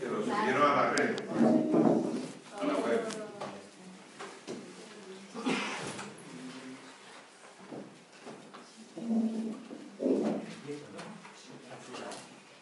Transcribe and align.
Que 0.00 0.06
lo 0.06 0.22
subieron 0.22 0.62
a 0.62 0.74
la 0.74 0.90
red, 0.92 1.16
a 2.60 2.64
la 2.64 2.74
web. 2.74 3.00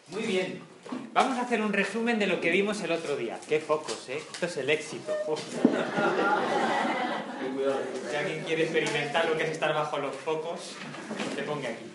Muy 0.09 0.23
bien. 0.23 0.61
Vamos 1.13 1.37
a 1.37 1.41
hacer 1.43 1.61
un 1.61 1.71
resumen 1.71 2.19
de 2.19 2.27
lo 2.27 2.41
que 2.41 2.49
vimos 2.49 2.81
el 2.81 2.91
otro 2.91 3.15
día. 3.15 3.39
Qué 3.47 3.59
focos, 3.59 4.09
¿eh? 4.09 4.17
Esto 4.17 4.45
es 4.47 4.57
el 4.57 4.69
éxito. 4.69 5.13
Uf. 5.27 5.39
Si 8.09 8.15
alguien 8.15 8.43
quiere 8.43 8.63
experimentar 8.63 9.29
lo 9.29 9.37
que 9.37 9.43
es 9.43 9.51
estar 9.51 9.73
bajo 9.73 9.99
los 9.99 10.15
focos, 10.15 10.75
te 11.35 11.43
ponga 11.43 11.69
aquí. 11.69 11.92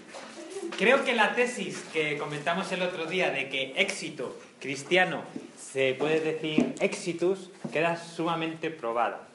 Creo 0.79 1.05
que 1.05 1.13
la 1.13 1.35
tesis 1.35 1.85
que 1.93 2.17
comentamos 2.19 2.71
el 2.71 2.83
otro 2.83 3.07
día 3.07 3.31
de 3.31 3.49
que 3.49 3.73
éxito 3.75 4.39
cristiano 4.61 5.25
se 5.61 5.95
puede 5.95 6.21
decir 6.21 6.77
exitus 6.79 7.51
queda 7.73 7.97
sumamente 7.97 8.71
probada. 8.71 9.27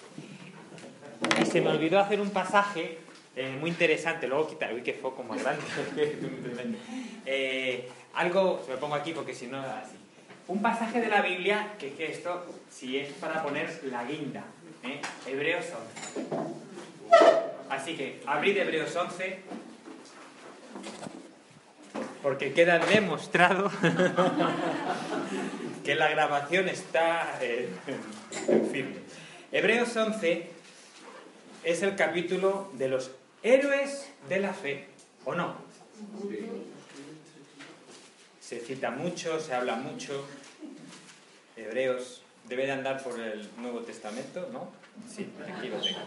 Y 1.41 1.45
se 1.45 1.59
me 1.59 1.71
olvidó 1.71 1.99
hacer 1.99 2.21
un 2.21 2.29
pasaje 2.29 2.97
eh, 3.35 3.57
muy 3.59 3.71
interesante. 3.71 4.25
Luego 4.25 4.47
quitar, 4.47 4.73
uy, 4.73 4.83
qué 4.83 4.93
foco 4.93 5.21
más 5.23 5.43
grande. 5.43 5.63
Eh, 7.25 7.89
algo, 8.15 8.61
se 8.65 8.73
lo 8.73 8.79
pongo 8.79 8.95
aquí 8.95 9.11
porque 9.11 9.33
si 9.33 9.47
no, 9.47 9.59
así. 9.59 9.95
Un 10.47 10.61
pasaje 10.61 10.99
de 10.99 11.07
la 11.07 11.21
Biblia, 11.21 11.73
que, 11.79 11.93
que 11.93 12.11
esto, 12.11 12.45
si 12.69 12.97
es 12.97 13.13
para 13.13 13.41
poner 13.41 13.81
la 13.85 14.03
guinda, 14.03 14.43
¿eh? 14.83 15.01
Hebreos 15.25 15.65
11. 16.11 16.27
Así 17.69 17.95
que 17.95 18.21
abrid 18.25 18.57
Hebreos 18.57 18.93
11, 18.93 19.39
porque 22.23 22.53
queda 22.53 22.79
demostrado 22.79 23.69
que 25.83 25.93
la 25.93 26.07
grabación 26.07 26.69
está 26.69 27.37
eh, 27.41 27.67
firme. 28.71 28.95
Hebreos 29.51 29.93
11 29.95 30.49
es 31.65 31.83
el 31.83 31.95
capítulo 31.97 32.71
de 32.73 32.87
los 32.87 33.11
héroes 33.43 34.09
de 34.29 34.39
la 34.39 34.53
fe, 34.53 34.87
¿o 35.25 35.35
no? 35.35 35.57
Se 38.39 38.61
cita 38.61 38.89
mucho, 38.89 39.41
se 39.41 39.53
habla 39.53 39.75
mucho. 39.75 40.25
Hebreos 41.57 42.23
debe 42.47 42.65
de 42.65 42.71
andar 42.71 43.03
por 43.03 43.19
el 43.19 43.49
Nuevo 43.57 43.81
Testamento, 43.81 44.49
¿no? 44.53 44.71
Sí, 45.13 45.29
aquí 45.45 45.67
lo 45.67 45.81
tengo. 45.81 45.99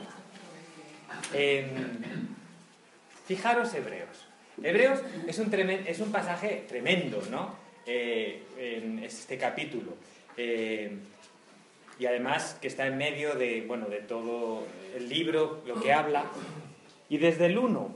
Fijaros 3.26 3.74
Hebreos. 3.74 4.25
Hebreos 4.62 5.00
es 5.26 5.38
un, 5.38 5.52
es 5.52 6.00
un 6.00 6.12
pasaje 6.12 6.64
tremendo, 6.68 7.22
¿no? 7.30 7.54
Eh, 7.86 8.42
en 8.58 8.98
este 9.00 9.38
capítulo. 9.38 9.92
Eh, 10.36 10.96
y 11.98 12.06
además 12.06 12.58
que 12.60 12.68
está 12.68 12.86
en 12.86 12.98
medio 12.98 13.34
de, 13.34 13.64
bueno, 13.66 13.86
de 13.86 14.00
todo 14.00 14.66
el 14.94 15.08
libro, 15.08 15.62
lo 15.66 15.80
que 15.80 15.92
habla. 15.92 16.24
Y 17.08 17.18
desde 17.18 17.46
el 17.46 17.58
1 17.58 17.94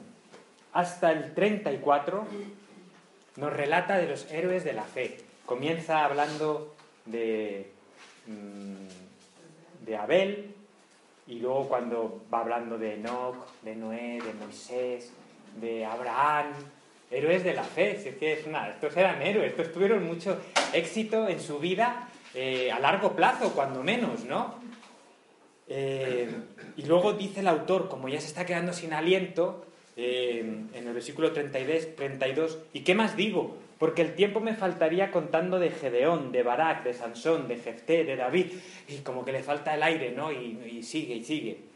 hasta 0.73 1.11
el 1.11 1.35
34 1.35 2.25
nos 3.37 3.53
relata 3.53 3.99
de 3.99 4.09
los 4.09 4.31
héroes 4.31 4.65
de 4.65 4.73
la 4.73 4.85
fe. 4.85 5.19
Comienza 5.45 6.05
hablando 6.05 6.77
de, 7.07 7.73
mm, 8.27 9.85
de 9.87 9.97
Abel 9.97 10.55
y 11.27 11.41
luego 11.41 11.69
cuando 11.69 12.23
va 12.33 12.41
hablando 12.41 12.79
de 12.79 12.95
Enoch, 12.95 13.37
de 13.63 13.75
Noé, 13.75 14.21
de 14.25 14.33
Moisés, 14.35 15.13
de 15.57 15.85
Abraham, 15.85 16.53
héroes 17.11 17.45
de 17.45 17.55
la 17.55 17.65
fe. 17.65 17.99
Si 18.01 18.11
es 18.11 18.17
que 18.17 18.33
estos 18.33 18.97
eran 18.97 19.21
héroes, 19.23 19.51
estos 19.51 19.73
tuvieron 19.73 20.05
mucho 20.07 20.39
éxito 20.73 21.29
en 21.29 21.41
su 21.41 21.59
vida 21.59 22.09
eh, 22.35 22.71
a 22.71 22.79
largo 22.79 23.15
plazo, 23.17 23.53
cuando 23.53 23.83
menos, 23.83 24.25
¿no? 24.25 24.55
Eh, 25.69 26.29
y 26.77 26.83
luego 26.85 27.13
dice 27.13 27.41
el 27.41 27.49
autor, 27.49 27.89
como 27.89 28.09
ya 28.09 28.21
se 28.21 28.27
está 28.27 28.47
quedando 28.47 28.73
sin 28.73 28.93
aliento, 28.93 29.65
eh, 29.97 30.41
en 30.73 30.87
el 30.87 30.95
versículo 30.95 31.33
32, 31.33 31.97
32, 31.97 32.59
¿y 32.73 32.81
qué 32.81 32.95
más 32.95 33.17
digo? 33.17 33.57
Porque 33.79 34.03
el 34.03 34.15
tiempo 34.15 34.41
me 34.41 34.55
faltaría 34.55 35.11
contando 35.11 35.59
de 35.59 35.71
Gedeón, 35.71 36.33
de 36.33 36.43
Barak, 36.43 36.85
de 36.85 36.95
Sansón, 36.95 37.49
de 37.49 37.57
Jefté, 37.57 38.05
de 38.05 38.17
David, 38.17 38.47
y 38.89 38.99
como 38.99 39.25
que 39.25 39.33
le 39.33 39.43
falta 39.43 39.75
el 39.75 39.83
aire, 39.83 40.13
¿no? 40.13 40.31
Y 40.33 40.83
sigue 40.83 41.15
y 41.15 41.25
sigue. 41.25 41.70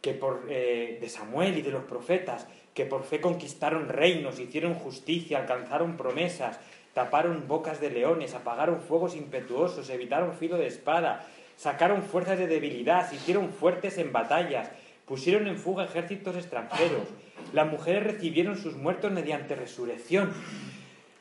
Que 0.00 0.14
por, 0.14 0.46
eh, 0.48 0.98
de 1.00 1.08
Samuel 1.08 1.58
y 1.58 1.62
de 1.62 1.70
los 1.70 1.84
profetas, 1.84 2.46
que 2.74 2.86
por 2.86 3.04
fe 3.04 3.20
conquistaron 3.20 3.88
reinos, 3.88 4.38
hicieron 4.38 4.74
justicia, 4.74 5.38
alcanzaron 5.38 5.96
promesas, 5.96 6.58
taparon 6.94 7.46
bocas 7.46 7.80
de 7.80 7.90
leones, 7.90 8.34
apagaron 8.34 8.80
fuegos 8.80 9.14
impetuosos, 9.16 9.90
evitaron 9.90 10.34
filo 10.34 10.56
de 10.56 10.66
espada, 10.66 11.26
sacaron 11.56 12.02
fuerzas 12.02 12.38
de 12.38 12.46
debilidad, 12.46 13.10
hicieron 13.12 13.50
fuertes 13.50 13.98
en 13.98 14.12
batallas, 14.12 14.70
pusieron 15.06 15.46
en 15.46 15.58
fuga 15.58 15.84
ejércitos 15.84 16.36
extranjeros. 16.36 17.08
Las 17.52 17.68
mujeres 17.68 18.04
recibieron 18.04 18.56
sus 18.56 18.76
muertos 18.76 19.12
mediante 19.12 19.54
resurrección. 19.54 20.32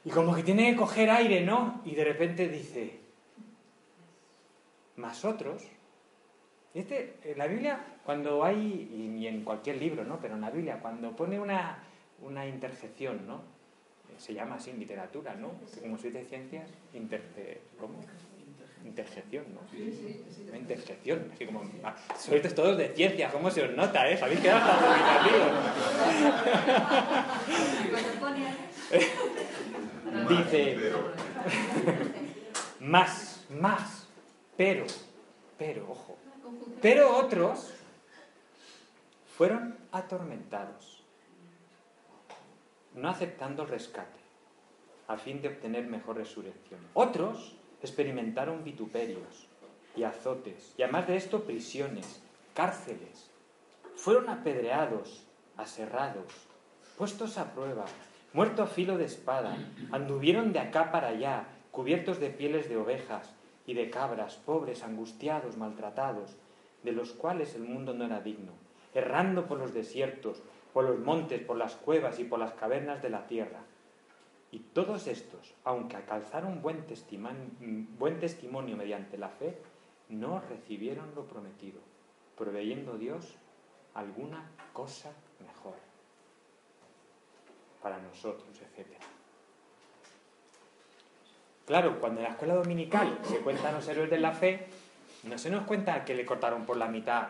Y 0.05 0.11
como 0.11 0.35
que 0.35 0.43
tiene 0.43 0.71
que 0.71 0.77
coger 0.77 1.09
aire, 1.09 1.41
¿no? 1.41 1.81
Y 1.85 1.95
de 1.95 2.03
repente 2.05 2.47
dice, 2.47 2.99
más 4.95 5.25
otros. 5.25 5.63
Este, 6.73 7.15
en 7.23 7.37
la 7.37 7.47
Biblia, 7.47 7.79
cuando 8.05 8.43
hay, 8.43 8.89
y 9.17 9.25
en 9.27 9.43
cualquier 9.43 9.77
libro, 9.77 10.03
¿no? 10.03 10.19
Pero 10.19 10.35
en 10.35 10.41
la 10.41 10.51
Biblia, 10.51 10.79
cuando 10.81 11.15
pone 11.15 11.39
una, 11.39 11.79
una 12.21 12.45
interjección, 12.45 13.25
¿no? 13.27 13.37
Eh, 14.09 14.15
Se 14.17 14.33
llama 14.33 14.55
así 14.55 14.69
en 14.69 14.79
literatura, 14.79 15.33
¿no? 15.35 15.51
Que 15.73 15.81
como 15.81 15.97
se 15.97 16.07
dice 16.11 16.25
ciencias, 16.25 16.69
interce, 16.93 17.61
¿cómo? 17.79 17.99
Interjección, 18.85 19.45
¿no? 19.53 19.61
Una 20.47 20.57
interjección, 20.57 21.31
así 21.33 21.45
como... 21.45 21.63
Ah, 21.83 21.95
sois 22.17 22.53
todos 22.55 22.77
de 22.77 22.89
ciencias, 22.89 23.31
¿cómo 23.33 23.51
se 23.51 23.63
os 23.63 23.75
nota, 23.75 24.09
eh? 24.09 24.19
Habéis 24.21 24.39
quedado 24.39 24.71
hasta. 24.71 24.89
Dice, 30.29 30.77
más, 32.79 33.45
más, 33.49 34.07
pero, 34.55 34.85
pero, 35.57 35.91
ojo, 35.91 36.17
pero 36.81 37.17
otros 37.17 37.73
fueron 39.37 39.77
atormentados, 39.91 41.03
no 42.95 43.09
aceptando 43.09 43.63
el 43.63 43.69
rescate, 43.69 44.19
a 45.07 45.17
fin 45.17 45.41
de 45.41 45.49
obtener 45.49 45.87
mejor 45.87 46.17
resurrección. 46.17 46.79
Otros 46.93 47.55
experimentaron 47.81 48.63
vituperios 48.63 49.47
y 49.95 50.03
azotes, 50.03 50.73
y 50.77 50.83
además 50.83 51.07
de 51.07 51.17
esto 51.17 51.43
prisiones, 51.43 52.21
cárceles. 52.53 53.29
Fueron 53.95 54.29
apedreados, 54.29 55.23
aserrados, 55.57 56.33
puestos 56.97 57.37
a 57.37 57.53
prueba, 57.53 57.85
muertos 58.33 58.69
a 58.69 58.73
filo 58.73 58.97
de 58.97 59.05
espada, 59.05 59.57
anduvieron 59.91 60.53
de 60.53 60.59
acá 60.59 60.91
para 60.91 61.09
allá, 61.09 61.47
cubiertos 61.71 62.19
de 62.19 62.29
pieles 62.29 62.69
de 62.69 62.77
ovejas 62.77 63.29
y 63.65 63.73
de 63.73 63.89
cabras, 63.89 64.35
pobres, 64.35 64.83
angustiados, 64.83 65.57
maltratados, 65.57 66.35
de 66.83 66.91
los 66.91 67.11
cuales 67.11 67.55
el 67.55 67.63
mundo 67.63 67.93
no 67.93 68.05
era 68.05 68.21
digno, 68.21 68.53
errando 68.93 69.47
por 69.47 69.59
los 69.59 69.73
desiertos, 69.73 70.41
por 70.73 70.85
los 70.85 70.99
montes, 70.99 71.41
por 71.41 71.57
las 71.57 71.75
cuevas 71.75 72.19
y 72.19 72.23
por 72.23 72.39
las 72.39 72.53
cavernas 72.53 73.01
de 73.01 73.09
la 73.09 73.27
tierra. 73.27 73.61
Y 74.51 74.59
todos 74.59 75.07
estos, 75.07 75.53
aunque 75.63 75.95
alcanzaron 75.95 76.61
buen 76.61 76.85
testimonio, 76.85 78.77
mediante 78.77 79.17
la 79.17 79.29
fe, 79.29 79.57
no 80.09 80.41
recibieron 80.41 81.13
lo 81.15 81.25
prometido, 81.25 81.79
proveyendo 82.35 82.97
Dios 82.97 83.35
alguna 83.93 84.49
cosa 84.73 85.11
mejor 85.39 85.75
para 87.81 87.99
nosotros, 87.99 88.49
etc. 88.61 88.87
Claro, 91.65 91.99
cuando 91.99 92.21
en 92.21 92.23
la 92.23 92.31
escuela 92.31 92.55
dominical 92.55 93.19
se 93.23 93.41
cuentan 93.41 93.75
los 93.75 93.87
héroes 93.87 94.09
de 94.09 94.19
la 94.19 94.31
fe, 94.31 94.67
no 95.23 95.37
se 95.37 95.49
nos 95.49 95.65
cuenta 95.65 96.05
que 96.05 96.15
le 96.15 96.25
cortaron 96.25 96.65
por 96.65 96.77
la 96.77 96.87
mitad 96.87 97.29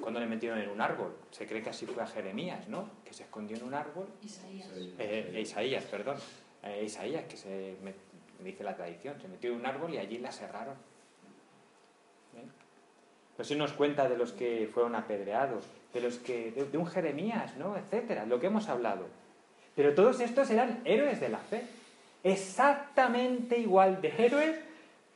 cuando 0.00 0.20
le 0.20 0.26
metieron 0.26 0.58
en 0.58 0.68
un 0.68 0.80
árbol. 0.80 1.14
Se 1.30 1.46
cree 1.46 1.62
que 1.62 1.70
así 1.70 1.86
fue 1.86 2.02
a 2.02 2.06
Jeremías, 2.06 2.68
¿no? 2.68 2.88
Que 3.04 3.12
se 3.12 3.24
escondió 3.24 3.56
en 3.56 3.64
un 3.64 3.74
árbol. 3.74 4.06
Isaías. 4.22 4.68
Eh, 4.76 5.32
eh, 5.34 5.40
Isaías, 5.40 5.84
perdón. 5.84 6.16
Eh, 6.62 6.84
Isaías, 6.84 7.24
que 7.24 7.36
se 7.36 7.76
me, 7.82 7.94
dice 8.42 8.62
la 8.62 8.76
tradición, 8.76 9.20
se 9.20 9.28
metió 9.28 9.50
en 9.50 9.60
un 9.60 9.66
árbol 9.66 9.92
y 9.92 9.98
allí 9.98 10.18
la 10.18 10.32
cerraron. 10.32 10.74
¿Eh? 12.36 12.46
No 13.36 13.44
se 13.44 13.56
nos 13.56 13.72
cuenta 13.72 14.08
de 14.08 14.16
los 14.16 14.32
que 14.32 14.70
fueron 14.72 14.94
apedreados, 14.94 15.64
de 15.92 16.00
los 16.00 16.18
que. 16.18 16.52
de, 16.52 16.64
de 16.64 16.78
un 16.78 16.86
Jeremías, 16.86 17.56
¿no? 17.56 17.76
etcétera, 17.76 18.26
lo 18.26 18.38
que 18.38 18.46
hemos 18.46 18.68
hablado. 18.68 19.06
Pero 19.74 19.94
todos 19.94 20.20
estos 20.20 20.50
eran 20.50 20.82
héroes 20.84 21.20
de 21.20 21.28
la 21.28 21.38
fe. 21.38 21.62
Exactamente 22.22 23.58
igual 23.58 24.00
de 24.00 24.14
héroes 24.16 24.58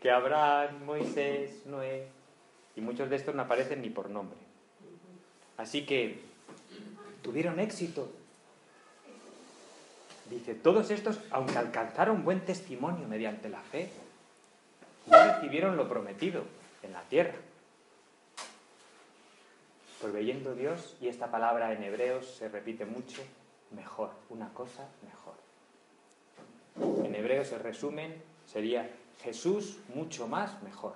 que 0.00 0.10
Abraham, 0.10 0.84
Moisés, 0.84 1.66
Noé. 1.66 2.08
Y 2.76 2.80
muchos 2.80 3.10
de 3.10 3.16
estos 3.16 3.34
no 3.34 3.42
aparecen 3.42 3.82
ni 3.82 3.90
por 3.90 4.08
nombre. 4.08 4.38
Así 5.56 5.84
que 5.84 6.20
tuvieron 7.22 7.58
éxito. 7.58 8.08
Dice, 10.30 10.54
todos 10.54 10.90
estos, 10.90 11.18
aunque 11.30 11.58
alcanzaron 11.58 12.24
buen 12.24 12.44
testimonio 12.44 13.08
mediante 13.08 13.48
la 13.48 13.60
fe, 13.60 13.90
recibieron 15.10 15.76
lo 15.76 15.88
prometido 15.88 16.44
en 16.82 16.92
la 16.92 17.02
tierra. 17.02 17.34
Proveyendo 20.00 20.54
Dios, 20.54 20.96
y 21.00 21.08
esta 21.08 21.30
palabra 21.30 21.72
en 21.72 21.82
hebreos 21.82 22.26
se 22.26 22.48
repite 22.48 22.84
mucho, 22.84 23.22
mejor, 23.72 24.10
una 24.28 24.52
cosa 24.54 24.86
mejor. 25.02 25.34
En 27.04 27.14
hebreos 27.14 27.50
el 27.50 27.60
resumen 27.60 28.14
sería 28.46 28.88
Jesús 29.22 29.78
mucho 29.94 30.26
más 30.28 30.62
mejor. 30.62 30.94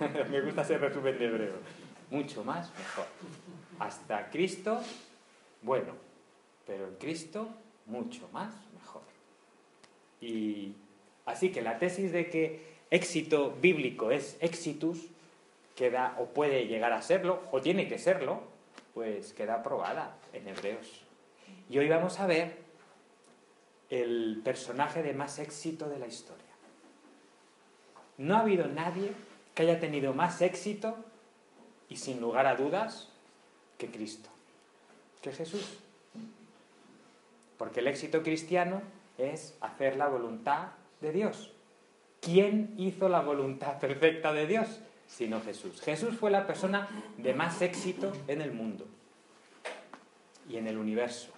Me 0.30 0.40
gusta 0.40 0.62
ese 0.62 0.78
resumen 0.78 1.18
de 1.18 1.26
hebreo. 1.26 1.54
Mucho 2.10 2.44
más 2.44 2.70
mejor. 2.76 3.06
Hasta 3.78 4.30
Cristo, 4.30 4.80
bueno, 5.62 5.92
pero 6.66 6.88
en 6.88 6.94
Cristo 6.96 7.48
mucho 7.86 8.28
más 8.32 8.54
mejor. 8.74 9.02
Y 10.20 10.74
así 11.24 11.50
que 11.50 11.62
la 11.62 11.78
tesis 11.78 12.12
de 12.12 12.28
que 12.28 12.72
éxito 12.90 13.56
bíblico 13.60 14.10
es 14.10 14.36
exitus 14.40 15.08
queda 15.74 16.16
o 16.18 16.26
puede 16.26 16.66
llegar 16.66 16.92
a 16.92 17.02
serlo 17.02 17.42
o 17.50 17.60
tiene 17.60 17.88
que 17.88 17.98
serlo, 17.98 18.42
pues 18.94 19.32
queda 19.32 19.56
aprobada 19.56 20.16
en 20.32 20.48
Hebreos. 20.48 21.04
Y 21.70 21.78
hoy 21.78 21.88
vamos 21.88 22.20
a 22.20 22.26
ver 22.26 22.58
el 23.88 24.40
personaje 24.44 25.02
de 25.02 25.12
más 25.14 25.38
éxito 25.38 25.88
de 25.88 25.98
la 25.98 26.06
historia. 26.06 26.41
No 28.22 28.36
ha 28.36 28.40
habido 28.40 28.68
nadie 28.68 29.10
que 29.52 29.64
haya 29.64 29.80
tenido 29.80 30.14
más 30.14 30.42
éxito 30.42 30.96
y 31.88 31.96
sin 31.96 32.20
lugar 32.20 32.46
a 32.46 32.54
dudas 32.54 33.08
que 33.78 33.88
Cristo, 33.90 34.28
que 35.20 35.32
Jesús. 35.32 35.80
Porque 37.58 37.80
el 37.80 37.88
éxito 37.88 38.22
cristiano 38.22 38.80
es 39.18 39.56
hacer 39.60 39.96
la 39.96 40.06
voluntad 40.06 40.68
de 41.00 41.10
Dios. 41.10 41.50
¿Quién 42.20 42.72
hizo 42.78 43.08
la 43.08 43.22
voluntad 43.22 43.80
perfecta 43.80 44.32
de 44.32 44.46
Dios? 44.46 44.68
Sino 45.08 45.40
Jesús. 45.40 45.80
Jesús 45.80 46.16
fue 46.16 46.30
la 46.30 46.46
persona 46.46 46.88
de 47.18 47.34
más 47.34 47.60
éxito 47.60 48.12
en 48.28 48.40
el 48.40 48.52
mundo 48.52 48.86
y 50.48 50.58
en 50.58 50.68
el 50.68 50.78
universo 50.78 51.32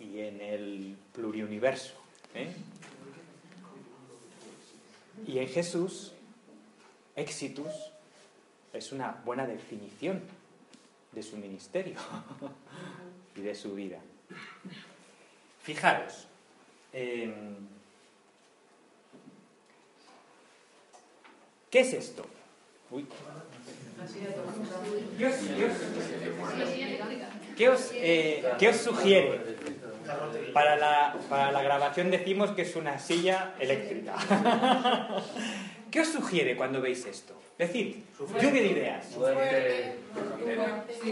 y 0.00 0.20
en 0.20 0.40
el 0.40 0.96
pluriuniverso. 1.12 1.96
¿eh? 2.34 2.50
Y 5.26 5.38
en 5.38 5.48
Jesús, 5.48 6.12
éxitus 7.16 7.92
es 8.72 8.92
una 8.92 9.20
buena 9.24 9.46
definición 9.46 10.22
de 11.12 11.22
su 11.22 11.36
ministerio 11.36 11.98
y 13.36 13.40
de 13.40 13.54
su 13.54 13.74
vida. 13.74 13.98
Fijaros, 15.62 16.26
em, 16.92 17.56
¿qué 21.70 21.80
es 21.80 21.92
esto? 21.92 22.24
¿Qué 27.56 27.68
os, 27.68 27.90
eh, 27.92 28.44
¿Qué 28.58 28.68
os 28.68 28.76
sugiere? 28.76 29.56
Para 30.52 30.76
la, 30.76 31.16
para 31.28 31.52
la 31.52 31.62
grabación 31.62 32.10
decimos 32.10 32.50
que 32.50 32.62
es 32.62 32.76
una 32.76 32.98
silla 32.98 33.54
eléctrica. 33.58 34.16
¿Qué 35.90 36.00
os 36.00 36.08
sugiere 36.08 36.56
cuando 36.56 36.80
veis 36.80 37.04
esto? 37.06 37.34
Decid, 37.58 37.96
lluvia 38.40 38.62
de 38.62 38.66
ideas. 38.66 39.06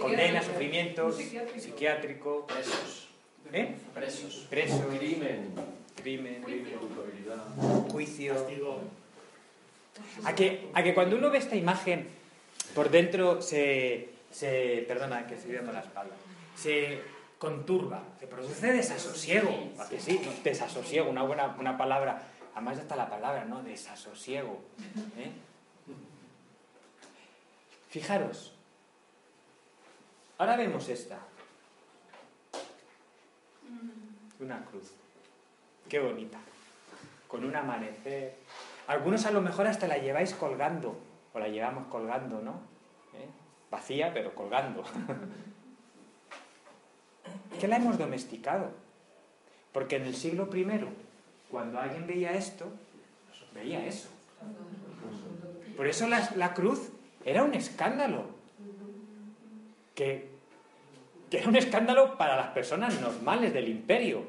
Condena, 0.00 0.42
sufrimientos, 0.42 1.16
psiquiátrico. 1.56 2.46
Presos. 2.46 3.08
¿Eh? 3.52 3.74
Presos. 3.94 4.46
Presos. 4.48 4.80
Crimen. 4.98 5.52
Crimen. 6.00 6.42
Culpabilidad. 6.42 7.44
Juicio. 7.90 8.34
A 10.24 10.34
que, 10.34 10.68
a 10.72 10.82
que 10.82 10.94
cuando 10.94 11.16
uno 11.16 11.30
ve 11.30 11.38
esta 11.38 11.56
imagen, 11.56 12.08
por 12.74 12.90
dentro 12.90 13.42
se. 13.42 14.10
se 14.30 14.84
perdona, 14.86 15.26
que 15.26 15.34
estoy 15.34 15.52
dando 15.52 15.72
la 15.72 15.80
espalda. 15.80 16.14
Se 16.56 17.00
conturba, 17.38 18.02
se 18.18 18.26
produce 18.26 18.72
desasosiego. 18.72 19.50
¿A 19.78 19.88
que 19.88 20.00
sí? 20.00 20.20
Desasosiego, 20.42 21.08
una 21.08 21.22
buena 21.22 21.56
una 21.58 21.76
palabra. 21.76 22.22
Además 22.54 22.78
está 22.78 22.96
la 22.96 23.08
palabra, 23.08 23.44
¿no? 23.44 23.62
Desasosiego. 23.62 24.60
¿eh? 25.16 25.30
Fijaros. 27.88 28.54
Ahora 30.38 30.56
vemos 30.56 30.88
esta. 30.88 31.18
Una 34.40 34.64
cruz. 34.64 34.92
Qué 35.88 36.00
bonita. 36.00 36.38
Con 37.28 37.44
un 37.44 37.54
amanecer. 37.54 38.36
Algunos 38.88 39.26
a 39.26 39.30
lo 39.30 39.40
mejor 39.40 39.66
hasta 39.66 39.86
la 39.86 39.98
lleváis 39.98 40.34
colgando. 40.34 40.98
O 41.32 41.38
la 41.38 41.48
llevamos 41.48 41.86
colgando, 41.88 42.40
¿no? 42.40 42.60
¿Eh? 43.14 43.28
Vacía, 43.70 44.12
pero 44.12 44.34
colgando. 44.34 44.82
¿Qué 47.58 47.66
la 47.68 47.76
hemos 47.76 47.98
domesticado? 47.98 48.70
Porque 49.72 49.96
en 49.96 50.04
el 50.04 50.14
siglo 50.14 50.48
I, 50.54 50.66
cuando 51.50 51.78
alguien 51.78 52.06
veía 52.06 52.32
esto, 52.32 52.66
veía 53.54 53.84
eso. 53.84 54.08
Por 55.76 55.86
eso 55.86 56.06
la, 56.08 56.30
la 56.36 56.54
cruz 56.54 56.90
era 57.24 57.42
un 57.42 57.54
escándalo. 57.54 58.26
Que, 59.94 60.30
que, 61.30 61.38
era 61.38 61.48
un 61.48 61.56
escándalo 61.56 62.16
para 62.16 62.36
las 62.36 62.48
personas 62.48 63.00
normales 63.00 63.52
del 63.52 63.68
imperio. 63.68 64.24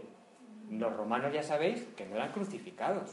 Los 0.71 0.95
romanos 0.95 1.33
ya 1.33 1.43
sabéis 1.43 1.83
que 1.95 2.05
no 2.05 2.15
eran 2.15 2.31
crucificados. 2.31 3.11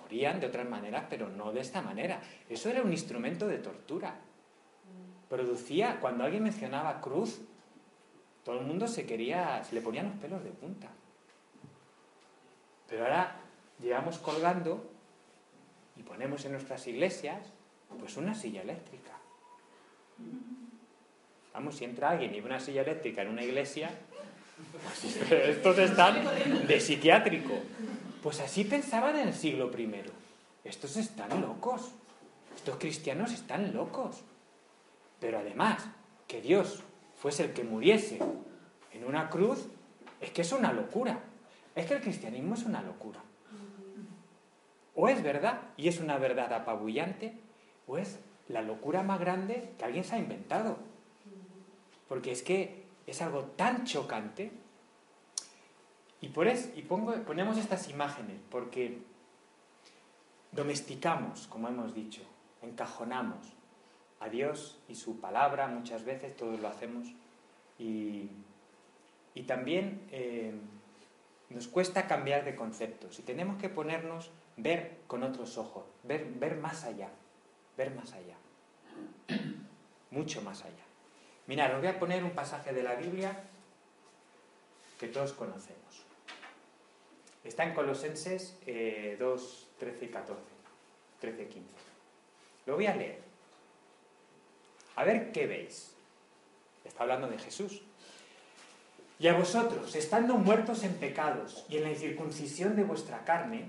Morían 0.00 0.40
de 0.40 0.46
otras 0.46 0.68
maneras, 0.68 1.04
pero 1.08 1.28
no 1.28 1.52
de 1.52 1.60
esta 1.60 1.82
manera. 1.82 2.20
Eso 2.48 2.70
era 2.70 2.82
un 2.82 2.92
instrumento 2.92 3.46
de 3.46 3.58
tortura. 3.58 4.16
Producía, 5.28 5.98
cuando 6.00 6.24
alguien 6.24 6.42
mencionaba 6.42 7.00
cruz, 7.00 7.40
todo 8.44 8.60
el 8.60 8.66
mundo 8.66 8.86
se 8.86 9.06
quería, 9.06 9.62
se 9.64 9.74
le 9.74 9.80
ponían 9.80 10.06
los 10.06 10.16
pelos 10.16 10.44
de 10.44 10.50
punta. 10.50 10.88
Pero 12.88 13.04
ahora 13.04 13.36
llevamos 13.80 14.18
colgando 14.18 14.90
y 15.96 16.02
ponemos 16.02 16.44
en 16.44 16.52
nuestras 16.52 16.86
iglesias 16.86 17.52
pues 17.98 18.16
una 18.16 18.34
silla 18.34 18.62
eléctrica. 18.62 19.12
Vamos, 21.52 21.76
si 21.76 21.84
entra 21.84 22.10
alguien 22.10 22.34
y 22.34 22.40
ve 22.40 22.46
una 22.46 22.60
silla 22.60 22.82
eléctrica 22.82 23.22
en 23.22 23.28
una 23.28 23.42
iglesia, 23.42 23.90
pues 24.72 25.16
estos 25.30 25.78
están 25.78 26.24
de 26.66 26.80
psiquiátrico. 26.80 27.54
Pues 28.22 28.40
así 28.40 28.64
pensaban 28.64 29.16
en 29.16 29.28
el 29.28 29.34
siglo 29.34 29.70
I. 29.78 30.02
Estos 30.64 30.96
están 30.96 31.40
locos. 31.40 31.92
Estos 32.56 32.76
cristianos 32.76 33.32
están 33.32 33.72
locos. 33.72 34.22
Pero 35.20 35.38
además, 35.38 35.84
que 36.26 36.40
Dios 36.40 36.82
fuese 37.24 37.44
el 37.44 37.54
que 37.54 37.64
muriese 37.64 38.18
en 38.92 39.02
una 39.02 39.30
cruz, 39.30 39.66
es 40.20 40.30
que 40.30 40.42
es 40.42 40.52
una 40.52 40.74
locura. 40.74 41.20
Es 41.74 41.86
que 41.86 41.94
el 41.94 42.02
cristianismo 42.02 42.52
es 42.52 42.64
una 42.64 42.82
locura. 42.82 43.18
O 44.94 45.08
es 45.08 45.22
verdad, 45.22 45.62
y 45.78 45.88
es 45.88 46.00
una 46.00 46.18
verdad 46.18 46.52
apabullante, 46.52 47.32
o 47.86 47.96
es 47.96 48.20
la 48.48 48.60
locura 48.60 49.02
más 49.02 49.20
grande 49.20 49.72
que 49.78 49.86
alguien 49.86 50.04
se 50.04 50.16
ha 50.16 50.18
inventado. 50.18 50.76
Porque 52.10 52.30
es 52.30 52.42
que 52.42 52.84
es 53.06 53.22
algo 53.22 53.44
tan 53.56 53.86
chocante. 53.86 54.52
Y, 56.20 56.28
por 56.28 56.46
eso, 56.46 56.68
y 56.76 56.82
pongo, 56.82 57.14
ponemos 57.22 57.56
estas 57.56 57.88
imágenes 57.88 58.36
porque 58.50 58.98
domesticamos, 60.52 61.46
como 61.46 61.68
hemos 61.68 61.94
dicho, 61.94 62.20
encajonamos 62.60 63.53
a 64.20 64.28
Dios 64.28 64.78
y 64.88 64.94
su 64.94 65.20
palabra 65.20 65.66
muchas 65.66 66.04
veces, 66.04 66.36
todos 66.36 66.60
lo 66.60 66.68
hacemos, 66.68 67.08
y, 67.78 68.30
y 69.34 69.42
también 69.42 70.06
eh, 70.12 70.54
nos 71.50 71.68
cuesta 71.68 72.06
cambiar 72.06 72.44
de 72.44 72.54
conceptos 72.54 73.18
y 73.18 73.22
tenemos 73.22 73.60
que 73.60 73.68
ponernos, 73.68 74.30
ver 74.56 74.98
con 75.06 75.22
otros 75.22 75.58
ojos, 75.58 75.84
ver, 76.04 76.24
ver 76.36 76.56
más 76.56 76.84
allá, 76.84 77.10
ver 77.76 77.94
más 77.94 78.12
allá, 78.12 78.36
mucho 80.10 80.42
más 80.42 80.64
allá. 80.64 80.84
Mirad, 81.46 81.74
os 81.74 81.80
voy 81.80 81.88
a 81.88 81.98
poner 81.98 82.24
un 82.24 82.30
pasaje 82.30 82.72
de 82.72 82.82
la 82.82 82.94
Biblia 82.94 83.36
que 84.98 85.08
todos 85.08 85.32
conocemos. 85.32 86.04
Está 87.42 87.64
en 87.64 87.74
Colosenses 87.74 88.58
2, 89.18 89.68
13 89.78 90.04
y 90.04 90.08
14, 90.08 90.40
13 91.20 91.42
y 91.42 91.46
15. 91.46 91.68
Lo 92.66 92.76
voy 92.76 92.86
a 92.86 92.96
leer. 92.96 93.20
A 94.96 95.04
ver 95.04 95.32
qué 95.32 95.46
veis. 95.46 95.94
Está 96.84 97.02
hablando 97.02 97.28
de 97.28 97.38
Jesús. 97.38 97.82
Y 99.18 99.28
a 99.28 99.34
vosotros, 99.34 99.94
estando 99.94 100.34
muertos 100.34 100.82
en 100.82 100.94
pecados 100.94 101.64
y 101.68 101.76
en 101.76 101.84
la 101.84 101.90
incircuncisión 101.90 102.76
de 102.76 102.84
vuestra 102.84 103.24
carne, 103.24 103.68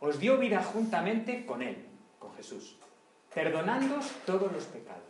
os 0.00 0.18
dio 0.18 0.38
vida 0.38 0.62
juntamente 0.62 1.44
con 1.44 1.62
Él, 1.62 1.84
con 2.18 2.34
Jesús, 2.34 2.76
perdonándoos 3.34 4.10
todos 4.24 4.50
los 4.50 4.64
pecados, 4.64 5.02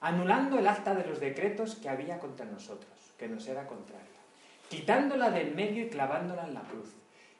anulando 0.00 0.58
el 0.58 0.66
acta 0.66 0.94
de 0.94 1.04
los 1.04 1.18
decretos 1.18 1.74
que 1.76 1.88
había 1.88 2.18
contra 2.18 2.46
nosotros, 2.46 2.92
que 3.18 3.28
nos 3.28 3.46
era 3.48 3.66
contraria, 3.66 4.06
quitándola 4.68 5.30
del 5.30 5.54
medio 5.54 5.84
y 5.84 5.88
clavándola 5.88 6.46
en 6.46 6.54
la 6.54 6.62
cruz, 6.62 6.90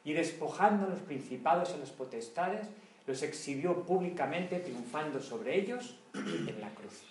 y 0.03 0.13
despojando 0.13 0.87
los 0.87 0.99
principados 0.99 1.73
y 1.75 1.79
las 1.79 1.91
potestades, 1.91 2.67
los 3.05 3.23
exhibió 3.23 3.83
públicamente 3.83 4.59
triunfando 4.59 5.21
sobre 5.21 5.59
ellos 5.59 5.97
en 6.13 6.59
la 6.59 6.69
cruz. 6.69 7.03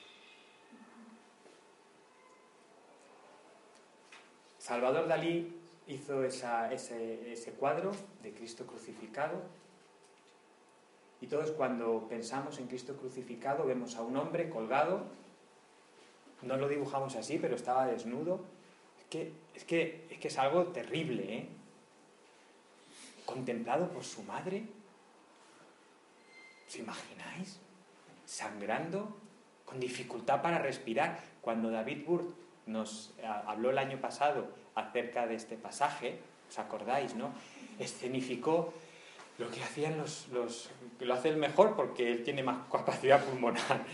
Salvador 4.69 5.09
Dalí 5.09 5.51
hizo 5.87 6.23
ese, 6.23 7.55
cuadro 7.59 7.91
de 8.23 8.35
Cristo 8.35 8.67
crucificado 8.67 9.41
y 11.23 11.27
todos 11.27 11.53
cuando 11.53 12.07
pensamos 12.07 12.59
en 12.59 12.67
Cristo 12.67 12.95
crucificado 12.95 13.65
vemos 13.65 13.97
a 13.97 14.03
un 14.03 14.19
hombre 14.19 14.51
colgado, 14.51 15.07
no 16.43 16.59
lo 16.59 16.69
dibujamos 16.69 17.17
así, 17.17 17.39
pero 17.39 17.57
estaba 17.57 17.87
desnudo. 17.87 18.45
Es 18.99 19.05
que 19.07 19.33
es, 19.55 19.65
que, 19.65 20.07
es, 20.11 20.19
que 20.19 20.29
es 20.29 20.37
algo 20.37 20.65
terrible, 20.67 21.35
¿eh? 21.35 21.49
Contemplado 23.25 23.89
por 23.89 24.05
su 24.05 24.23
madre. 24.23 24.65
¿Os 26.69 26.77
imagináis? 26.77 27.59
Sangrando, 28.27 29.17
con 29.65 29.81
dificultad 29.81 30.43
para 30.43 30.59
respirar. 30.59 31.25
Cuando 31.41 31.71
David 31.71 32.05
Burt 32.07 32.48
nos 32.69 33.15
habló 33.47 33.71
el 33.71 33.79
año 33.79 34.01
pasado 34.01 34.47
acerca 34.75 35.27
de 35.27 35.35
este 35.35 35.57
pasaje, 35.57 36.21
¿os 36.49 36.59
acordáis, 36.59 37.15
no? 37.15 37.33
Escenificó 37.79 38.73
lo 39.39 39.51
que 39.51 39.63
hacían 39.63 39.97
los, 39.97 40.29
los 40.29 40.71
lo 41.01 41.15
hace 41.15 41.29
el 41.29 41.37
mejor 41.37 41.77
porque 41.77 42.11
él 42.11 42.25
tiene 42.25 42.43
más 42.43 42.69
capacidad 42.73 43.25
pulmonar, 43.25 43.85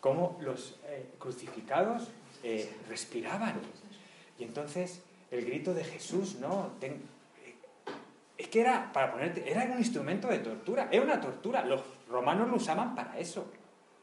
cómo 0.00 0.38
los 0.40 0.80
eh, 0.86 1.14
crucificados 1.18 2.10
eh, 2.42 2.74
respiraban. 2.88 3.54
Y 4.38 4.44
entonces 4.44 5.02
el 5.30 5.44
grito 5.44 5.72
de 5.74 5.84
Jesús, 5.84 6.36
¿no? 6.36 6.72
Eh, 6.80 7.00
es 8.36 8.48
que 8.48 8.60
era, 8.60 8.92
para 8.92 9.12
ponerte, 9.12 9.50
era 9.50 9.64
un 9.64 9.78
instrumento 9.78 10.28
de 10.28 10.38
tortura, 10.38 10.88
era 10.90 11.04
una 11.04 11.20
tortura. 11.20 11.64
Los 11.64 11.82
romanos 12.08 12.48
lo 12.48 12.56
usaban 12.56 12.94
para 12.94 13.18
eso, 13.18 13.46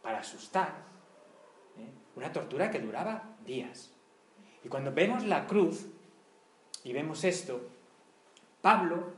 para 0.02 0.20
asustar. 0.20 0.90
Una 2.16 2.32
tortura 2.32 2.70
que 2.70 2.80
duraba 2.80 3.24
días. 3.46 3.92
Y 4.64 4.70
cuando 4.70 4.92
vemos 4.92 5.26
la 5.26 5.48
cruz 5.48 5.86
y 6.84 6.94
vemos 6.94 7.24
esto, 7.24 7.62
Pablo 8.62 9.14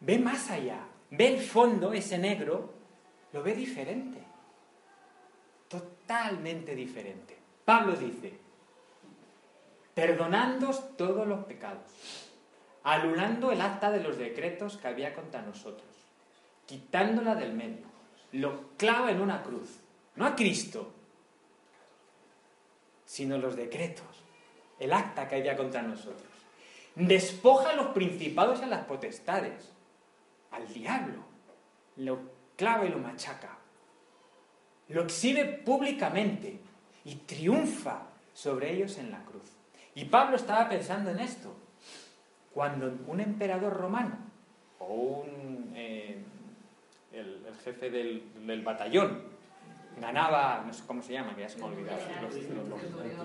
ve 0.00 0.18
más 0.18 0.50
allá, 0.50 0.86
ve 1.10 1.34
el 1.34 1.40
fondo, 1.40 1.92
ese 1.92 2.18
negro, 2.18 2.72
lo 3.32 3.42
ve 3.42 3.54
diferente, 3.54 4.22
totalmente 5.68 6.74
diferente. 6.74 7.36
Pablo 7.64 7.96
dice, 7.96 8.38
perdonándos 9.94 10.96
todos 10.96 11.26
los 11.26 11.44
pecados, 11.44 11.82
alunando 12.84 13.52
el 13.52 13.60
acta 13.60 13.90
de 13.90 14.02
los 14.02 14.16
decretos 14.16 14.76
que 14.76 14.88
había 14.88 15.14
contra 15.14 15.42
nosotros, 15.42 15.88
quitándola 16.66 17.34
del 17.34 17.52
medio, 17.52 17.86
lo 18.32 18.68
clava 18.76 19.10
en 19.10 19.20
una 19.20 19.42
cruz, 19.42 19.80
no 20.16 20.26
a 20.26 20.36
Cristo, 20.36 20.92
sino 23.04 23.38
los 23.38 23.56
decretos, 23.56 24.06
el 24.78 24.92
acta 24.92 25.28
que 25.28 25.36
había 25.36 25.56
contra 25.56 25.82
nosotros. 25.82 26.28
Despoja 26.94 27.70
a 27.70 27.76
los 27.76 27.88
principados 27.88 28.60
y 28.60 28.64
a 28.64 28.68
las 28.68 28.84
potestades. 28.84 29.72
Al 30.50 30.66
diablo, 30.72 31.24
lo 31.96 32.18
clava 32.56 32.86
y 32.86 32.88
lo 32.88 32.98
machaca, 32.98 33.58
lo 34.88 35.02
exhibe 35.02 35.44
públicamente 35.44 36.58
y 37.04 37.14
triunfa 37.16 38.02
sobre 38.34 38.72
ellos 38.72 38.98
en 38.98 39.10
la 39.10 39.22
cruz. 39.24 39.52
Y 39.94 40.06
Pablo 40.06 40.36
estaba 40.36 40.68
pensando 40.68 41.10
en 41.10 41.20
esto, 41.20 41.54
cuando 42.52 42.98
un 43.06 43.20
emperador 43.20 43.74
romano 43.74 44.16
o 44.78 45.22
un, 45.24 45.72
eh, 45.74 46.18
el, 47.12 47.42
jefe 47.64 47.90
del, 47.90 48.62
batallón 48.62 49.22
ganaba, 50.00 50.62
no 50.66 50.72
sé 50.72 50.84
cómo 50.86 51.02
se 51.02 51.12
llama, 51.12 51.34
que 51.34 51.42
ya 51.42 51.48
se 51.48 51.58
me 51.58 51.64
ha 51.64 51.66
olvidado, 51.66 51.98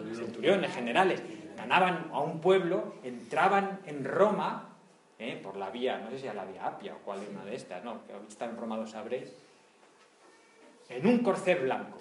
los 0.08 0.18
centuriones 0.18 0.74
generales, 0.74 1.22
ganaban 1.56 2.10
a 2.12 2.20
un 2.20 2.40
pueblo, 2.40 2.96
entraban 3.04 3.80
en 3.86 4.04
Roma 4.04 4.70
¿eh? 5.20 5.40
por 5.42 5.58
la 5.58 5.70
vía, 5.70 5.98
no 5.98 6.10
sé 6.10 6.20
si 6.20 6.28
a 6.28 6.34
la 6.34 6.46
vía 6.46 6.66
Apia 6.66 6.96
o 6.96 7.00
cuál 7.00 7.22
es 7.22 7.30
una 7.30 7.46
de 7.46 7.56
estas, 7.56 7.84
no, 7.84 8.06
que 8.06 8.14
está 8.28 8.46
en 8.46 8.58
Roma 8.58 8.78
lo 8.78 8.88
sabréis, 8.88 9.32
en 10.90 11.08
un 11.08 11.20
corcel 11.20 11.64
blanco, 11.64 12.00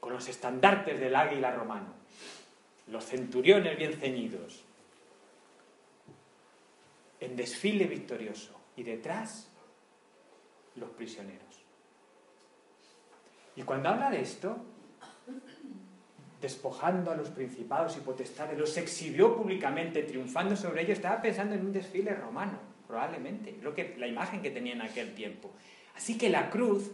con 0.00 0.12
los 0.12 0.28
estandartes 0.28 1.00
del 1.00 1.16
águila 1.16 1.50
romano, 1.50 1.94
los 2.88 3.04
centuriones 3.04 3.76
bien 3.76 3.94
ceñidos, 3.94 4.64
en 7.18 7.34
desfile 7.34 7.86
victorioso, 7.86 8.52
y 8.76 8.82
detrás 8.82 9.50
los 10.76 10.90
prisioneros. 10.90 11.42
Y 13.56 13.62
cuando 13.62 13.88
habla 13.88 14.10
de 14.10 14.20
esto, 14.20 14.58
despojando 16.40 17.10
a 17.10 17.16
los 17.16 17.30
principados 17.30 17.96
y 17.96 18.00
potestades, 18.00 18.58
los 18.58 18.76
exhibió 18.76 19.36
públicamente, 19.36 20.02
triunfando 20.02 20.56
sobre 20.56 20.82
ellos, 20.82 20.98
estaba 20.98 21.22
pensando 21.22 21.54
en 21.54 21.64
un 21.64 21.72
desfile 21.72 22.14
romano, 22.14 22.58
probablemente, 22.86 23.56
lo 23.62 23.74
que, 23.74 23.96
la 23.98 24.06
imagen 24.06 24.42
que 24.42 24.50
tenía 24.50 24.74
en 24.74 24.82
aquel 24.82 25.14
tiempo. 25.14 25.50
Así 25.96 26.18
que 26.18 26.28
la 26.28 26.50
cruz 26.50 26.90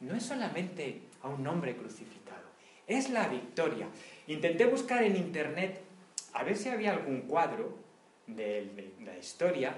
no 0.00 0.14
es 0.14 0.22
solamente 0.22 1.02
a 1.22 1.28
un 1.28 1.46
hombre 1.46 1.76
crucificado, 1.76 2.48
es 2.86 3.10
la 3.10 3.28
victoria. 3.28 3.86
Intenté 4.26 4.64
buscar 4.64 5.02
en 5.02 5.16
internet 5.16 5.80
a 6.32 6.42
ver 6.42 6.56
si 6.56 6.68
había 6.68 6.92
algún 6.92 7.22
cuadro 7.22 7.76
de, 8.26 8.92
de 8.98 9.04
la 9.04 9.18
historia 9.18 9.74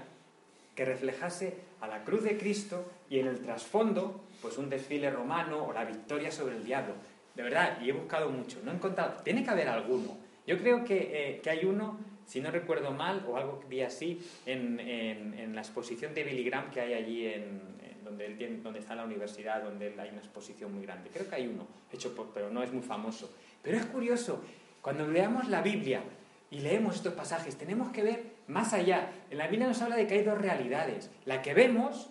que 0.76 0.84
reflejase 0.84 1.54
a 1.80 1.88
la 1.88 2.04
cruz 2.04 2.22
de 2.22 2.38
Cristo 2.38 2.90
y 3.10 3.18
en 3.18 3.26
el 3.26 3.40
trasfondo, 3.40 4.24
pues 4.40 4.56
un 4.58 4.70
desfile 4.70 5.10
romano 5.10 5.66
o 5.66 5.72
la 5.72 5.84
victoria 5.84 6.30
sobre 6.30 6.56
el 6.56 6.64
diablo 6.64 6.94
de 7.34 7.42
verdad, 7.42 7.78
y 7.80 7.88
he 7.88 7.92
buscado 7.92 8.28
mucho, 8.30 8.60
no 8.64 8.70
he 8.70 8.74
encontrado, 8.74 9.22
tiene 9.22 9.42
que 9.42 9.50
haber 9.50 9.68
alguno. 9.68 10.16
Yo 10.46 10.58
creo 10.58 10.84
que, 10.84 11.40
eh, 11.44 11.50
hay 11.50 11.64
uno, 11.64 11.98
si 12.26 12.40
no 12.40 12.50
recuerdo 12.50 12.90
mal, 12.90 13.24
o 13.28 13.36
algo 13.36 13.60
que 13.60 13.66
vi 13.68 13.82
así, 13.82 14.20
en, 14.44 14.80
en, 14.80 15.54
la 15.54 15.60
exposición 15.60 16.14
de 16.14 16.24
Billy 16.24 16.44
Graham 16.44 16.70
que 16.70 16.80
hay 16.80 16.94
allí 16.94 17.26
en, 17.26 17.60
donde, 18.04 18.26
él 18.26 18.36
tiene, 18.36 18.56
donde 18.58 18.80
está 18.80 18.94
la 18.94 19.04
universidad, 19.04 19.62
donde 19.62 19.94
hay 19.98 20.08
una 20.08 20.18
exposición 20.18 20.74
muy 20.74 20.84
grande. 20.84 21.10
Creo 21.12 21.28
que 21.28 21.36
hay 21.36 21.46
uno, 21.46 21.66
hecho 21.92 22.14
por, 22.14 22.30
pero 22.30 22.50
no 22.50 22.62
es 22.62 22.72
muy 22.72 22.82
famoso. 22.82 23.32
Pero 23.62 23.76
es 23.76 23.86
curioso, 23.86 24.42
cuando 24.80 25.06
leamos 25.06 25.48
la 25.48 25.62
Biblia 25.62 26.02
y 26.50 26.60
leemos 26.60 26.96
estos 26.96 27.14
pasajes, 27.14 27.56
tenemos 27.56 27.92
que 27.92 28.02
ver 28.02 28.22
más 28.48 28.72
allá. 28.72 29.10
En 29.30 29.38
la 29.38 29.46
Biblia 29.46 29.68
nos 29.68 29.80
habla 29.80 29.96
de 29.96 30.06
que 30.06 30.14
hay 30.14 30.22
dos 30.22 30.38
realidades, 30.38 31.10
la 31.24 31.40
que 31.40 31.54
vemos 31.54 32.10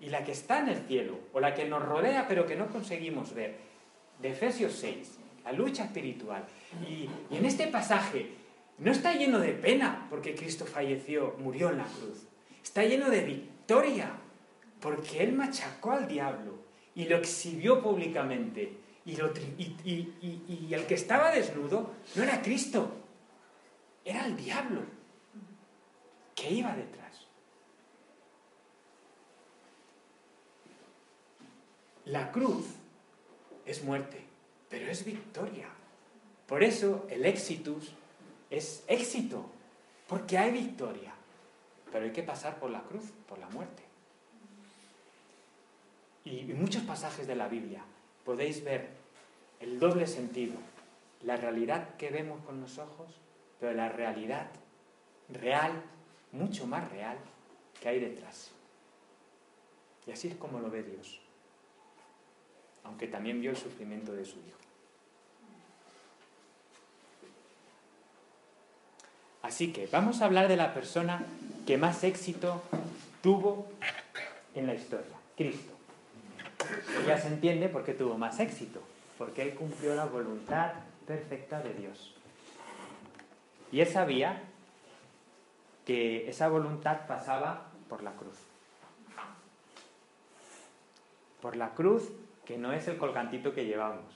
y 0.00 0.08
la 0.10 0.24
que 0.24 0.32
está 0.32 0.60
en 0.60 0.68
el 0.68 0.78
cielo, 0.86 1.18
o 1.32 1.40
la 1.40 1.54
que 1.54 1.64
nos 1.64 1.82
rodea 1.82 2.26
pero 2.28 2.46
que 2.46 2.56
no 2.56 2.68
conseguimos 2.68 3.34
ver 3.34 3.71
de 4.22 4.30
Efesios 4.30 4.72
6, 4.74 5.18
la 5.44 5.52
lucha 5.52 5.84
espiritual. 5.84 6.44
Y, 6.88 7.08
en 7.34 7.44
este 7.44 7.66
pasaje 7.66 8.30
no 8.78 8.92
está 8.92 9.14
lleno 9.14 9.40
de 9.40 9.52
pena 9.52 10.06
porque 10.08 10.34
Cristo 10.34 10.64
falleció, 10.64 11.34
murió 11.38 11.70
en 11.70 11.78
la 11.78 11.84
cruz. 11.84 12.26
Está 12.62 12.84
lleno 12.84 13.10
de 13.10 13.22
victoria 13.22 14.12
porque 14.80 15.22
Él 15.22 15.32
machacó 15.32 15.92
al 15.92 16.08
diablo 16.08 16.62
y 16.94 17.04
lo 17.04 17.16
exhibió 17.16 17.82
públicamente. 17.82 18.78
Y, 19.04 19.12
y, 19.12 20.68
y 20.68 20.74
el 20.74 20.86
que 20.86 20.94
estaba 20.94 21.32
desnudo 21.32 21.90
no 22.14 22.22
era 22.22 22.40
Cristo, 22.40 22.88
era 24.04 24.26
el 24.26 24.36
diablo 24.36 24.82
que 26.36 26.50
iba 26.50 26.74
detrás. 26.76 27.26
La 32.04 32.30
cruz 32.30 32.66
es 33.66 33.82
muerte, 33.84 34.24
pero 34.68 34.90
es 34.90 35.04
victoria. 35.04 35.68
Por 36.46 36.62
eso 36.62 37.06
el 37.10 37.24
exitus 37.24 37.92
es 38.50 38.84
éxito, 38.86 39.46
porque 40.08 40.38
hay 40.38 40.52
victoria. 40.52 41.12
Pero 41.90 42.04
hay 42.04 42.12
que 42.12 42.22
pasar 42.22 42.58
por 42.58 42.70
la 42.70 42.82
cruz, 42.82 43.04
por 43.28 43.38
la 43.38 43.48
muerte. 43.48 43.82
Y 46.24 46.50
en 46.50 46.60
muchos 46.60 46.82
pasajes 46.82 47.26
de 47.26 47.34
la 47.34 47.48
Biblia 47.48 47.82
podéis 48.24 48.64
ver 48.64 48.88
el 49.60 49.78
doble 49.78 50.06
sentido, 50.06 50.54
la 51.22 51.36
realidad 51.36 51.96
que 51.96 52.10
vemos 52.10 52.44
con 52.44 52.60
los 52.60 52.78
ojos, 52.78 53.14
pero 53.60 53.74
la 53.74 53.88
realidad 53.88 54.50
real, 55.28 55.72
mucho 56.32 56.66
más 56.66 56.90
real, 56.90 57.18
que 57.80 57.88
hay 57.88 58.00
detrás. 58.00 58.50
Y 60.06 60.12
así 60.12 60.28
es 60.28 60.36
como 60.36 60.60
lo 60.60 60.70
ve 60.70 60.82
Dios 60.82 61.21
aunque 62.84 63.06
también 63.06 63.40
vio 63.40 63.50
el 63.50 63.56
sufrimiento 63.56 64.12
de 64.12 64.24
su 64.24 64.38
hijo. 64.38 64.58
Así 69.42 69.72
que 69.72 69.88
vamos 69.88 70.22
a 70.22 70.26
hablar 70.26 70.48
de 70.48 70.56
la 70.56 70.72
persona 70.72 71.24
que 71.66 71.76
más 71.76 72.04
éxito 72.04 72.62
tuvo 73.22 73.66
en 74.54 74.66
la 74.66 74.74
historia, 74.74 75.16
Cristo. 75.36 75.72
ya 77.06 77.18
se 77.18 77.28
entiende 77.28 77.68
por 77.68 77.84
qué 77.84 77.92
tuvo 77.92 78.16
más 78.16 78.38
éxito, 78.38 78.80
porque 79.18 79.42
él 79.42 79.54
cumplió 79.54 79.94
la 79.94 80.04
voluntad 80.04 80.72
perfecta 81.06 81.60
de 81.60 81.74
Dios. 81.74 82.14
Y 83.72 83.80
él 83.80 83.88
sabía 83.88 84.42
que 85.86 86.28
esa 86.28 86.48
voluntad 86.48 87.06
pasaba 87.06 87.66
por 87.88 88.02
la 88.02 88.12
cruz. 88.12 88.36
por 91.40 91.56
la 91.56 91.70
cruz, 91.70 92.04
que 92.44 92.58
no 92.58 92.72
es 92.72 92.88
el 92.88 92.96
colgantito 92.96 93.52
que 93.52 93.64
llevamos, 93.64 94.12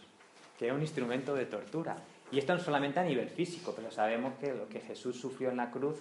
que 0.58 0.68
es 0.68 0.72
un 0.72 0.80
instrumento 0.80 1.34
de 1.34 1.46
tortura. 1.46 1.96
Y 2.32 2.38
esto 2.38 2.54
no 2.54 2.60
solamente 2.60 2.98
a 3.00 3.04
nivel 3.04 3.28
físico, 3.28 3.72
pero 3.74 3.90
sabemos 3.90 4.34
que 4.40 4.52
lo 4.52 4.68
que 4.68 4.80
Jesús 4.80 5.20
sufrió 5.20 5.50
en 5.50 5.56
la 5.56 5.70
cruz. 5.70 5.96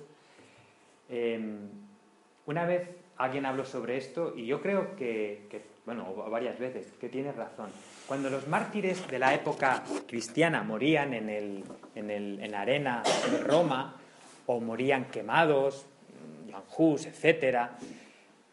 Em, 1.10 1.70
una 2.48 2.66
vez 2.66 2.90
alguien 3.18 3.46
habló 3.46 3.66
sobre 3.66 3.98
esto 3.98 4.34
y 4.36 4.46
yo 4.46 4.62
creo 4.62 4.96
que, 4.96 5.48
que, 5.50 5.62
bueno, 5.86 6.14
varias 6.30 6.58
veces, 6.58 6.92
que 7.00 7.10
tiene 7.10 7.32
razón. 7.32 7.70
Cuando 8.08 8.30
los 8.30 8.48
mártires 8.48 9.08
de 9.08 9.20
la 9.20 9.34
época 9.34 9.84
cristiana 10.08 10.64
morían 10.64 11.14
en, 11.14 11.30
el, 11.30 11.64
en, 11.94 12.10
el, 12.10 12.40
en 12.42 12.52
la 12.52 12.62
arena 12.62 13.04
de 13.32 13.38
Roma 13.40 13.96
o 14.48 14.60
morían 14.60 15.06
quemados, 15.06 15.86
Hus, 16.78 17.06
etc., 17.06 17.70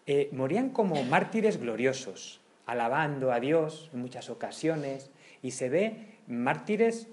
eh, 0.06 0.28
morían 0.32 0.70
como 0.70 1.02
mártires 1.04 1.60
gloriosos, 1.60 2.40
alabando 2.72 3.32
a 3.32 3.40
Dios 3.40 3.90
en 3.92 4.00
muchas 4.00 4.30
ocasiones, 4.30 5.10
y 5.42 5.52
se 5.52 5.68
ve 5.68 6.16
mártires 6.26 7.08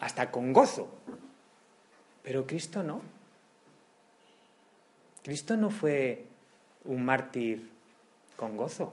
hasta 0.00 0.30
con 0.30 0.52
gozo. 0.52 0.88
Pero 2.22 2.46
Cristo 2.46 2.82
no. 2.82 3.02
Cristo 5.22 5.56
no 5.56 5.70
fue 5.70 6.26
un 6.84 7.04
mártir 7.04 7.70
con 8.36 8.56
gozo. 8.56 8.92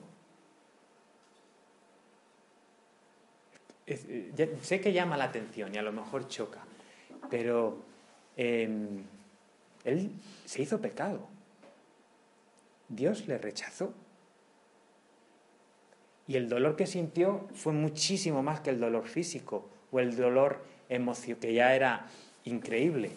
Eh, 3.87 4.57
sé 4.61 4.79
que 4.79 4.93
llama 4.93 5.17
la 5.17 5.25
atención 5.25 5.73
y 5.73 5.79
a 5.79 5.81
lo 5.81 5.91
mejor 5.91 6.27
choca, 6.27 6.59
pero 7.31 7.77
em, 8.37 9.03
él 9.83 10.11
se 10.45 10.61
hizo 10.61 10.79
pecado. 10.79 11.27
Dios 12.87 13.27
le 13.27 13.39
rechazó. 13.39 13.93
Y 16.29 16.37
el 16.37 16.47
dolor 16.47 16.75
que 16.75 16.85
sintió 16.85 17.47
fue 17.55 17.73
muchísimo 17.73 18.43
más 18.43 18.59
que 18.59 18.69
el 18.69 18.79
dolor 18.79 19.07
físico 19.07 19.67
o 19.91 19.99
el 19.99 20.15
dolor 20.15 20.63
emocional, 20.87 21.39
que 21.39 21.55
ya 21.55 21.73
era 21.73 22.05
increíble, 22.45 23.09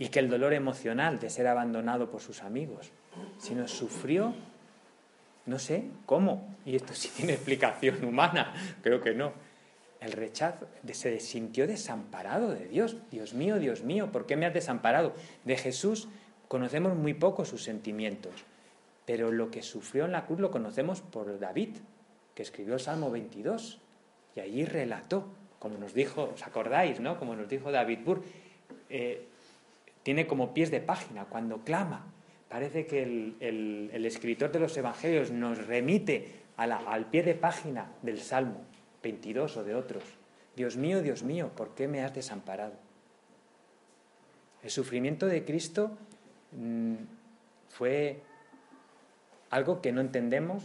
y 0.00 0.08
que 0.08 0.18
el 0.18 0.28
dolor 0.28 0.52
emocional 0.52 1.20
de 1.20 1.30
ser 1.30 1.46
abandonado 1.46 2.10
por 2.10 2.20
sus 2.20 2.42
amigos, 2.42 2.90
sino 3.38 3.68
sufrió, 3.68 4.34
no 5.46 5.60
sé 5.60 5.84
cómo, 6.06 6.56
y 6.64 6.74
esto 6.74 6.92
sí 6.92 7.08
tiene 7.16 7.34
explicación 7.34 8.04
humana, 8.04 8.52
creo 8.82 9.00
que 9.00 9.14
no, 9.14 9.32
el 10.00 10.10
rechazo, 10.10 10.66
se 10.92 11.20
sintió 11.20 11.68
desamparado 11.68 12.52
de 12.52 12.66
Dios. 12.66 12.96
Dios 13.12 13.32
mío, 13.32 13.60
Dios 13.60 13.84
mío, 13.84 14.10
¿por 14.10 14.26
qué 14.26 14.34
me 14.34 14.44
has 14.44 14.54
desamparado? 14.54 15.14
De 15.44 15.56
Jesús 15.56 16.08
conocemos 16.48 16.96
muy 16.96 17.14
poco 17.14 17.44
sus 17.44 17.62
sentimientos, 17.62 18.34
pero 19.04 19.30
lo 19.30 19.52
que 19.52 19.62
sufrió 19.62 20.04
en 20.04 20.10
la 20.10 20.26
cruz 20.26 20.40
lo 20.40 20.50
conocemos 20.50 21.00
por 21.00 21.38
David, 21.38 21.76
que 22.36 22.42
escribió 22.42 22.74
el 22.74 22.80
Salmo 22.80 23.10
22, 23.10 23.80
y 24.36 24.40
allí 24.40 24.66
relató, 24.66 25.26
como 25.58 25.78
nos 25.78 25.94
dijo, 25.94 26.30
¿os 26.34 26.46
acordáis, 26.46 27.00
no? 27.00 27.18
Como 27.18 27.34
nos 27.34 27.48
dijo 27.48 27.72
David 27.72 28.00
Burr, 28.04 28.22
eh, 28.90 29.26
tiene 30.02 30.26
como 30.26 30.52
pies 30.52 30.70
de 30.70 30.80
página 30.80 31.24
cuando 31.24 31.64
clama. 31.64 32.04
Parece 32.50 32.86
que 32.86 33.02
el, 33.02 34.04
escritor 34.04 34.52
de 34.52 34.60
los 34.60 34.76
Evangelios 34.76 35.30
nos 35.30 35.66
remite 35.66 36.30
al 36.58 37.06
pie 37.06 37.22
de 37.22 37.34
página 37.34 37.90
del 38.02 38.20
Salmo 38.20 38.60
22 39.02 39.56
o 39.56 39.64
de 39.64 39.74
otros. 39.74 40.04
Dios 40.54 40.76
mío, 40.76 41.02
Dios 41.02 41.22
mío, 41.22 41.50
¿por 41.56 41.74
qué 41.74 41.88
me 41.88 42.02
has 42.02 42.14
desamparado? 42.14 42.74
El 44.62 44.70
sufrimiento 44.70 45.26
de 45.26 45.44
Cristo 45.44 45.96
mm, 46.52 46.96
fue 47.70 48.20
algo 49.50 49.80
que 49.80 49.92
no 49.92 50.00
entendemos 50.02 50.62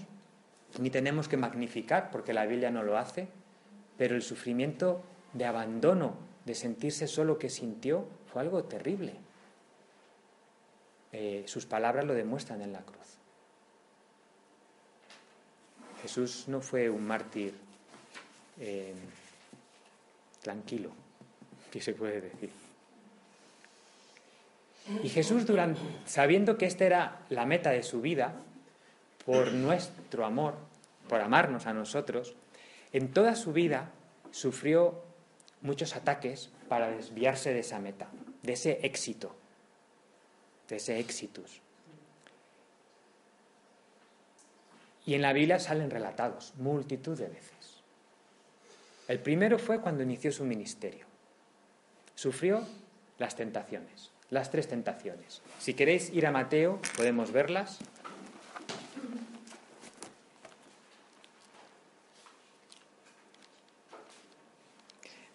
ni 0.79 0.89
tenemos 0.89 1.27
que 1.27 1.37
magnificar 1.37 2.11
porque 2.11 2.33
la 2.33 2.45
Biblia 2.45 2.71
no 2.71 2.83
lo 2.83 2.97
hace, 2.97 3.27
pero 3.97 4.15
el 4.15 4.21
sufrimiento 4.21 5.03
de 5.33 5.45
abandono, 5.45 6.15
de 6.45 6.55
sentirse 6.55 7.07
solo 7.07 7.37
que 7.37 7.49
sintió, 7.49 8.05
fue 8.31 8.41
algo 8.41 8.63
terrible. 8.63 9.13
Eh, 11.11 11.43
sus 11.45 11.65
palabras 11.65 12.05
lo 12.05 12.13
demuestran 12.13 12.61
en 12.61 12.73
la 12.73 12.81
cruz. 12.81 12.97
Jesús 16.01 16.45
no 16.47 16.61
fue 16.61 16.89
un 16.89 17.05
mártir 17.05 17.53
eh, 18.59 18.93
tranquilo, 20.41 20.89
que 21.71 21.81
se 21.81 21.93
puede 21.93 22.21
decir. 22.21 22.49
Y 25.03 25.09
Jesús, 25.09 25.45
sabiendo 26.05 26.57
que 26.57 26.65
esta 26.65 26.85
era 26.85 27.19
la 27.29 27.45
meta 27.45 27.69
de 27.69 27.83
su 27.83 28.01
vida, 28.01 28.33
por 29.25 29.51
nuestro 29.53 30.25
amor, 30.25 30.55
por 31.11 31.19
amarnos 31.19 31.67
a 31.67 31.73
nosotros, 31.73 32.35
en 32.93 33.11
toda 33.11 33.35
su 33.35 33.51
vida 33.51 33.91
sufrió 34.31 35.03
muchos 35.59 35.97
ataques 35.97 36.51
para 36.69 36.89
desviarse 36.89 37.53
de 37.53 37.59
esa 37.59 37.79
meta, 37.79 38.07
de 38.43 38.53
ese 38.53 38.79
éxito, 38.83 39.35
de 40.69 40.77
ese 40.77 40.99
éxitus. 40.99 41.59
Y 45.05 45.15
en 45.15 45.21
la 45.21 45.33
Biblia 45.33 45.59
salen 45.59 45.91
relatados 45.91 46.53
multitud 46.55 47.17
de 47.17 47.27
veces. 47.27 47.81
El 49.09 49.19
primero 49.19 49.59
fue 49.59 49.81
cuando 49.81 50.03
inició 50.03 50.31
su 50.31 50.45
ministerio. 50.45 51.07
Sufrió 52.15 52.65
las 53.19 53.35
tentaciones, 53.35 54.11
las 54.29 54.49
tres 54.49 54.69
tentaciones. 54.69 55.41
Si 55.59 55.73
queréis 55.73 56.09
ir 56.13 56.25
a 56.25 56.31
Mateo, 56.31 56.79
podemos 56.95 57.33
verlas. 57.33 57.79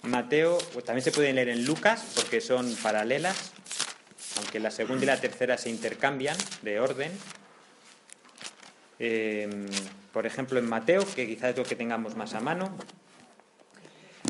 Mateo, 0.06 0.58
también 0.84 1.02
se 1.02 1.12
pueden 1.12 1.36
leer 1.36 1.48
en 1.48 1.64
Lucas 1.64 2.12
porque 2.14 2.40
son 2.40 2.74
paralelas, 2.82 3.52
aunque 4.38 4.60
la 4.60 4.70
segunda 4.70 5.04
y 5.04 5.06
la 5.06 5.20
tercera 5.20 5.58
se 5.58 5.70
intercambian 5.70 6.36
de 6.62 6.80
orden. 6.80 7.12
Eh, 8.98 9.66
por 10.12 10.26
ejemplo, 10.26 10.58
en 10.58 10.66
Mateo, 10.66 11.04
que 11.14 11.26
quizás 11.26 11.50
es 11.50 11.56
lo 11.56 11.64
que 11.64 11.76
tengamos 11.76 12.16
más 12.16 12.34
a 12.34 12.40
mano, 12.40 12.74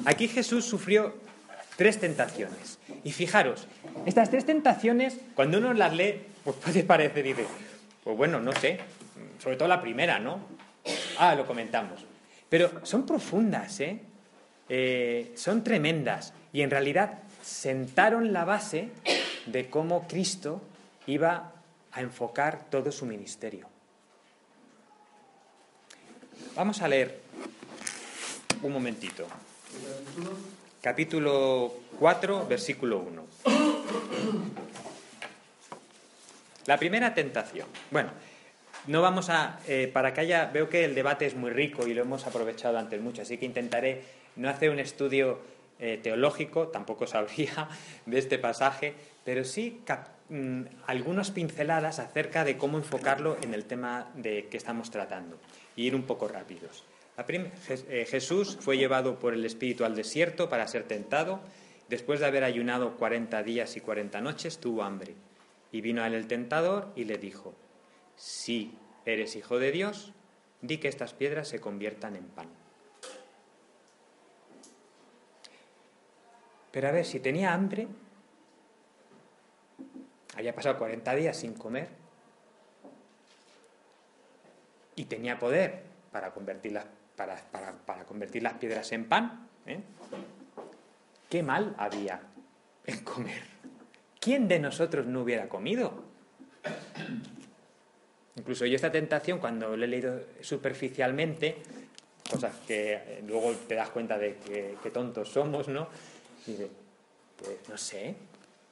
Aquí 0.04 0.28
Jesús 0.28 0.64
sufrió 0.64 1.14
tres 1.76 1.98
tentaciones. 1.98 2.78
Y 3.04 3.12
fijaros, 3.12 3.66
estas 4.04 4.30
tres 4.30 4.44
tentaciones, 4.44 5.18
cuando 5.34 5.58
uno 5.58 5.72
las 5.74 5.94
lee, 5.94 6.20
pues 6.44 6.56
puede 6.56 6.84
parecer, 6.84 7.24
dice, 7.24 7.46
pues 8.04 8.16
bueno, 8.16 8.40
no 8.40 8.52
sé, 8.52 8.78
sobre 9.42 9.56
todo 9.56 9.68
la 9.68 9.80
primera, 9.80 10.18
¿no? 10.18 10.40
Ah, 11.18 11.34
lo 11.34 11.46
comentamos. 11.46 12.04
Pero 12.48 12.84
son 12.84 13.06
profundas, 13.06 13.80
¿eh? 13.80 14.00
Eh 14.68 15.33
son 15.37 15.62
tremendas 15.62 16.33
y 16.52 16.62
en 16.62 16.70
realidad 16.70 17.18
sentaron 17.42 18.33
la 18.33 18.44
base 18.44 18.90
de 19.46 19.70
cómo 19.70 20.07
Cristo 20.09 20.61
iba 21.07 21.52
a 21.92 22.00
enfocar 22.00 22.68
todo 22.70 22.90
su 22.90 23.07
ministerio. 23.07 23.68
Vamos 26.55 26.83
a 26.83 26.88
leer 26.88 27.20
un 28.62 28.72
momentito. 28.72 29.26
Capítulo 30.81 31.74
4, 31.98 32.46
versículo 32.46 32.98
1. 33.00 33.26
La 36.66 36.79
primera 36.79 37.14
tentación. 37.14 37.68
Bueno, 37.90 38.11
no 38.87 39.02
vamos 39.02 39.31
a, 39.31 39.61
eh, 39.68 39.90
para 39.92 40.12
que 40.12 40.22
haya, 40.22 40.46
veo 40.46 40.68
que 40.68 40.85
el 40.85 40.94
debate 40.94 41.26
es 41.26 41.35
muy 41.35 41.50
rico 41.50 41.87
y 41.87 41.94
lo 41.94 42.02
hemos 42.02 42.26
aprovechado 42.26 42.79
antes 42.79 43.00
mucho, 43.00 43.22
así 43.22 43.38
que 43.38 43.46
intentaré 43.46 44.05
no 44.37 44.49
hacer 44.49 44.70
un 44.70 44.79
estudio 44.79 45.40
eh, 45.79 45.99
teológico, 46.03 46.68
tampoco 46.68 47.07
sabría 47.07 47.68
de 48.07 48.18
este 48.18 48.38
pasaje, 48.38 48.94
pero 49.25 49.44
sí 49.44 49.83
mm, 50.29 50.62
algunas 50.87 51.31
pinceladas 51.31 51.99
acerca 51.99 52.44
de 52.44 52.57
cómo 52.57 52.79
enfocarlo 52.79 53.37
en 53.42 53.53
el 53.53 53.64
tema 53.64 54.11
de 54.14 54.49
que 54.49 54.57
estamos 54.57 54.90
tratando 54.90 55.38
y 55.75 55.85
ir 55.87 55.94
un 55.94 56.05
poco 56.05 56.29
rápidos. 56.29 56.85
Eh, 57.29 58.07
Jesús 58.09 58.59
fue 58.61 58.77
llevado 58.77 59.18
por 59.18 59.33
el 59.33 59.44
Espíritu 59.44 59.85
al 59.85 59.96
desierto 59.96 60.49
para 60.49 60.66
ser 60.66 60.85
tentado. 60.85 61.40
Después 61.88 62.20
de 62.20 62.27
haber 62.27 62.44
ayunado 62.44 62.96
cuarenta 62.96 63.42
días 63.42 63.77
y 63.77 63.81
cuarenta 63.81 64.20
noches, 64.20 64.59
tuvo 64.59 64.83
hambre. 64.83 65.14
Y 65.72 65.81
vino 65.81 66.03
a 66.03 66.07
él 66.07 66.14
el 66.14 66.27
tentador 66.27 66.92
y 66.94 67.05
le 67.05 67.16
dijo, 67.16 67.55
si 68.16 68.72
eres 69.05 69.37
hijo 69.37 69.59
de 69.59 69.72
Dios, 69.72 70.12
di 70.61 70.79
que 70.79 70.88
estas 70.88 71.14
piedras 71.14 71.49
se 71.49 71.61
conviertan 71.61 72.16
en 72.16 72.25
pan. 72.25 72.49
Pero 76.76 76.88
a 76.88 76.90
ver, 76.90 77.06
si 77.06 77.20
tenía 77.20 77.54
hambre, 77.54 77.88
había 80.36 80.54
pasado 80.54 80.76
40 80.76 81.14
días 81.14 81.34
sin 81.34 81.54
comer 81.54 81.88
y 84.94 85.06
tenía 85.06 85.38
poder 85.38 85.84
para 86.12 86.34
convertir 86.34 86.72
las 86.72 86.84
para, 87.16 88.04
convertir 88.04 88.42
las 88.42 88.52
piedras 88.58 88.92
en 88.92 89.08
pan. 89.08 89.48
¿eh? 89.64 89.80
¿Qué 91.30 91.42
mal 91.42 91.74
había 91.78 92.20
en 92.84 93.02
comer? 93.04 93.42
¿Quién 94.20 94.46
de 94.46 94.58
nosotros 94.58 95.06
no 95.06 95.22
hubiera 95.22 95.48
comido? 95.48 96.04
Incluso 98.36 98.66
yo 98.66 98.76
esta 98.76 98.92
tentación, 98.92 99.38
cuando 99.38 99.78
lo 99.78 99.82
he 99.82 99.88
leído 99.88 100.20
superficialmente, 100.42 101.56
cosas 102.30 102.54
que 102.66 102.92
eh, 102.92 103.24
luego 103.26 103.54
te 103.66 103.76
das 103.76 103.88
cuenta 103.88 104.18
de 104.18 104.36
que, 104.36 104.90
tontos 104.90 105.30
somos, 105.30 105.68
¿no? 105.68 105.88
Dice, 106.46 106.70
pues 107.37 107.68
no 107.68 107.76
sé, 107.76 108.14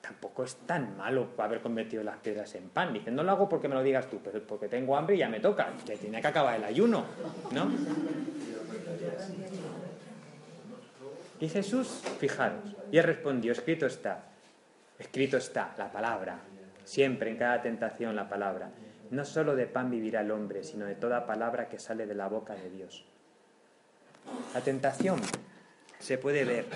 tampoco 0.01 0.45
es 0.45 0.57
tan 0.67 0.97
malo 0.97 1.29
haber 1.39 1.61
convertido 1.61 2.03
las 2.03 2.19
piedras 2.19 2.55
en 2.55 2.69
pan. 2.69 2.93
Dice, 2.93 3.11
no 3.11 3.23
lo 3.23 3.33
hago 3.33 3.49
porque 3.49 3.69
me 3.69 3.75
lo 3.75 3.83
digas 3.83 4.09
tú, 4.09 4.21
pero 4.23 4.43
porque 4.47 4.69
tengo 4.69 4.97
hambre 4.97 5.17
y 5.17 5.19
ya 5.19 5.29
me 5.29 5.41
toca, 5.41 5.73
que 5.85 5.97
tiene 5.97 6.21
que 6.21 6.27
acabar 6.27 6.57
el 6.57 6.65
ayuno, 6.65 7.05
¿no? 7.53 7.71
Y 11.41 11.49
Jesús, 11.49 12.03
fijaros, 12.19 12.63
y 12.93 12.99
él 12.99 13.05
respondió, 13.05 13.53
escrito 13.53 13.87
está, 13.87 14.25
escrito 14.99 15.37
está, 15.37 15.75
la 15.77 15.91
palabra, 15.91 16.39
siempre 16.85 17.31
en 17.31 17.37
cada 17.37 17.61
tentación 17.61 18.15
la 18.15 18.29
palabra. 18.29 18.71
No 19.11 19.25
solo 19.25 19.55
de 19.55 19.67
pan 19.67 19.91
vivirá 19.91 20.21
el 20.21 20.31
hombre, 20.31 20.65
sino 20.65 20.87
de 20.87 20.95
toda 20.95 21.27
palabra 21.27 21.69
que 21.69 21.79
sale 21.79 22.07
de 22.07 22.15
la 22.15 22.29
boca 22.29 22.55
de 22.55 22.71
Dios. 22.71 23.05
La 24.55 24.61
tentación 24.61 25.21
se 25.99 26.19
puede 26.19 26.45
ver. 26.45 26.67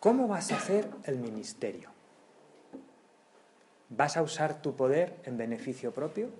¿Cómo 0.00 0.28
vas 0.28 0.52
a 0.52 0.56
hacer 0.56 0.88
el 1.04 1.18
ministerio? 1.18 1.90
¿Vas 3.88 4.16
a 4.16 4.22
usar 4.22 4.62
tu 4.62 4.76
poder 4.76 5.20
en 5.24 5.36
beneficio 5.36 5.92
propio? 5.92 6.30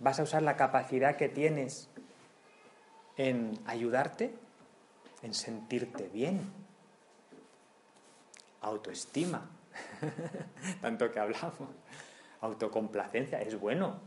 ¿Vas 0.00 0.18
a 0.18 0.24
usar 0.24 0.42
la 0.42 0.56
capacidad 0.56 1.16
que 1.16 1.28
tienes 1.28 1.90
en 3.16 3.56
ayudarte? 3.66 4.34
¿En 5.22 5.32
sentirte 5.32 6.08
bien? 6.08 6.40
Autoestima, 8.60 9.48
tanto 10.80 11.12
que 11.12 11.20
hablamos. 11.20 11.52
Autocomplacencia, 12.40 13.40
es 13.42 13.58
bueno, 13.58 14.00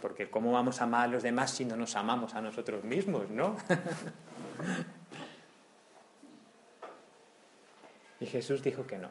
porque 0.00 0.30
¿cómo 0.30 0.52
vamos 0.52 0.80
a 0.80 0.84
amar 0.84 1.04
a 1.04 1.06
los 1.08 1.22
demás 1.22 1.50
si 1.50 1.66
no 1.66 1.76
nos 1.76 1.94
amamos 1.96 2.34
a 2.34 2.40
nosotros 2.40 2.84
mismos, 2.84 3.28
no? 3.28 3.56
y 8.20 8.26
Jesús 8.26 8.62
dijo 8.62 8.86
que 8.86 8.98
no. 8.98 9.08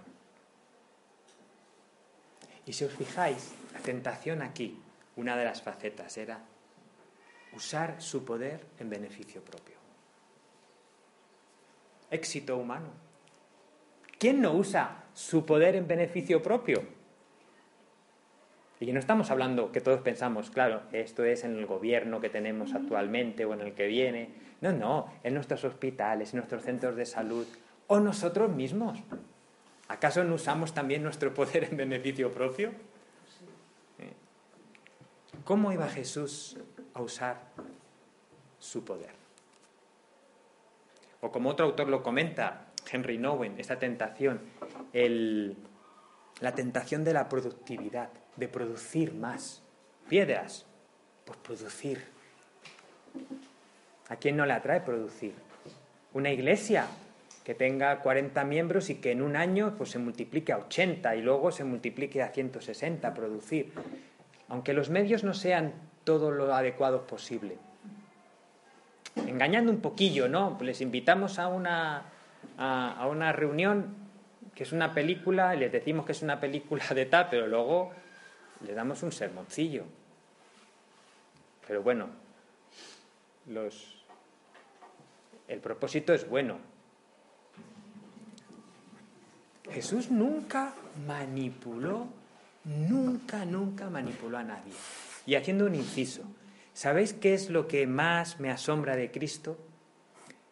Y 2.65 2.74
si 2.74 2.86
os 2.86 2.93
fijáis, 2.93 3.54
la 3.74 3.80
tentación 3.80 4.43
aquí, 4.43 4.80
una 5.15 5.36
de 5.36 5.45
las 5.45 5.62
facetas 5.62 6.15
era 6.17 6.39
usar 7.54 8.00
su 8.00 8.24
poder 8.24 8.65
en 8.78 8.89
beneficio 8.89 9.43
propio. 9.43 9.76
Éxito 12.12 12.58
humano. 12.58 12.89
¿Quién 14.19 14.41
no 14.41 14.54
usa 14.54 15.06
su 15.13 15.45
poder 15.45 15.76
en 15.76 15.88
beneficio 15.88 16.43
propio? 16.43 16.84
Y 18.80 18.93
no 18.93 19.00
estamos 19.00 19.30
hablando 19.30 19.72
que 19.72 19.82
todos 19.82 20.02
pensamos, 20.02 20.52
claro, 20.52 20.84
esto 20.93 21.26
es 21.26 21.43
en 21.43 21.58
el 21.58 21.65
gobierno 21.65 22.22
que 22.22 22.30
tenemos 22.30 22.74
actualmente 22.74 23.45
o 23.45 23.54
en 23.54 23.62
el 23.62 23.74
que 23.74 23.88
viene. 23.88 24.30
No, 24.62 24.72
no, 24.72 25.12
en 25.24 25.34
nuestros 25.34 25.65
hospitales, 25.65 26.34
en 26.34 26.38
nuestros 26.38 26.63
centros 26.63 26.95
de 26.95 27.06
salud 27.06 27.45
o 27.89 27.99
nosotros 27.99 28.49
mismos. 28.49 28.97
¿Acaso 29.89 30.23
no 30.23 30.36
usamos 30.36 30.73
también 30.73 31.04
nuestro 31.04 31.34
poder 31.34 31.65
en 31.65 31.75
beneficio 31.75 32.32
propio? 32.32 32.71
¿Cómo 35.43 35.73
iba 35.73 35.88
Jesús 35.89 36.58
a 36.93 37.02
usar 37.02 37.41
su 38.60 38.86
poder? 38.86 39.12
O 41.21 41.32
como 41.32 41.49
otro 41.49 41.65
autor 41.65 41.89
lo 41.89 42.04
comenta, 42.04 42.67
Henry 42.89 43.17
Nowen, 43.17 43.56
esta 43.60 43.80
tentación, 43.80 44.41
la 44.93 46.54
tentación 46.54 47.04
de 47.04 47.13
la 47.13 47.28
productividad, 47.28 48.10
de 48.36 48.47
producir 48.47 49.15
más. 49.15 49.63
Piedras, 50.08 50.67
pues 51.25 51.39
producir. 51.39 52.06
¿A 54.10 54.15
quién 54.17 54.38
no 54.38 54.45
le 54.45 54.54
atrae 54.54 54.82
producir? 54.82 55.34
Una 56.13 56.32
iglesia, 56.32 56.88
que 57.43 57.56
tenga 57.56 57.99
40 58.02 58.43
miembros 58.43 58.89
y 58.89 58.95
que 58.95 59.12
en 59.12 59.21
un 59.21 59.36
año 59.36 59.75
pues, 59.78 59.91
se 59.91 59.99
multiplique 59.99 60.52
a 60.52 60.58
80 60.58 61.15
y 61.15 61.21
luego 61.21 61.52
se 61.52 61.63
multiplique 61.63 62.21
a 62.21 62.30
160, 62.30 63.13
producir. 63.13 63.73
Aunque 64.47 64.73
los 64.73 64.89
medios 64.89 65.23
no 65.23 65.34
sean 65.34 65.73
todo 66.04 66.32
lo 66.32 66.54
adecuados 66.54 67.02
posible. 67.02 67.58
Engañando 69.28 69.71
un 69.71 69.82
poquillo, 69.82 70.28
¿no? 70.28 70.58
Les 70.62 70.82
invitamos 70.82 71.39
a 71.39 71.47
una, 71.47 72.06
a, 72.58 73.08
una 73.08 73.32
reunión 73.32 73.95
que 74.56 74.63
es 74.63 74.71
una 74.71 74.93
película 74.93 75.56
les 75.56 75.71
decimos 75.71 76.06
que 76.06 76.12
es 76.12 76.21
una 76.21 76.39
película 76.39 76.84
de 76.93 77.06
tal, 77.06 77.28
pero 77.30 77.47
luego 77.47 77.91
le 78.65 78.73
damos 78.73 79.04
un 79.04 79.12
sermoncillo. 79.12 79.86
Pero 81.67 81.84
bueno, 81.84 82.10
los, 83.47 84.04
el 85.47 85.60
propósito 85.60 86.13
es 86.13 86.28
bueno, 86.28 86.58
Jesús 89.71 90.10
nunca 90.10 90.73
manipuló, 91.08 92.08
nunca, 92.65 93.45
nunca 93.45 93.89
manipuló 93.89 94.38
a 94.38 94.43
nadie. 94.43 94.73
Y 95.25 95.36
haciendo 95.36 95.65
un 95.65 95.75
inciso, 95.75 96.23
¿sabéis 96.73 97.13
qué 97.13 97.34
es 97.34 97.49
lo 97.49 97.67
que 97.67 97.88
más 97.88 98.39
me 98.39 98.49
asombra 98.51 98.95
de 98.95 99.12
Cristo? 99.12 99.58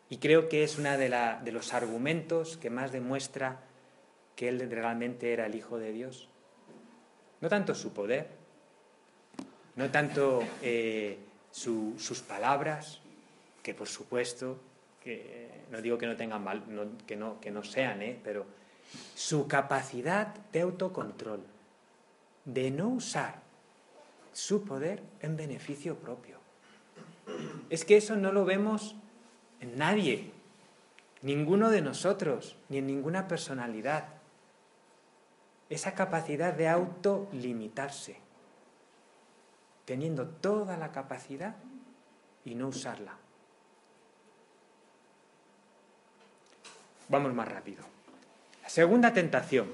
Y 0.09 0.17
creo 0.17 0.47
que 0.47 0.63
es 0.63 0.77
uno 0.77 0.97
de, 0.97 1.51
los 1.51 1.73
argumentos 1.73 2.57
que 2.57 2.69
más 2.69 2.91
demuestra 2.91 3.59
que 4.35 4.47
Él 4.49 4.69
realmente 4.69 5.33
era 5.33 5.45
el 5.45 5.55
Hijo 5.55 5.77
de 5.77 5.91
Dios. 5.91 6.29
No 7.41 7.49
tanto 7.49 7.75
su 7.75 7.93
poder, 7.93 8.27
no 9.75 9.89
tanto 9.89 10.43
eh, 10.61 11.19
sus 11.51 12.21
palabras, 12.21 13.01
que 13.61 13.73
por 13.73 13.87
supuesto, 13.87 14.59
que 15.03 15.65
no 15.71 15.81
digo 15.81 15.97
que 15.97 16.07
no 16.07 16.15
tengan 16.15 16.43
mal, 16.43 16.63
que, 17.05 17.15
no, 17.15 17.39
que 17.41 17.51
no 17.51 17.63
sean, 17.63 18.01
¿eh? 18.01 18.17
pero 18.23 18.45
su 19.15 19.47
capacidad 19.47 20.33
de 20.51 20.61
autocontrol, 20.61 21.41
de 22.45 22.71
no 22.71 22.89
usar 22.89 23.41
su 24.33 24.63
poder 24.63 25.03
en 25.21 25.35
beneficio 25.35 25.97
propio. 25.97 26.37
Es 27.69 27.83
que 27.83 27.97
eso 27.97 28.15
no 28.15 28.31
lo 28.31 28.45
vemos 28.45 28.95
en 29.59 29.77
nadie, 29.77 30.31
ninguno 31.21 31.69
de 31.69 31.81
nosotros, 31.81 32.55
ni 32.69 32.77
en 32.77 32.87
ninguna 32.87 33.27
personalidad. 33.27 34.09
Esa 35.69 35.93
capacidad 35.93 36.53
de 36.53 36.69
autolimitarse, 36.69 38.17
teniendo 39.85 40.27
toda 40.27 40.77
la 40.77 40.91
capacidad 40.91 41.55
y 42.45 42.55
no 42.55 42.67
usarla. 42.69 43.17
Vamos 47.09 47.33
más 47.33 47.47
rápido. 47.47 47.96
Segunda 48.67 49.13
tentación. 49.13 49.67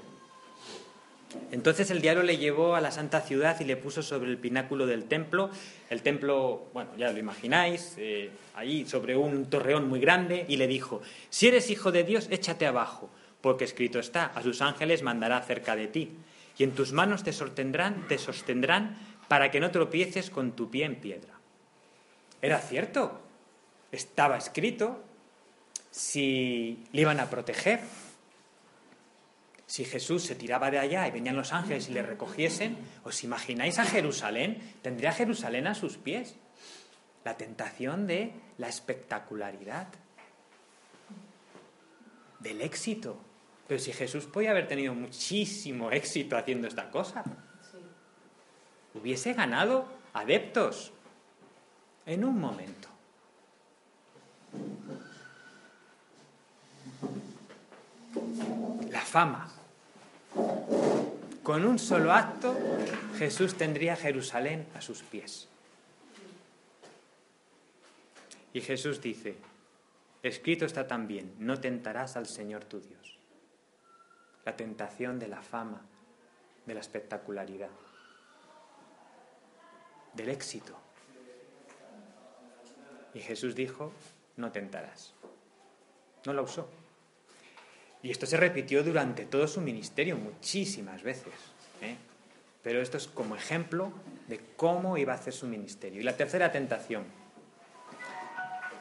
Entonces 1.51 1.89
el 1.89 2.01
diablo 2.01 2.21
le 2.21 2.37
llevó 2.37 2.75
a 2.75 2.81
la 2.81 2.91
santa 2.91 3.21
ciudad 3.21 3.59
y 3.59 3.63
le 3.63 3.75
puso 3.75 4.03
sobre 4.03 4.29
el 4.29 4.37
pináculo 4.37 4.85
del 4.85 5.05
templo. 5.05 5.49
El 5.89 6.03
templo, 6.03 6.67
bueno, 6.73 6.91
ya 6.97 7.11
lo 7.11 7.17
imagináis, 7.17 7.95
eh, 7.97 8.29
ahí 8.53 8.85
sobre 8.85 9.15
un 9.15 9.49
torreón 9.49 9.89
muy 9.89 9.99
grande, 9.99 10.45
y 10.47 10.57
le 10.57 10.67
dijo, 10.67 11.01
si 11.29 11.47
eres 11.47 11.69
hijo 11.69 11.91
de 11.91 12.03
Dios, 12.03 12.27
échate 12.29 12.67
abajo, 12.67 13.09
porque 13.41 13.65
escrito 13.65 13.99
está, 13.99 14.25
a 14.25 14.43
sus 14.43 14.61
ángeles 14.61 15.01
mandará 15.01 15.41
cerca 15.41 15.75
de 15.75 15.87
ti, 15.87 16.11
y 16.57 16.63
en 16.63 16.71
tus 16.71 16.91
manos 16.93 17.23
te 17.23 17.33
sostendrán, 17.33 18.07
te 18.07 18.17
sostendrán 18.19 18.97
para 19.27 19.49
que 19.49 19.59
no 19.59 19.71
tropieces 19.71 20.29
con 20.29 20.51
tu 20.51 20.69
pie 20.69 20.85
en 20.85 20.95
piedra. 20.95 21.33
Era 22.41 22.59
cierto, 22.59 23.21
estaba 23.91 24.37
escrito, 24.37 25.01
si 25.89 26.85
le 26.91 27.01
iban 27.01 27.19
a 27.19 27.29
proteger, 27.29 27.81
si 29.65 29.85
Jesús 29.85 30.23
se 30.23 30.35
tiraba 30.35 30.69
de 30.69 30.79
allá 30.79 31.07
y 31.07 31.11
venían 31.11 31.35
los 31.35 31.53
ángeles 31.53 31.89
y 31.89 31.93
le 31.93 32.03
recogiesen, 32.03 32.77
¿os 33.03 33.23
imagináis 33.23 33.79
a 33.79 33.85
Jerusalén? 33.85 34.61
Tendría 34.81 35.11
Jerusalén 35.11 35.67
a 35.67 35.75
sus 35.75 35.97
pies. 35.97 36.35
La 37.23 37.37
tentación 37.37 38.05
de 38.05 38.33
la 38.57 38.67
espectacularidad, 38.67 39.87
del 42.39 42.61
éxito. 42.61 43.17
Pero 43.67 43.79
si 43.79 43.93
Jesús 43.93 44.25
podía 44.25 44.51
haber 44.51 44.67
tenido 44.67 44.93
muchísimo 44.93 45.89
éxito 45.91 46.35
haciendo 46.37 46.67
esta 46.67 46.91
cosa, 46.91 47.23
hubiese 48.93 49.33
ganado 49.33 49.87
adeptos 50.13 50.91
en 52.05 52.25
un 52.25 52.39
momento. 52.39 52.89
La 58.89 59.01
fama, 59.01 59.49
con 61.43 61.65
un 61.65 61.77
solo 61.79 62.13
acto, 62.13 62.55
Jesús 63.17 63.55
tendría 63.55 63.95
Jerusalén 63.95 64.67
a 64.75 64.81
sus 64.81 65.01
pies. 65.03 65.49
Y 68.53 68.61
Jesús 68.61 69.01
dice, 69.01 69.35
escrito 70.21 70.65
está 70.65 70.87
también, 70.87 71.33
no 71.39 71.59
tentarás 71.59 72.15
al 72.15 72.27
Señor 72.27 72.65
tu 72.65 72.79
Dios. 72.79 73.17
La 74.45 74.55
tentación 74.55 75.19
de 75.19 75.27
la 75.27 75.41
fama, 75.41 75.81
de 76.65 76.73
la 76.73 76.79
espectacularidad, 76.79 77.71
del 80.13 80.29
éxito. 80.29 80.77
Y 83.13 83.19
Jesús 83.19 83.55
dijo, 83.55 83.91
no 84.37 84.51
tentarás. 84.51 85.13
No 86.25 86.33
la 86.33 86.41
usó. 86.41 86.69
Y 88.03 88.11
esto 88.11 88.25
se 88.25 88.35
repitió 88.35 88.83
durante 88.83 89.25
todo 89.25 89.47
su 89.47 89.61
ministerio 89.61 90.17
muchísimas 90.17 91.01
veces. 91.03 91.33
¿eh? 91.81 91.95
Pero 92.61 92.81
esto 92.81 92.97
es 92.97 93.07
como 93.07 93.35
ejemplo 93.35 93.93
de 94.27 94.41
cómo 94.57 94.97
iba 94.97 95.13
a 95.13 95.15
hacer 95.15 95.33
su 95.33 95.47
ministerio. 95.47 96.01
Y 96.01 96.03
la 96.03 96.17
tercera 96.17 96.51
tentación. 96.51 97.05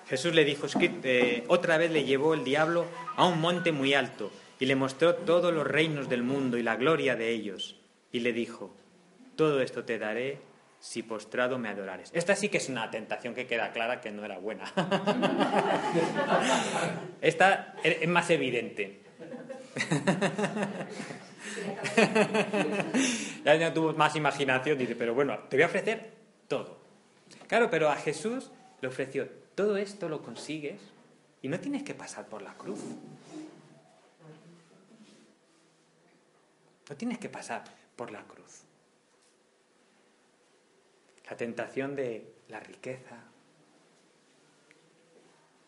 Jesús 0.09 0.35
le 0.35 0.45
dijo, 0.45 0.67
eh, 0.81 1.45
otra 1.47 1.79
vez 1.79 1.93
le 1.93 2.05
llevó 2.05 2.35
el 2.35 2.43
diablo 2.43 2.87
a 3.17 3.25
un 3.25 3.41
monte 3.41 3.71
muy 3.71 3.95
alto 3.95 4.33
y 4.59 4.67
le 4.67 4.75
mostró 4.75 5.15
todos 5.15 5.55
los 5.55 5.67
reinos 5.67 6.09
del 6.09 6.25
mundo 6.25 6.59
y 6.59 6.65
la 6.65 6.75
gloria 6.75 7.15
de 7.15 7.31
ellos. 7.31 7.77
Y 8.11 8.21
le 8.21 8.33
dijo, 8.33 8.75
todo 9.37 9.63
esto 9.63 9.85
te 9.85 9.99
daré 9.99 10.41
si 10.81 11.05
postrado 11.05 11.59
me 11.59 11.69
adorares. 11.69 12.11
Esta 12.13 12.35
sí 12.35 12.49
que 12.49 12.59
es 12.59 12.69
una 12.69 12.91
tentación 12.91 13.35
que 13.35 13.47
queda 13.47 13.71
clara 13.71 14.01
que 14.01 14.11
no 14.11 14.25
era 14.25 14.39
buena. 14.39 14.65
Esta 17.21 17.77
es 17.85 18.09
más 18.09 18.29
evidente. 18.31 19.02
Ya 23.45 23.75
tuvo 23.75 23.93
más 23.95 24.15
imaginación, 24.17 24.79
dice, 24.79 24.97
pero 24.97 25.15
bueno, 25.15 25.39
te 25.49 25.57
voy 25.57 25.65
a 25.65 25.67
ofrecer 25.67 26.13
todo. 26.49 26.79
Claro, 27.47 27.71
pero 27.71 27.91
a 27.91 27.97
Jesús 27.97 28.51
le 28.81 28.89
ofreció, 28.89 29.29
todo 29.55 29.77
esto 29.77 30.09
lo 30.09 30.23
consigues 30.23 30.81
y 31.43 31.49
no 31.49 31.61
tienes 31.61 31.83
que 31.83 31.95
pasar 31.95 32.27
por 32.27 32.43
la 32.43 32.55
cruz. 32.55 32.81
No 36.89 36.97
tienes 36.97 37.19
que 37.19 37.29
pasar 37.29 37.65
por 37.97 38.11
la 38.11 38.23
cruz. 38.25 38.63
La 41.31 41.37
tentación 41.37 41.97
de 41.97 42.33
la 42.49 42.61
riqueza, 42.61 43.17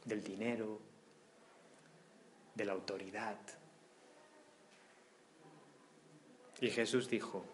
del 0.05 0.23
dinero, 0.23 0.81
de 2.55 2.65
la 2.65 2.73
autoridad. 2.73 3.37
Y 6.65 6.71
Jesús 6.71 7.11
dijo, 7.11 7.45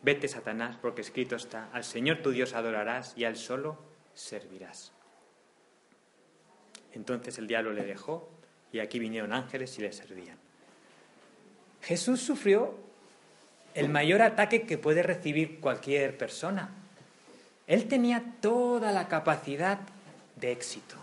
vete 0.00 0.26
Satanás, 0.26 0.78
porque 0.80 1.02
escrito 1.02 1.36
está, 1.36 1.68
al 1.74 1.84
Señor 1.84 2.22
tu 2.22 2.30
Dios 2.30 2.54
adorarás 2.54 3.12
y 3.14 3.24
al 3.24 3.36
solo 3.36 3.76
servirás. 4.14 4.92
Entonces 6.94 7.36
el 7.36 7.46
diablo 7.46 7.74
le 7.74 7.84
dejó 7.84 8.30
y 8.72 8.78
aquí 8.78 8.98
vinieron 8.98 9.34
ángeles 9.34 9.78
y 9.78 9.82
le 9.82 9.92
servían. 9.92 10.38
Jesús 11.82 12.22
sufrió 12.22 12.78
el 13.74 13.90
mayor 13.90 14.22
ataque 14.22 14.62
que 14.62 14.78
puede 14.78 15.02
recibir 15.02 15.60
cualquier 15.60 16.16
persona. 16.16 16.70
Él 17.66 17.88
tenía 17.88 18.24
toda 18.40 18.90
la 18.90 19.06
capacidad 19.06 19.80
de 20.36 20.50
éxito, 20.50 20.96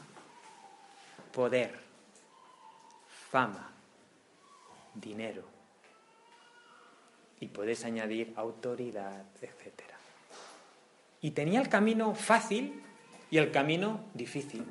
poder, 1.32 1.76
fama, 3.30 3.74
dinero. 4.96 5.57
Y 7.40 7.48
puedes 7.48 7.86
añadir 7.86 8.34
autoridad, 8.36 9.26
etc. 9.42 9.82
Y 11.22 11.32
tenía 11.32 11.62
el 11.62 11.70
camino 11.70 12.16
fácil 12.16 12.82
y 13.30 13.38
el 13.38 13.52
camino 13.52 14.06
difícil. 14.14 14.66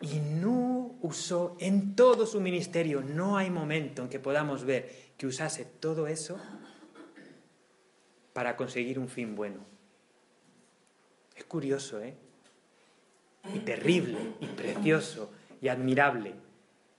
Y 0.00 0.18
no 0.20 0.96
usó 1.02 1.56
en 1.58 1.96
todo 1.96 2.26
su 2.26 2.40
ministerio, 2.40 3.02
no 3.02 3.36
hay 3.36 3.50
momento 3.50 4.02
en 4.02 4.08
que 4.08 4.20
podamos 4.20 4.64
ver 4.64 5.08
que 5.16 5.26
usase 5.26 5.64
todo 5.64 6.06
eso 6.06 6.40
para 8.32 8.56
conseguir 8.56 8.98
un 8.98 9.08
fin 9.08 9.34
bueno. 9.34 9.66
Es 11.36 11.44
curioso, 11.44 12.00
¿eh? 12.00 12.14
Y 13.54 13.60
terrible, 13.60 14.18
y 14.40 14.46
precioso, 14.46 15.32
y 15.60 15.68
admirable. 15.68 16.34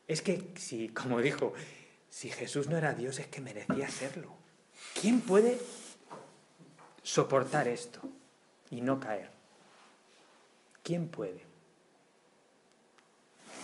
Es 0.07 0.21
que, 0.21 0.51
si, 0.55 0.89
como 0.89 1.21
dijo, 1.21 1.53
si 2.09 2.29
Jesús 2.29 2.67
no 2.67 2.77
era 2.77 2.93
Dios, 2.93 3.19
es 3.19 3.27
que 3.27 3.41
merecía 3.41 3.89
serlo. 3.89 4.33
¿Quién 4.99 5.21
puede 5.21 5.59
soportar 7.03 7.67
esto 7.67 8.01
y 8.71 8.81
no 8.81 8.99
caer? 8.99 9.29
¿Quién 10.83 11.07
puede? 11.07 11.41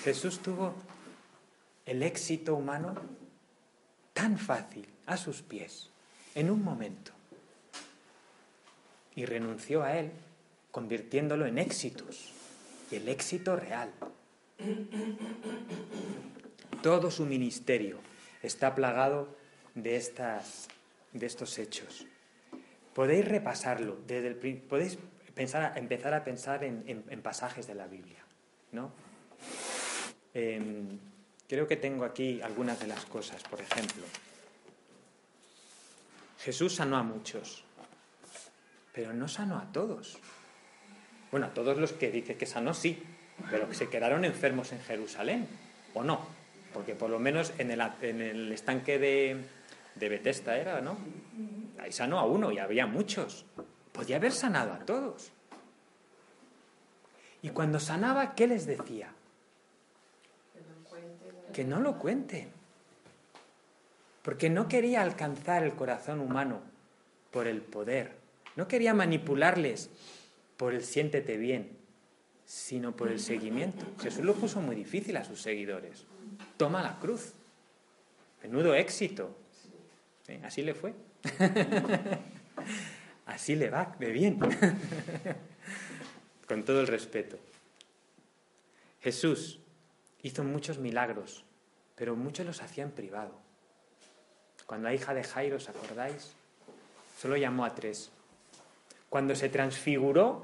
Jesús 0.04 0.40
tuvo 0.40 0.76
el 1.86 2.04
éxito 2.04 2.56
humano 2.56 2.96
tan 4.14 4.38
fácil 4.38 4.88
a 5.08 5.18
sus 5.18 5.42
pies, 5.42 5.90
en 6.36 6.50
un 6.50 6.64
momento, 6.64 7.12
y 9.16 9.26
renunció 9.26 9.84
a 9.84 9.98
él, 9.98 10.12
convirtiéndolo 10.72 11.46
en 11.46 11.58
éxitos, 11.58 12.32
y 12.92 12.96
el 12.96 13.10
éxito 13.10 13.56
real. 13.56 13.92
Todo 16.82 17.10
su 17.10 17.26
ministerio 17.26 18.00
está 18.46 18.76
plagado 18.76 19.36
de, 19.74 19.96
estas, 19.96 20.68
de 21.14 21.26
estos 21.26 21.58
hechos. 21.58 22.06
Podéis 22.94 23.28
repasarlo, 23.28 23.98
desde 24.08 24.28
el, 24.28 24.36
podéis 24.36 24.98
empezar 25.76 26.14
a 26.14 26.24
pensar 26.24 26.64
en, 26.64 27.04
en 27.10 27.22
pasajes 27.22 27.68
de 27.68 27.76
la 27.76 27.88
Biblia, 27.88 28.24
¿no? 28.72 28.92
Em, 30.34 31.00
creo 31.48 31.66
que 31.66 31.78
tengo 31.78 32.04
aquí 32.04 32.42
algunas 32.42 32.78
de 32.80 32.88
las 32.88 33.06
cosas. 33.06 33.42
Por 33.44 33.62
ejemplo, 33.62 34.04
Jesús 36.40 36.76
sanó 36.76 36.98
a 36.98 37.04
muchos, 37.04 37.64
pero 38.94 39.14
no 39.14 39.30
sanó 39.30 39.58
a 39.58 39.72
todos. 39.72 40.18
Bueno, 41.32 41.48
a 41.48 41.54
todos 41.54 41.78
los 41.78 41.94
que 41.94 42.12
dice 42.12 42.36
que 42.36 42.46
sanó 42.46 42.74
sí, 42.74 43.02
pero 43.50 43.70
que 43.70 43.76
se 43.76 43.90
quedaron 43.90 44.26
enfermos 44.26 44.74
en 44.74 44.82
Jerusalén, 44.82 45.48
¿o 45.94 46.04
no? 46.04 46.28
Porque 46.76 46.94
por 46.94 47.10
lo 47.10 47.18
menos 47.18 47.54
en 47.58 47.72
el, 47.72 48.52
estanque 48.52 49.00
de, 49.00 49.46
de 49.96 50.10
Bethesda 50.10 50.58
era, 50.58 50.82
¿no? 50.82 50.98
Ahí 51.80 51.92
sanó 51.92 52.20
a 52.20 52.26
uno 52.26 52.52
y 52.52 52.60
había 52.60 52.86
muchos. 52.86 53.46
Podía 53.92 54.18
haber 54.18 54.34
sanado 54.34 54.74
a 54.74 54.80
todos. 54.80 55.32
Y 57.42 57.50
cuando 57.50 57.80
sanaba, 57.80 58.36
¿qué 58.36 58.46
les 58.46 58.68
decía? 58.68 59.10
que 61.56 61.64
no 61.64 61.80
lo 61.80 61.98
cuente. 61.98 62.50
Porque 64.24 64.50
no 64.50 64.68
quería 64.68 65.02
alcanzar 65.02 65.64
el 65.64 65.74
corazón 65.74 66.20
humano 66.20 66.60
por 67.32 67.48
el 67.48 67.62
poder. 67.62 68.12
No 68.58 68.68
quería 68.68 68.94
manipularles 68.94 69.90
por 70.58 70.74
el 70.74 70.84
siéntete 70.84 71.38
bien, 71.38 71.70
sino 72.46 72.96
por 72.96 73.10
el 73.10 73.20
seguimiento. 73.20 73.86
Jesús 74.02 74.24
lo 74.24 74.34
puso 74.34 74.62
muy 74.62 74.76
difícil 74.76 75.18
a 75.18 75.24
sus 75.24 75.42
seguidores. 75.42 76.06
Toma 76.58 76.82
la 76.82 77.00
cruz. 77.00 77.34
Menudo 78.44 78.76
éxito. 78.76 79.36
Así 80.44 80.62
le 80.62 80.74
fue. 80.74 80.94
Así 83.26 83.56
le 83.56 83.70
va, 83.70 83.96
de 84.00 84.12
bien. 84.12 84.40
Con 86.48 86.64
todo 86.64 86.82
el 86.82 86.88
respeto. 86.88 87.38
Jesús 89.02 89.60
hizo 90.22 90.44
muchos 90.44 90.78
milagros 90.78 91.46
pero 91.96 92.16
muchos 92.16 92.46
los 92.46 92.62
hacía 92.62 92.84
en 92.84 92.92
privado. 92.92 93.34
Cuando 94.66 94.90
la 94.90 94.96
hija 94.96 95.14
de 95.14 95.24
Jairo, 95.24 95.58
¿os 95.58 95.70
acordáis? 95.70 96.34
Solo 97.20 97.38
llamó 97.38 97.66
a 97.66 97.74
tres. 97.74 98.12
Cuando 99.10 99.36
se 99.36 99.50
transfiguró, 99.50 100.44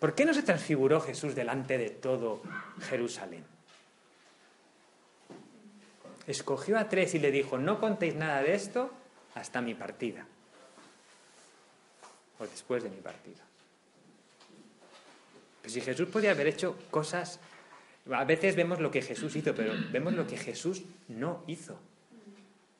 ¿por 0.00 0.14
qué 0.14 0.24
no 0.24 0.34
se 0.34 0.42
transfiguró 0.42 1.00
Jesús 1.00 1.36
delante 1.36 1.78
de 1.78 1.90
todo 1.90 2.42
Jerusalén? 2.88 3.44
Escogió 6.26 6.78
a 6.78 6.88
tres 6.88 7.14
y 7.14 7.20
le 7.20 7.30
dijo, 7.30 7.58
no 7.58 7.78
contéis 7.78 8.16
nada 8.16 8.42
de 8.42 8.54
esto 8.54 8.90
hasta 9.34 9.60
mi 9.60 9.74
partida. 9.74 10.26
O 12.38 12.46
después 12.46 12.82
de 12.82 12.90
mi 12.90 13.00
partida. 13.00 13.44
Pues 15.60 15.74
si 15.74 15.80
Jesús 15.80 16.08
podía 16.08 16.32
haber 16.32 16.48
hecho 16.48 16.76
cosas 16.90 17.38
a 18.10 18.24
veces 18.24 18.56
vemos 18.56 18.80
lo 18.80 18.90
que 18.90 19.02
Jesús 19.02 19.36
hizo, 19.36 19.54
pero 19.54 19.72
vemos 19.92 20.14
lo 20.14 20.26
que 20.26 20.36
Jesús 20.36 20.82
no 21.08 21.44
hizo, 21.46 21.78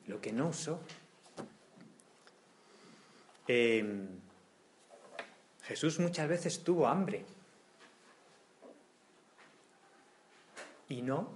lo 0.07 0.19
que 0.19 0.33
no 0.33 0.47
usó. 0.49 0.81
Em, 3.47 4.07
Jesús 5.71 6.01
muchas 6.01 6.27
veces 6.27 6.65
tuvo 6.65 6.85
hambre 6.85 7.23
y 10.89 11.01
no 11.01 11.29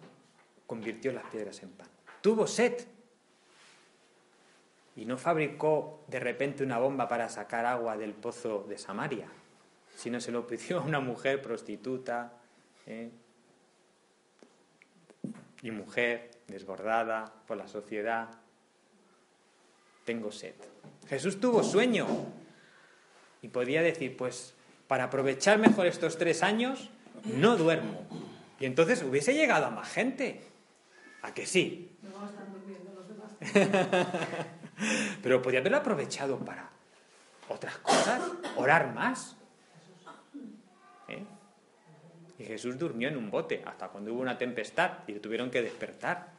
convirtió 0.68 1.14
las 1.14 1.24
piedras 1.28 1.64
en 1.64 1.70
pan. 1.70 1.88
Tuvo 2.20 2.46
sed 2.46 2.86
y 4.98 5.06
no 5.06 5.18
fabricó 5.18 6.04
de 6.10 6.20
repente 6.20 6.66
una 6.66 6.80
bomba 6.80 7.08
para 7.08 7.30
sacar 7.30 7.66
agua 7.66 7.96
del 7.96 8.14
pozo 8.14 8.66
de 8.68 8.78
Samaria, 8.78 9.30
sino 9.96 10.20
se 10.20 10.34
lo 10.34 10.46
pidió 10.46 10.80
a 10.80 10.84
una 10.84 11.00
mujer 11.00 11.42
prostituta. 11.42 12.34
¿eh? 12.88 13.10
y 15.62 15.72
mujer 15.72 16.32
desbordada 16.48 17.32
por 17.48 17.56
la 17.56 17.70
sociedad. 17.70 18.28
Tengo 20.04 20.30
sed. 20.30 20.56
Jesús 21.08 21.40
tuvo 21.40 21.64
sueño 21.64 22.06
y 23.46 23.48
podía 23.48 23.84
decir, 23.84 24.18
pues 24.18 24.56
para 24.88 25.04
aprovechar 25.04 25.60
mejor 25.60 25.86
estos 25.86 26.18
tres 26.18 26.42
años, 26.42 26.90
no 27.26 27.56
duermo. 27.58 28.04
Y 28.60 28.66
entonces 28.66 29.04
hubiese 29.04 29.36
llegado 29.36 29.68
a 29.68 29.70
más 29.70 29.88
gente. 29.88 30.42
¿A 31.22 31.32
que 31.32 31.46
sí? 31.46 31.96
No 32.02 32.26
están 32.28 32.52
durmiendo 32.52 32.92
los 32.96 33.08
demás. 33.08 34.08
Pero 35.22 35.44
podía 35.44 35.60
haberlo 35.60 35.78
aprovechado 35.78 36.40
para 36.40 36.72
otras 37.48 37.78
cosas, 37.78 38.20
orar 38.56 38.96
más. 38.96 39.36
¿Eh? 41.08 41.24
Y 42.40 42.46
Jesús 42.46 42.80
durmió 42.80 43.10
en 43.10 43.18
un 43.18 43.30
bote 43.30 43.62
hasta 43.64 43.90
cuando 43.90 44.12
hubo 44.12 44.22
una 44.22 44.40
tempestad 44.40 44.92
y 45.06 45.12
le 45.14 45.20
tuvieron 45.20 45.52
que 45.52 45.62
despertar. 45.62 46.32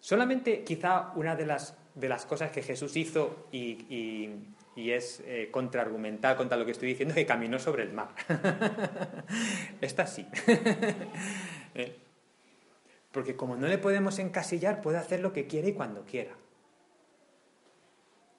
Solamente 0.00 0.64
quizá 0.64 1.12
una 1.14 1.36
de 1.36 1.46
las, 1.46 1.76
de 1.94 2.08
las 2.08 2.26
cosas 2.26 2.50
que 2.50 2.60
Jesús 2.60 2.96
hizo 2.96 3.46
y, 3.52 3.58
y- 3.88 4.54
y 4.80 4.92
es 4.92 5.22
eh, 5.26 5.50
contraargumental 5.50 6.36
contra 6.36 6.56
lo 6.56 6.64
que 6.64 6.72
estoy 6.72 6.88
diciendo 6.88 7.14
que 7.14 7.26
caminó 7.26 7.58
sobre 7.58 7.82
el 7.82 7.92
mar. 7.92 8.08
Esta 9.80 10.06
sí. 10.06 10.26
¿Eh? 11.74 11.96
Porque 13.12 13.36
como 13.36 13.56
no 13.56 13.68
le 13.68 13.76
podemos 13.76 14.18
encasillar, 14.18 14.80
puede 14.80 14.96
hacer 14.96 15.20
lo 15.20 15.32
que 15.34 15.46
quiere 15.46 15.68
y 15.68 15.72
cuando 15.74 16.06
quiera. 16.06 16.32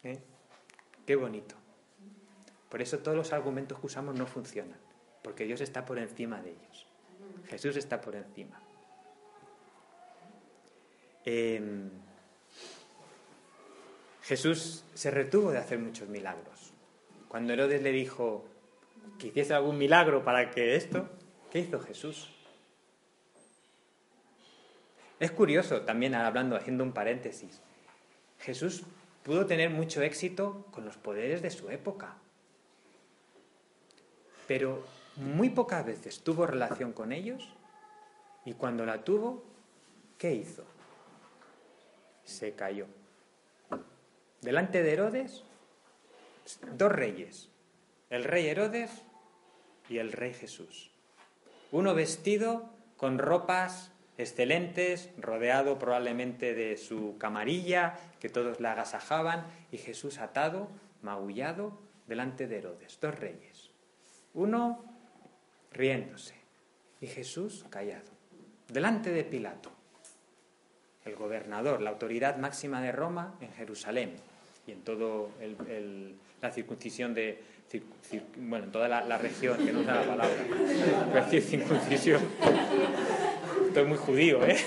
¿Eh? 0.03 0.19
Qué 1.05 1.15
bonito. 1.15 1.55
Por 2.69 2.81
eso 2.81 2.99
todos 2.99 3.15
los 3.15 3.33
argumentos 3.33 3.79
que 3.79 3.85
usamos 3.85 4.15
no 4.15 4.25
funcionan, 4.25 4.79
porque 5.21 5.45
Dios 5.45 5.61
está 5.61 5.85
por 5.85 5.99
encima 5.99 6.41
de 6.41 6.51
ellos. 6.51 6.87
Jesús 7.49 7.75
está 7.75 8.01
por 8.01 8.15
encima. 8.15 8.59
Eh, 11.25 11.89
Jesús 14.31 14.85
se 14.93 15.11
retuvo 15.11 15.51
de 15.51 15.57
hacer 15.57 15.77
muchos 15.77 16.07
milagros. 16.07 16.71
Cuando 17.27 17.51
Herodes 17.51 17.81
le 17.81 17.91
dijo 17.91 18.45
que 19.19 19.27
hiciese 19.27 19.53
algún 19.53 19.77
milagro 19.77 20.23
para 20.23 20.51
que 20.51 20.77
esto, 20.77 21.09
¿qué 21.49 21.59
hizo 21.59 21.81
Jesús? 21.81 22.29
Es 25.19 25.31
curioso, 25.31 25.81
también 25.81 26.15
hablando, 26.15 26.55
haciendo 26.55 26.85
un 26.85 26.93
paréntesis, 26.93 27.59
Jesús 28.39 28.83
pudo 29.21 29.47
tener 29.47 29.69
mucho 29.69 30.01
éxito 30.01 30.65
con 30.71 30.85
los 30.85 30.95
poderes 30.95 31.41
de 31.41 31.49
su 31.49 31.69
época, 31.69 32.15
pero 34.47 34.81
muy 35.17 35.49
pocas 35.49 35.85
veces 35.85 36.21
tuvo 36.21 36.47
relación 36.47 36.93
con 36.93 37.11
ellos 37.11 37.49
y 38.45 38.53
cuando 38.53 38.85
la 38.85 39.03
tuvo, 39.03 39.43
¿qué 40.17 40.33
hizo? 40.33 40.63
Se 42.23 42.53
cayó. 42.53 42.87
Delante 44.41 44.81
de 44.81 44.93
Herodes, 44.93 45.43
dos 46.73 46.91
reyes, 46.91 47.49
el 48.09 48.23
rey 48.23 48.47
Herodes 48.47 48.89
y 49.87 49.99
el 49.99 50.11
rey 50.11 50.33
Jesús. 50.33 50.89
Uno 51.71 51.93
vestido 51.93 52.73
con 52.97 53.19
ropas 53.19 53.91
excelentes, 54.17 55.11
rodeado 55.19 55.77
probablemente 55.77 56.55
de 56.55 56.77
su 56.77 57.19
camarilla, 57.19 57.99
que 58.19 58.29
todos 58.29 58.59
le 58.59 58.67
agasajaban, 58.67 59.45
y 59.71 59.77
Jesús 59.77 60.17
atado, 60.17 60.69
magullado, 61.03 61.79
delante 62.07 62.47
de 62.47 62.57
Herodes. 62.57 62.97
Dos 62.99 63.19
reyes. 63.19 63.69
Uno 64.33 64.83
riéndose 65.71 66.33
y 66.99 67.05
Jesús 67.05 67.63
callado, 67.69 68.09
delante 68.67 69.11
de 69.11 69.23
Pilato, 69.23 69.71
el 71.05 71.15
gobernador, 71.15 71.79
la 71.81 71.91
autoridad 71.91 72.37
máxima 72.37 72.81
de 72.81 72.91
Roma 72.91 73.35
en 73.39 73.51
Jerusalén 73.53 74.30
y 74.67 74.71
en 74.71 74.81
toda 74.81 75.27
la 76.41 76.51
circuncisión 76.51 77.13
de, 77.13 77.39
cir- 77.71 77.83
bueno, 78.37 78.65
en 78.65 78.71
toda 78.71 78.87
la, 78.87 79.17
región, 79.17 79.57
que 79.65 79.71
no 79.73 79.81
usa 79.81 79.95
la 79.95 80.03
palabra, 80.03 80.35
a 81.15 81.21
decir 81.21 81.41
circuncisión. 81.41 82.21
Estoy 83.67 83.85
muy 83.85 83.97
judío, 83.97 84.45
¿eh? 84.45 84.57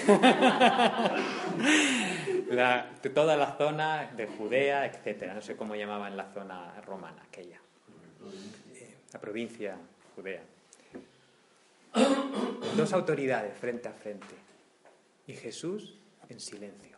De 3.02 3.10
toda 3.10 3.36
la 3.36 3.56
zona 3.56 4.10
de 4.16 4.26
Judea, 4.26 4.86
etcétera. 4.86 5.34
No 5.34 5.40
sé 5.42 5.56
cómo 5.56 5.74
llamaban 5.74 6.16
la 6.16 6.32
zona 6.32 6.80
romana 6.82 7.22
aquella. 7.26 7.58
Eh, 8.74 8.94
La 9.12 9.20
provincia 9.20 9.76
judea. 10.14 10.42
Dos 12.76 12.92
autoridades 12.92 13.56
frente 13.58 13.88
a 13.88 13.92
frente. 13.92 14.34
Y 15.26 15.34
Jesús 15.34 15.98
en 16.28 16.40
silencio. 16.40 16.93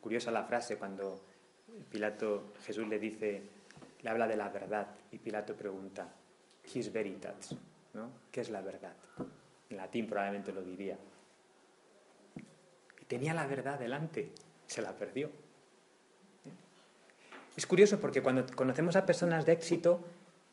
Curiosa 0.00 0.30
la 0.30 0.44
frase 0.44 0.76
cuando 0.76 1.20
Pilato, 1.90 2.52
Jesús 2.64 2.86
le 2.88 2.98
dice, 2.98 3.42
le 4.02 4.10
habla 4.10 4.28
de 4.28 4.36
la 4.36 4.48
verdad 4.48 4.88
y 5.10 5.18
Pilato 5.18 5.54
pregunta, 5.54 6.08
His 6.72 6.92
veritas, 6.92 7.56
¿no? 7.94 8.10
¿Qué 8.30 8.40
es 8.40 8.50
la 8.50 8.60
verdad? 8.60 8.94
En 9.70 9.76
latín 9.76 10.06
probablemente 10.06 10.52
lo 10.52 10.62
diría. 10.62 10.98
Y 13.00 13.04
tenía 13.06 13.34
la 13.34 13.46
verdad 13.46 13.78
delante, 13.78 14.30
se 14.66 14.82
la 14.82 14.92
perdió. 14.96 15.30
Es 17.56 17.66
curioso 17.66 18.00
porque 18.00 18.22
cuando 18.22 18.44
conocemos 18.54 18.96
a 18.96 19.06
personas 19.06 19.46
de 19.46 19.52
éxito, 19.52 20.00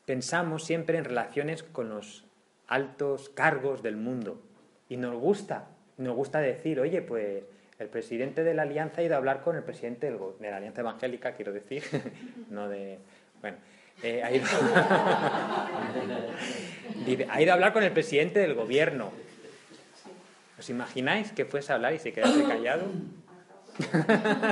pensamos 0.06 0.64
siempre 0.64 0.98
en 0.98 1.04
relaciones 1.04 1.62
con 1.62 1.88
los 1.88 2.24
altos 2.68 3.28
cargos 3.28 3.82
del 3.82 3.96
mundo. 3.96 4.40
Y 4.88 4.96
nos 4.96 5.14
gusta, 5.14 5.68
nos 5.98 6.14
gusta 6.14 6.40
decir, 6.40 6.80
oye, 6.80 7.02
pues 7.02 7.44
el 7.82 7.88
presidente 7.88 8.44
de 8.44 8.54
la 8.54 8.62
alianza 8.62 9.00
ha 9.00 9.04
ido 9.04 9.14
a 9.14 9.18
hablar 9.18 9.42
con 9.42 9.56
el 9.56 9.62
presidente 9.62 10.10
del 10.10 10.18
de 10.38 10.50
la 10.50 10.56
alianza 10.56 10.80
evangélica, 10.80 11.34
quiero 11.34 11.52
decir, 11.52 11.82
no 12.50 12.68
de... 12.68 12.98
Bueno, 13.40 13.56
eh, 14.02 14.22
ha, 14.22 14.32
ido, 14.32 14.46
Dice, 17.06 17.26
ha 17.28 17.42
ido 17.42 17.50
a 17.50 17.54
hablar 17.54 17.72
con 17.72 17.82
el 17.82 17.92
presidente 17.92 18.40
del 18.40 18.54
gobierno. 18.54 19.12
¿Os 20.58 20.70
imagináis 20.70 21.32
que 21.32 21.44
fuese 21.44 21.72
a 21.72 21.74
hablar 21.74 21.92
y 21.92 21.98
se 21.98 22.12
quedase 22.12 22.44
callado? 22.44 22.84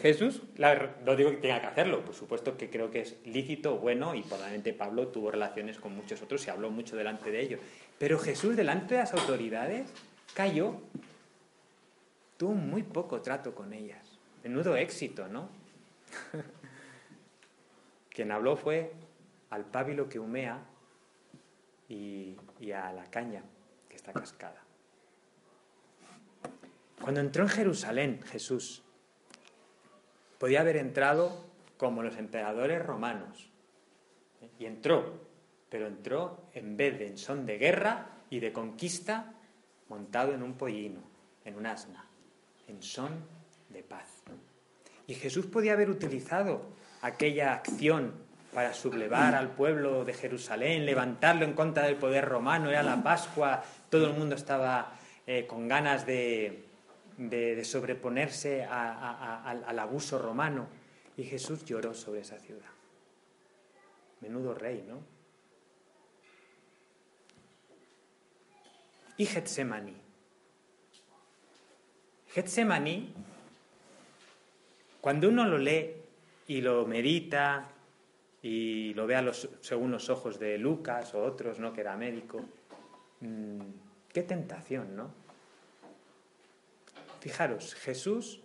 Jesús, 0.00 0.42
la- 0.56 0.96
no 1.04 1.16
digo 1.16 1.30
que 1.30 1.36
tenga 1.36 1.60
que 1.60 1.66
hacerlo, 1.66 2.04
por 2.04 2.14
supuesto 2.14 2.56
que 2.56 2.70
creo 2.70 2.90
que 2.90 3.00
es 3.00 3.16
lícito, 3.24 3.76
bueno, 3.76 4.14
y 4.14 4.22
probablemente 4.22 4.72
Pablo 4.72 5.08
tuvo 5.08 5.30
relaciones 5.30 5.78
con 5.78 5.94
muchos 5.94 6.22
otros 6.22 6.46
y 6.46 6.50
habló 6.50 6.70
mucho 6.70 6.96
delante 6.96 7.30
de 7.30 7.40
ellos. 7.40 7.60
Pero 7.98 8.18
Jesús, 8.18 8.56
delante 8.56 8.94
de 8.94 9.00
las 9.00 9.12
autoridades, 9.14 9.92
cayó. 10.34 10.80
Tuvo 12.42 12.54
muy 12.54 12.82
poco 12.82 13.22
trato 13.22 13.54
con 13.54 13.72
ellas. 13.72 14.18
Menudo 14.42 14.74
éxito, 14.74 15.28
¿no? 15.28 15.48
Quien 18.10 18.32
habló 18.32 18.56
fue 18.56 18.92
al 19.50 19.64
pábilo 19.64 20.08
que 20.08 20.18
humea 20.18 20.58
y, 21.88 22.36
y 22.58 22.72
a 22.72 22.92
la 22.92 23.08
caña 23.08 23.44
que 23.88 23.94
está 23.94 24.12
cascada. 24.12 24.60
Cuando 27.00 27.20
entró 27.20 27.44
en 27.44 27.48
Jerusalén 27.48 28.20
Jesús, 28.24 28.82
podía 30.38 30.62
haber 30.62 30.78
entrado 30.78 31.44
como 31.76 32.02
los 32.02 32.16
emperadores 32.16 32.84
romanos. 32.84 33.52
Y 34.58 34.66
entró, 34.66 35.28
pero 35.70 35.86
entró 35.86 36.48
en 36.54 36.76
vez 36.76 36.98
de 36.98 37.06
en 37.06 37.18
son 37.18 37.46
de 37.46 37.58
guerra 37.58 38.08
y 38.30 38.40
de 38.40 38.52
conquista, 38.52 39.32
montado 39.88 40.34
en 40.34 40.42
un 40.42 40.54
pollino, 40.54 41.02
en 41.44 41.54
un 41.54 41.66
asna, 41.66 42.08
son 42.80 43.24
de 43.70 43.82
paz. 43.82 44.22
Y 45.06 45.14
Jesús 45.14 45.46
podía 45.46 45.72
haber 45.72 45.90
utilizado 45.90 46.62
aquella 47.02 47.52
acción 47.52 48.14
para 48.54 48.74
sublevar 48.74 49.34
al 49.34 49.50
pueblo 49.50 50.04
de 50.04 50.12
Jerusalén, 50.12 50.86
levantarlo 50.86 51.44
en 51.44 51.54
contra 51.54 51.84
del 51.84 51.96
poder 51.96 52.24
romano, 52.26 52.70
era 52.70 52.82
la 52.82 53.02
Pascua, 53.02 53.62
todo 53.88 54.06
el 54.06 54.12
mundo 54.12 54.34
estaba 54.34 54.94
eh, 55.26 55.46
con 55.46 55.68
ganas 55.68 56.06
de, 56.06 56.64
sobreponerse 57.64 58.64
al 58.64 59.78
abuso 59.78 60.18
romano. 60.18 60.68
Y 61.16 61.24
Jesús 61.24 61.64
lloró 61.64 61.94
sobre 61.94 62.20
esa 62.20 62.38
ciudad. 62.38 62.70
Menudo 64.20 64.54
rey, 64.54 64.84
¿no? 64.86 65.00
Y 69.16 69.26
Getsemaní. 69.26 70.01
Getsemaní, 72.32 73.12
cuando 75.00 75.28
uno 75.28 75.44
lo 75.46 75.58
lee 75.58 75.96
y 76.48 76.60
lo 76.60 76.86
medita 76.86 77.68
y 78.42 78.94
lo 78.94 79.06
ve 79.06 79.16
a 79.16 79.22
los- 79.22 79.48
según 79.60 79.90
los 79.90 80.08
ojos 80.10 80.38
de 80.38 80.58
Lucas 80.58 81.14
o 81.14 81.22
otros, 81.22 81.58
¿no? 81.58 81.72
Que 81.72 81.82
era 81.82 81.96
médico, 81.96 82.40
mm, 83.20 83.60
qué 84.12 84.22
tentación, 84.22 84.96
¿no? 84.96 85.12
Fijaros, 87.20 87.74
Jesús 87.74 88.40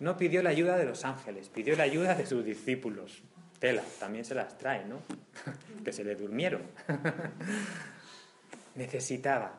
no 0.00 0.16
pidió 0.16 0.42
la 0.42 0.50
ayuda 0.50 0.76
de 0.76 0.84
los 0.84 1.04
ángeles, 1.04 1.48
pidió 1.48 1.76
la 1.76 1.84
ayuda 1.84 2.14
de 2.14 2.26
sus 2.26 2.44
discípulos. 2.44 3.22
Tela, 3.60 3.82
también 4.00 4.24
se 4.24 4.34
las 4.34 4.58
trae, 4.58 4.84
¿no? 4.84 4.98
que 5.84 5.92
se 5.92 6.04
le 6.04 6.16
durmieron. 6.16 6.62
Necesitaba, 8.74 9.52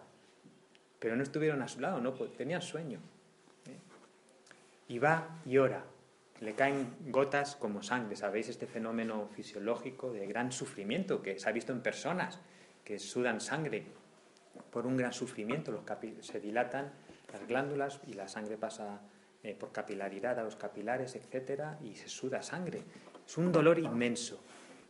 pero 0.99 1.15
no 1.15 1.23
estuvieron 1.23 1.61
a 1.61 1.67
su 1.67 1.79
lado, 1.79 2.01
no, 2.01 2.13
Pues 2.13 2.33
tenían 2.33 2.61
sueño. 2.61 2.99
Y 4.87 4.99
va 4.99 5.39
y 5.45 5.57
ora. 5.57 5.85
le 6.41 6.53
caen 6.53 6.95
gotas 7.07 7.55
como 7.55 7.81
sangre. 7.81 8.15
¿Sabéis 8.15 8.49
este 8.49 8.67
fenómeno 8.67 9.29
fisiológico 9.33 10.11
de 10.11 10.27
gran 10.27 10.51
sufrimiento 10.51 11.21
que 11.21 11.39
se 11.39 11.47
ha 11.47 11.51
visto 11.51 11.71
en 11.71 11.81
personas 11.81 12.39
que 12.83 12.99
sudan 12.99 13.39
sangre 13.39 13.85
por 14.69 14.85
un 14.85 14.97
gran 14.97 15.13
sufrimiento? 15.13 15.71
Los 15.71 15.83
se 16.21 16.39
dilatan 16.39 16.91
las 17.31 17.47
glándulas 17.47 17.99
y 18.07 18.13
la 18.13 18.27
sangre 18.27 18.57
pasa 18.57 19.01
eh, 19.43 19.53
por 19.53 19.71
capilaridad 19.71 20.39
a 20.39 20.43
los 20.43 20.55
capilares, 20.55 21.15
etcétera, 21.15 21.77
y 21.83 21.95
se 21.95 22.07
suda 22.07 22.41
sangre. 22.41 22.81
Es 23.25 23.37
un 23.37 23.51
dolor 23.51 23.77
inmenso. 23.79 24.41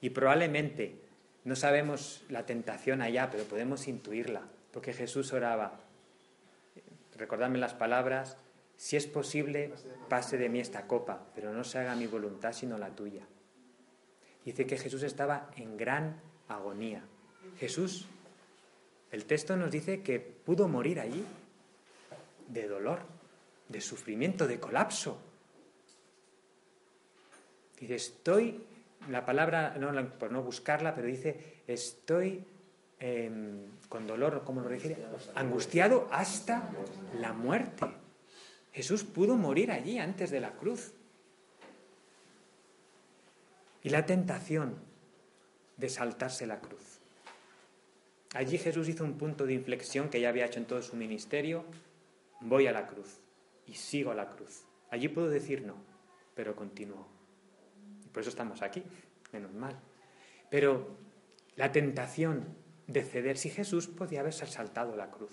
Y 0.01 0.11
probablemente 0.11 0.99
no 1.43 1.55
sabemos 1.55 2.23
la 2.29 2.45
tentación 2.45 3.01
allá, 3.01 3.29
pero 3.31 3.43
podemos 3.43 3.87
intuirla, 3.87 4.43
porque 4.71 4.93
Jesús 4.93 5.33
oraba. 5.33 5.79
Recordadme 7.17 7.57
las 7.57 7.73
palabras, 7.73 8.37
si 8.77 8.97
es 8.97 9.07
posible, 9.07 9.73
pase 10.09 10.37
de 10.37 10.49
mí 10.49 10.59
esta 10.59 10.87
copa, 10.87 11.27
pero 11.33 11.53
no 11.53 11.63
se 11.63 11.79
haga 11.79 11.95
mi 11.95 12.07
voluntad 12.07 12.53
sino 12.53 12.77
la 12.77 12.89
tuya. 12.89 13.25
Dice 14.43 14.67
que 14.67 14.77
Jesús 14.77 15.03
estaba 15.03 15.49
en 15.55 15.77
gran 15.77 16.19
agonía. 16.47 17.03
Jesús, 17.57 18.05
el 19.11 19.25
texto 19.25 19.55
nos 19.57 19.71
dice 19.71 20.01
que 20.01 20.19
pudo 20.19 20.67
morir 20.67 20.99
allí 20.99 21.25
de 22.47 22.67
dolor, 22.67 22.99
de 23.69 23.81
sufrimiento, 23.81 24.45
de 24.47 24.59
colapso. 24.59 25.19
Dice, 27.79 27.95
estoy, 27.95 28.63
la 29.09 29.25
palabra, 29.25 29.75
no, 29.79 30.09
por 30.19 30.31
no 30.31 30.43
buscarla, 30.43 30.93
pero 30.95 31.07
dice, 31.07 31.61
estoy 31.67 32.43
em, 32.99 33.63
con 33.89 34.05
dolor, 34.05 34.43
¿cómo 34.45 34.61
lo 34.61 34.69
refiere? 34.69 34.97
Angustiado 35.33 36.07
hasta 36.11 36.69
la 37.19 37.33
muerte. 37.33 38.04
Jesús 38.75 39.05
pudo 39.05 39.37
morir 39.37 39.71
allí 39.71 39.99
antes 39.99 40.31
de 40.31 40.41
la 40.41 40.51
cruz. 40.51 40.91
Y 43.83 43.89
la 43.89 44.05
tentación 44.05 44.75
de 45.77 45.87
saltarse 45.87 46.45
la 46.45 46.59
cruz. 46.59 46.99
Allí 48.33 48.57
Jesús 48.57 48.89
hizo 48.89 49.05
un 49.05 49.17
punto 49.17 49.45
de 49.45 49.53
inflexión 49.53 50.09
que 50.09 50.19
ya 50.19 50.27
había 50.27 50.45
hecho 50.45 50.59
en 50.59 50.65
todo 50.65 50.81
su 50.81 50.97
ministerio. 50.97 51.63
Voy 52.41 52.67
a 52.67 52.73
la 52.73 52.85
cruz 52.85 53.21
y 53.65 53.75
sigo 53.75 54.11
a 54.11 54.15
la 54.15 54.29
cruz. 54.29 54.65
Allí 54.89 55.07
puedo 55.07 55.29
decir 55.29 55.61
no, 55.61 55.75
pero 56.35 56.53
continúo. 56.53 57.07
Y 58.03 58.09
por 58.09 58.21
eso 58.21 58.29
estamos 58.29 58.61
aquí, 58.61 58.83
menos 59.31 59.53
mal. 59.53 59.79
Pero 60.49 60.97
la 61.55 61.71
tentación 61.71 62.43
de 62.87 63.05
ceder, 63.05 63.37
si 63.37 63.49
Jesús 63.49 63.87
podía 63.87 64.19
haberse 64.19 64.45
saltado 64.47 64.97
la 64.97 65.11
cruz 65.11 65.31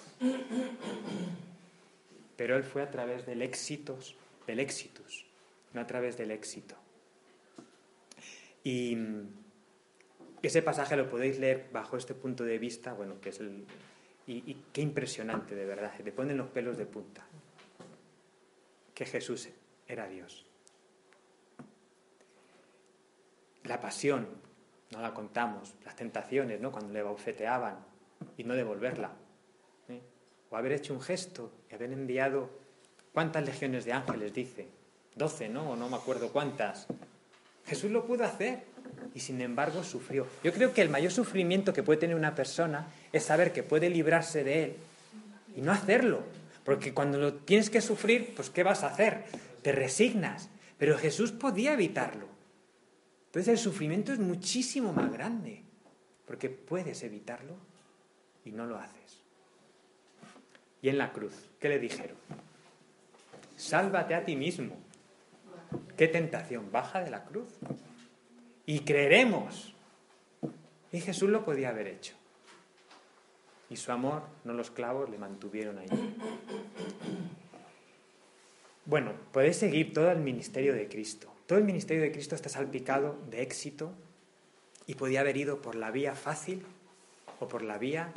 pero 2.43 2.57
él 2.57 2.65
fue 2.65 2.83
a 2.83 2.91
través 2.91 3.25
del 3.25 3.41
éxitos, 3.41 4.17
del 4.49 4.59
éxitus, 4.59 5.27
no 5.75 5.81
a 5.81 5.87
través 5.87 6.17
del 6.17 6.33
éxito. 6.33 6.75
Y 8.65 8.99
ese 10.43 10.61
pasaje 10.61 10.97
lo 10.97 11.09
podéis 11.09 11.39
leer 11.39 11.69
bajo 11.73 11.97
este 11.97 12.15
punto 12.15 12.43
de 12.43 12.59
vista, 12.59 12.95
bueno, 12.95 13.21
que 13.21 13.29
es 13.29 13.39
el... 13.39 13.65
Y, 14.27 14.55
qué 14.73 14.81
impresionante, 14.81 15.55
de 15.55 15.65
verdad, 15.65 15.93
te 16.03 16.11
ponen 16.11 16.37
los 16.37 16.49
pelos 16.49 16.77
de 16.77 16.85
punta, 16.85 17.25
que 18.93 19.07
Jesús 19.07 19.49
era 19.87 20.09
Dios. 20.09 20.45
La 23.63 23.79
pasión, 23.81 24.27
no 24.91 25.01
la 25.01 25.15
contamos, 25.15 25.77
las 25.85 25.95
tentaciones, 25.95 26.61
¿no? 26.61 26.73
Cuando 26.73 26.93
le 26.93 27.05
baufeteaban 27.05 27.87
y 28.37 28.43
no 28.43 28.55
devolverla 28.55 29.13
o 30.53 30.57
haber 30.57 30.73
hecho 30.73 30.93
un 30.93 31.01
gesto 31.01 31.51
y 31.71 31.75
haber 31.75 31.93
enviado 31.93 32.51
cuántas 33.13 33.45
legiones 33.45 33.87
de 33.87 33.95
ángeles, 33.95 34.35
dice, 34.35 34.69
doce, 35.17 35.49
¿no? 35.49 35.71
O 35.71 35.77
no 35.77 35.89
me 35.89 35.97
acuerdo 35.97 36.29
cuántas. 36.29 36.87
Jesús 37.65 37.91
lo 37.91 38.05
pudo 38.07 38.25
hacer 38.25 38.65
y 39.15 39.21
sin 39.21 39.41
embargo 39.41 39.83
sufrió. 39.83 40.27
Yo 40.45 40.53
creo 40.53 40.75
que 40.75 40.83
el 40.83 40.91
mayor 40.91 41.11
sufrimiento 41.11 41.73
que 41.73 41.83
puede 41.83 42.01
tener 42.01 42.17
una 42.17 42.35
persona 42.35 42.87
es 43.13 43.25
saber 43.25 43.53
que 43.53 43.63
puede 43.63 43.89
librarse 43.89 44.45
de 44.45 44.65
él 44.65 44.77
y 45.57 45.63
no 45.63 45.73
hacerlo. 45.73 46.23
Porque 46.65 46.93
cuando 46.93 47.19
lo 47.19 47.33
tienes 47.35 47.71
que 47.71 47.81
sufrir, 47.81 48.35
pues 48.37 48.51
¿qué 48.51 48.63
vas 48.63 48.83
a 48.83 48.89
hacer? 48.89 49.25
Te 49.63 49.73
resignas. 49.73 50.51
Pero 50.77 50.99
Jesús 50.99 51.33
podía 51.33 51.73
evitarlo. 51.73 52.27
Entonces 53.27 53.49
el 53.49 53.59
sufrimiento 53.59 54.13
es 54.13 54.19
muchísimo 54.19 54.93
más 54.93 55.11
grande, 55.11 55.63
porque 56.27 56.51
puedes 56.51 57.03
evitarlo 57.03 57.57
y 58.45 58.53
no 58.53 58.67
lo 58.67 58.77
haces 58.77 59.22
y 60.83 60.89
en 60.89 60.99
la 60.99 61.13
cruz. 61.13 61.33
¿Qué 61.61 61.69
le 61.69 61.79
dijeron? 61.79 62.17
Sálvate 63.57 64.15
a 64.15 64.25
ti 64.25 64.37
mismo. 64.37 64.77
Qué 65.97 66.09
tentación, 66.09 66.71
baja 66.71 67.01
de 67.01 67.11
la 67.11 67.25
cruz. 67.25 67.49
Y 68.67 68.81
creeremos. 68.81 69.75
Y 70.91 71.01
Jesús 71.01 71.31
lo 71.31 71.45
podía 71.45 71.71
haber 71.71 71.87
hecho. 71.87 72.15
Y 73.71 73.77
su 73.77 73.93
amor, 73.93 74.25
no 74.45 74.53
los 74.53 74.71
clavos, 74.71 75.09
le 75.09 75.17
mantuvieron 75.17 75.79
ahí. 75.79 75.89
Bueno, 78.85 79.13
podéis 79.33 79.57
seguir 79.57 79.95
todo 79.95 80.11
el 80.11 80.19
ministerio 80.19 80.75
de 80.75 80.89
Cristo. 80.89 81.33
Todo 81.47 81.59
el 81.59 81.65
ministerio 81.65 82.03
de 82.03 82.13
Cristo 82.13 82.35
está 82.35 82.49
salpicado 82.49 83.17
de 83.31 83.43
éxito 83.43 83.93
y 84.87 84.95
podía 84.97 85.21
haber 85.21 85.37
ido 85.37 85.63
por 85.63 85.77
la 85.77 85.91
vía 85.91 86.15
fácil 86.15 86.65
o 87.41 87.49
por 87.49 87.63
la 87.63 87.79
vía 87.79 88.13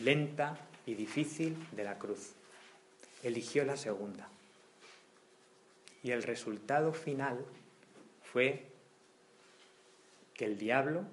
lenta, 0.00 0.58
y 0.86 0.94
difícil 0.94 1.56
de 1.72 1.84
la 1.84 1.98
cruz. 1.98 2.32
Eligió 3.22 3.64
la 3.64 3.76
segunda. 3.76 4.28
Y 6.02 6.10
el 6.10 6.22
resultado 6.22 6.92
final 6.92 7.44
fue 8.22 8.66
que 10.34 10.44
el 10.44 10.58
diablo 10.58 11.04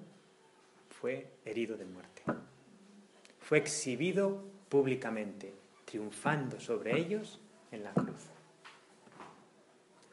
fue 1.00 1.28
herido 1.44 1.76
de 1.76 1.84
muerte. 1.84 2.22
Fue 3.40 3.58
exhibido 3.58 4.42
públicamente, 4.68 5.52
triunfando 5.84 6.58
sobre 6.58 6.98
ellos 6.98 7.38
en 7.70 7.84
la 7.84 7.92
cruz. 7.92 8.22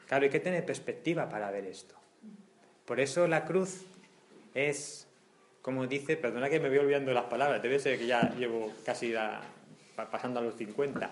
Claro, 0.06 0.24
hay 0.24 0.30
que 0.30 0.40
tener 0.40 0.64
perspectiva 0.64 1.28
para 1.28 1.50
ver 1.50 1.66
esto. 1.66 1.94
Por 2.86 3.00
eso 3.00 3.26
la 3.26 3.44
cruz 3.44 3.82
es 4.54 5.07
como 5.68 5.86
dice, 5.86 6.16
perdona 6.16 6.48
que 6.48 6.60
me 6.60 6.70
voy 6.70 6.78
olvidando 6.78 7.12
las 7.12 7.24
palabras, 7.24 7.62
debe 7.62 7.78
ser 7.78 7.98
que 7.98 8.06
ya 8.06 8.34
llevo 8.38 8.72
casi 8.86 9.12
pasando 10.10 10.40
a 10.40 10.42
los 10.42 10.54
50, 10.54 11.10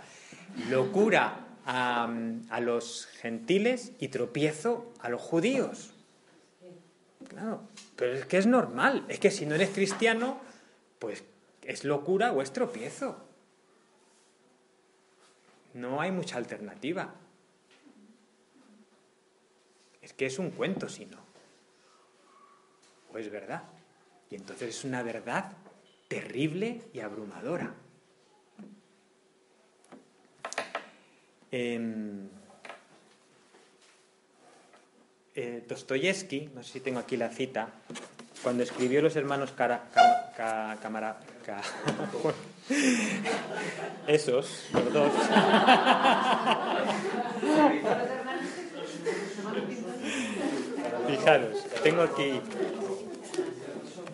locura 0.70 1.40
a, 1.66 2.58
los 2.62 3.04
gentiles 3.20 3.92
y 3.98 4.08
tropiezo 4.08 4.94
a 5.00 5.10
los 5.10 5.20
judíos. 5.20 5.92
Claro, 7.28 7.68
pero 7.96 8.14
es 8.14 8.24
que 8.24 8.38
es 8.38 8.46
normal, 8.46 9.04
es 9.08 9.20
que 9.20 9.30
si 9.30 9.44
no 9.44 9.56
eres 9.56 9.68
cristiano, 9.68 10.40
pues 11.00 11.22
es 11.62 11.84
locura 11.84 12.32
o 12.32 12.40
es 12.40 12.50
tropiezo. 12.50 13.14
No 15.74 16.00
hay 16.00 16.12
mucha 16.12 16.38
alternativa. 16.38 17.12
Es 20.00 20.14
que 20.14 20.24
es 20.24 20.38
un 20.38 20.50
cuento 20.50 20.88
si 20.88 21.04
no. 21.04 21.18
O 23.12 23.18
es 23.18 23.30
verdad. 23.30 23.75
Y 24.30 24.36
entonces 24.36 24.76
es 24.76 24.84
una 24.84 25.02
verdad 25.02 25.52
terrible 26.08 26.82
y 26.92 27.00
abrumadora. 27.00 27.74
Eh, 35.38 35.62
Dostoyevsky, 35.68 36.48
no 36.54 36.62
sé 36.62 36.72
si 36.74 36.80
tengo 36.80 36.98
aquí 36.98 37.16
la 37.16 37.28
cita, 37.28 37.68
cuando 38.42 38.62
escribió 38.62 39.02
Los 39.02 39.16
hermanos 39.16 39.52
Cara, 39.52 39.84
esos, 44.06 44.68
los 44.72 44.92
dos. 44.92 45.12
Fijaros, 51.06 51.64
tengo 51.82 52.02
aquí 52.02 52.40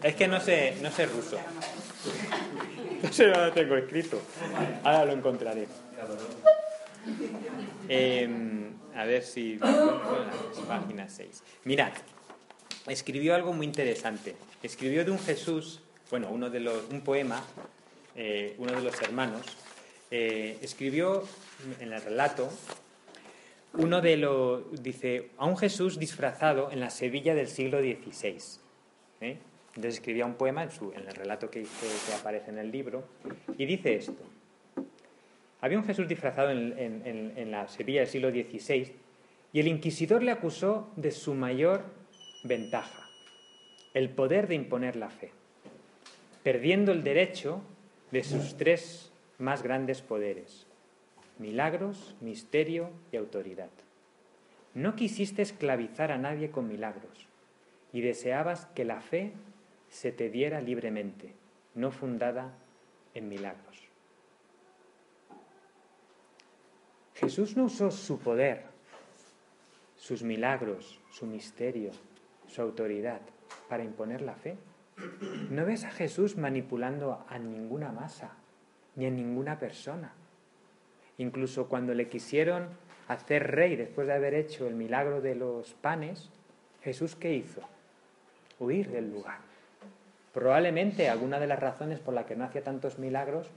es 0.03 0.15
que 0.15 0.29
no 0.29 0.41
sé, 0.41 0.77
no 0.83 0.91
sé 0.91 1.07
ruso. 1.07 1.39
No 3.03 3.13
sé 3.13 3.27
dónde 3.27 3.51
tengo 3.53 3.77
escrito. 3.77 4.21
Ahora 4.85 5.05
lo 5.07 5.13
encontraré. 5.13 5.67
Em, 7.89 8.73
a 8.95 9.05
ver 9.05 9.23
si. 9.23 9.59
Página 10.69 11.09
6. 11.09 11.43
Mirad, 11.65 11.93
escribió 12.87 13.35
algo 13.35 13.53
muy 13.53 13.67
interesante. 13.67 14.37
Escribió 14.63 15.05
de 15.05 15.11
un 15.11 15.19
Jesús, 15.19 15.81
bueno, 16.11 16.29
uno 16.31 16.51
de 16.51 16.61
los, 16.61 16.85
un 16.91 17.01
poema, 17.03 17.43
eh, 18.15 18.55
uno 18.59 18.73
de 18.73 18.83
los 18.83 19.01
hermanos, 19.03 19.43
eh, 20.11 20.59
escribió 20.63 21.25
en 21.81 21.93
el 21.93 22.03
relato 22.03 22.51
uno 23.75 24.01
de 24.01 24.17
los, 24.17 24.83
dice, 24.83 25.31
a 25.39 25.47
un 25.47 25.57
Jesús 25.57 25.99
disfrazado 25.99 26.71
en 26.71 26.81
la 26.81 26.91
Sevilla 26.91 27.35
del 27.35 27.49
siglo 27.49 27.81
XVI. 27.81 28.37
¿eh? 29.21 29.39
Entonces 29.75 29.95
escribía 29.95 30.27
un 30.27 30.35
poema 30.35 30.63
en, 30.63 30.71
su, 30.71 30.93
el 30.93 31.07
relato 31.07 31.51
que, 31.51 31.67
aparece 32.19 32.51
en 32.51 32.59
el 32.59 32.71
libro 32.71 33.05
y 33.57 33.65
dice 33.65 33.95
esto. 33.95 34.23
Había 35.61 35.79
un 35.79 35.85
Jesús 35.85 36.07
disfrazado 36.09 36.51
en, 36.51 36.79
en, 36.79 37.33
en, 37.37 37.51
la 37.51 37.69
Sevilla 37.69 38.01
del 38.01 38.09
siglo 38.09 38.31
XVI 38.31 38.93
Y 39.53 39.61
el 39.61 39.69
inquisidor 39.69 40.23
le 40.23 40.33
acusó 40.33 40.91
de 40.97 41.11
su 41.11 41.35
mayor 41.35 41.85
ventaja, 42.43 43.09
el 43.95 44.11
poder 44.11 44.49
de 44.49 44.57
imponer 44.57 44.97
la 44.97 45.09
fe, 45.09 45.31
perdiendo 46.43 46.93
el 46.93 47.03
derecho 47.03 47.63
de 48.11 48.25
sus 48.25 48.57
tres 48.57 49.13
más 49.39 49.63
grandes 49.63 50.03
poderes, 50.03 50.67
milagros, 51.39 52.15
misterio 52.21 52.91
y 53.11 53.17
autoridad. 53.17 53.71
No 54.75 54.97
quisiste 54.97 55.43
esclavizar 55.43 56.13
a 56.13 56.19
nadie 56.19 56.51
con 56.51 56.69
milagros 56.69 57.27
y 57.93 58.01
deseabas 58.01 58.67
que 58.75 58.85
la 58.85 59.01
fe 59.01 59.33
se 59.93 60.11
te 60.11 60.31
diera 60.31 60.63
libremente, 60.63 61.35
no 61.75 61.91
fundada 61.91 62.55
en 63.13 63.29
milagros. 63.29 63.89
Jesús 67.15 67.59
no 67.59 67.65
usó 67.65 67.91
su 67.91 68.19
poder, 68.19 68.65
sus 69.95 70.23
milagros, 70.23 70.99
su 71.11 71.27
misterio, 71.27 71.91
su 72.49 72.63
autoridad 72.63 73.21
para 73.69 73.85
imponer 73.85 74.23
la 74.23 74.35
fe. 74.35 74.57
No 75.51 75.67
ves 75.67 75.85
a 75.85 75.91
Jesús 75.91 76.39
manipulando 76.39 77.27
a 77.29 77.39
ninguna 77.39 77.93
masa, 77.93 78.33
ni 78.97 79.05
a 79.05 79.11
ninguna 79.11 79.59
persona. 79.59 80.15
Incluso 81.19 81.69
cuando 81.69 81.93
le 81.93 82.09
quisieron 82.09 82.71
hacer 83.09 83.51
rey 83.51 83.77
después 83.77 84.07
de 84.07 84.15
haber 84.15 84.33
hecho 84.33 84.67
el 84.67 84.75
milagro 84.75 85.21
de 85.21 85.35
los 85.35 85.75
panes, 85.75 86.31
Jesús 86.83 87.15
¿qué 87.15 87.35
hizo? 87.35 87.61
Huir 88.59 88.91
del 88.91 89.13
lugar. 89.13 89.52
Probablemente 90.33 91.09
alguna 91.09 91.39
de 91.39 91.47
las 91.47 91.61
razones 91.61 92.01
por 92.01 92.15
las 92.15 92.25
que 92.25 92.37
no 92.37 92.45
hacía 92.45 92.63
tantos 92.63 92.99
milagros 92.99 93.51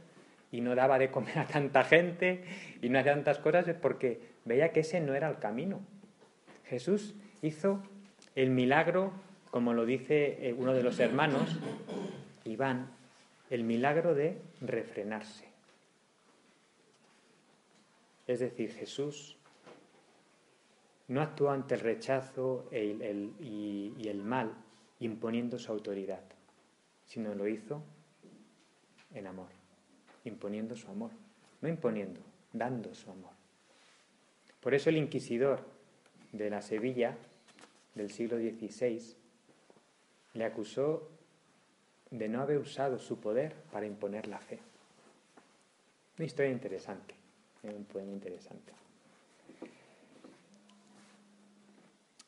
y 0.52 0.62
no 0.62 0.76
daba 0.76 1.00
de 1.00 1.12
comer 1.12 1.40
a 1.40 1.48
tanta 1.48 1.84
gente 1.84 2.44
y 2.82 2.90
no 2.90 3.00
hacía 3.00 3.14
tantas 3.14 3.40
cosas 3.40 3.68
es 3.68 3.76
porque 3.76 4.22
veía 4.44 4.72
que 4.72 4.82
ese 4.82 5.00
no 5.00 5.14
era 5.14 5.30
el 5.30 5.40
camino. 5.40 5.82
Jesús 6.66 7.16
hizo 7.42 7.82
el 8.36 8.50
milagro, 8.50 9.14
como 9.52 9.74
lo 9.74 9.86
dice 9.86 10.48
eh, 10.48 10.54
uno 10.54 10.74
de 10.74 10.84
los 10.84 11.00
hermanos, 11.00 11.58
Iván, 12.44 12.90
el 13.50 13.64
milagro 13.64 14.14
de 14.14 14.42
refrenarse. 14.62 15.46
Es 18.28 18.40
decir, 18.40 18.72
Jesús 18.74 19.38
no 21.08 21.22
actuó 21.22 21.52
ante 21.52 21.76
el 21.76 21.82
rechazo 21.82 22.68
y 22.72 24.08
el 24.08 24.24
mal 24.24 24.56
imponiendo 25.00 25.60
su 25.60 25.72
autoridad, 25.72 26.24
sino 27.06 27.34
lo 27.36 27.48
hizo 27.48 27.84
en 29.14 29.28
amor, 29.28 29.50
imponiendo 30.24 30.76
su 30.76 30.90
amor, 30.90 31.12
no 31.62 31.70
imponiendo, 31.70 32.22
dando 32.52 32.94
su 32.94 33.10
amor. 33.10 33.32
Por 34.60 34.74
eso 34.74 34.90
el 34.90 34.98
inquisidor 34.98 35.66
de 36.32 36.50
la 36.50 36.62
Sevilla 36.62 37.16
del 37.94 38.12
siglo 38.12 38.38
XVI 38.38 39.16
le 40.34 40.44
acusó 40.44 41.10
de 42.12 42.28
no 42.28 42.42
haber 42.42 42.58
usado 42.58 43.00
su 43.00 43.20
poder 43.20 43.54
para 43.72 43.86
imponer 43.86 44.28
la 44.28 44.40
fe. 44.40 44.60
Una 46.18 46.26
historia 46.26 46.52
interesante, 46.52 47.14
un 47.64 47.86
poema 47.86 48.12
interesante. 48.12 48.74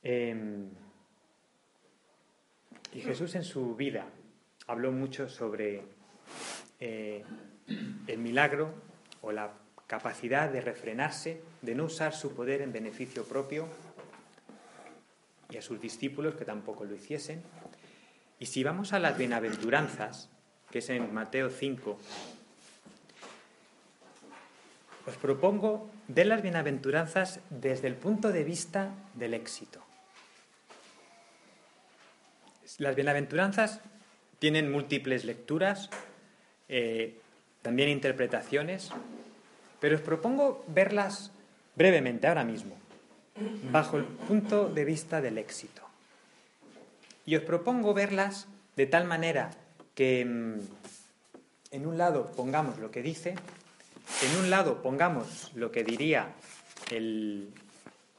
Em, 0.03 0.69
y 2.93 3.01
Jesús 3.01 3.35
en 3.35 3.43
su 3.43 3.75
vida 3.75 4.07
habló 4.67 4.91
mucho 4.91 5.29
sobre 5.29 5.83
eh, 6.79 7.23
el 8.07 8.17
milagro 8.19 8.73
o 9.21 9.31
la 9.31 9.53
capacidad 9.87 10.49
de 10.49 10.61
refrenarse, 10.61 11.41
de 11.61 11.73
no 11.73 11.85
usar 11.85 12.13
su 12.13 12.35
poder 12.35 12.61
en 12.61 12.73
beneficio 12.73 13.23
propio 13.23 13.67
y 15.49 15.57
a 15.57 15.61
sus 15.61 15.79
discípulos 15.79 16.35
que 16.35 16.45
tampoco 16.45 16.83
lo 16.83 16.93
hiciesen. 16.93 17.41
Y 18.39 18.47
si 18.47 18.63
vamos 18.63 18.93
a 18.93 18.99
las 18.99 19.17
bienaventuranzas, 19.17 20.29
que 20.69 20.79
es 20.79 20.89
en 20.89 21.13
Mateo 21.13 21.49
5, 21.49 21.97
os 25.07 25.15
propongo 25.15 25.89
ver 26.09 26.27
las 26.27 26.41
bienaventuranzas 26.41 27.39
desde 27.49 27.87
el 27.87 27.95
punto 27.95 28.33
de 28.33 28.43
vista 28.43 28.91
del 29.13 29.33
éxito. 29.33 29.81
Las 32.77 32.95
bienaventuranzas 32.95 33.79
tienen 34.39 34.71
múltiples 34.71 35.25
lecturas, 35.25 35.89
eh, 36.69 37.19
también 37.61 37.89
interpretaciones, 37.89 38.91
pero 39.79 39.95
os 39.95 40.01
propongo 40.01 40.63
verlas 40.67 41.31
brevemente 41.75 42.27
ahora 42.27 42.43
mismo, 42.43 42.75
bajo 43.71 43.97
el 43.97 44.05
punto 44.05 44.69
de 44.69 44.85
vista 44.85 45.21
del 45.21 45.37
éxito. 45.37 45.83
Y 47.25 47.35
os 47.35 47.43
propongo 47.43 47.93
verlas 47.93 48.47
de 48.75 48.85
tal 48.85 49.05
manera 49.05 49.51
que 49.95 50.23
mm, 50.23 50.59
en 51.71 51.85
un 51.85 51.97
lado 51.97 52.31
pongamos 52.35 52.79
lo 52.79 52.91
que 52.91 53.01
dice, 53.01 53.35
en 54.23 54.39
un 54.39 54.49
lado 54.49 54.81
pongamos 54.81 55.51
lo 55.53 55.71
que 55.71 55.83
diría 55.83 56.33
el, 56.91 57.49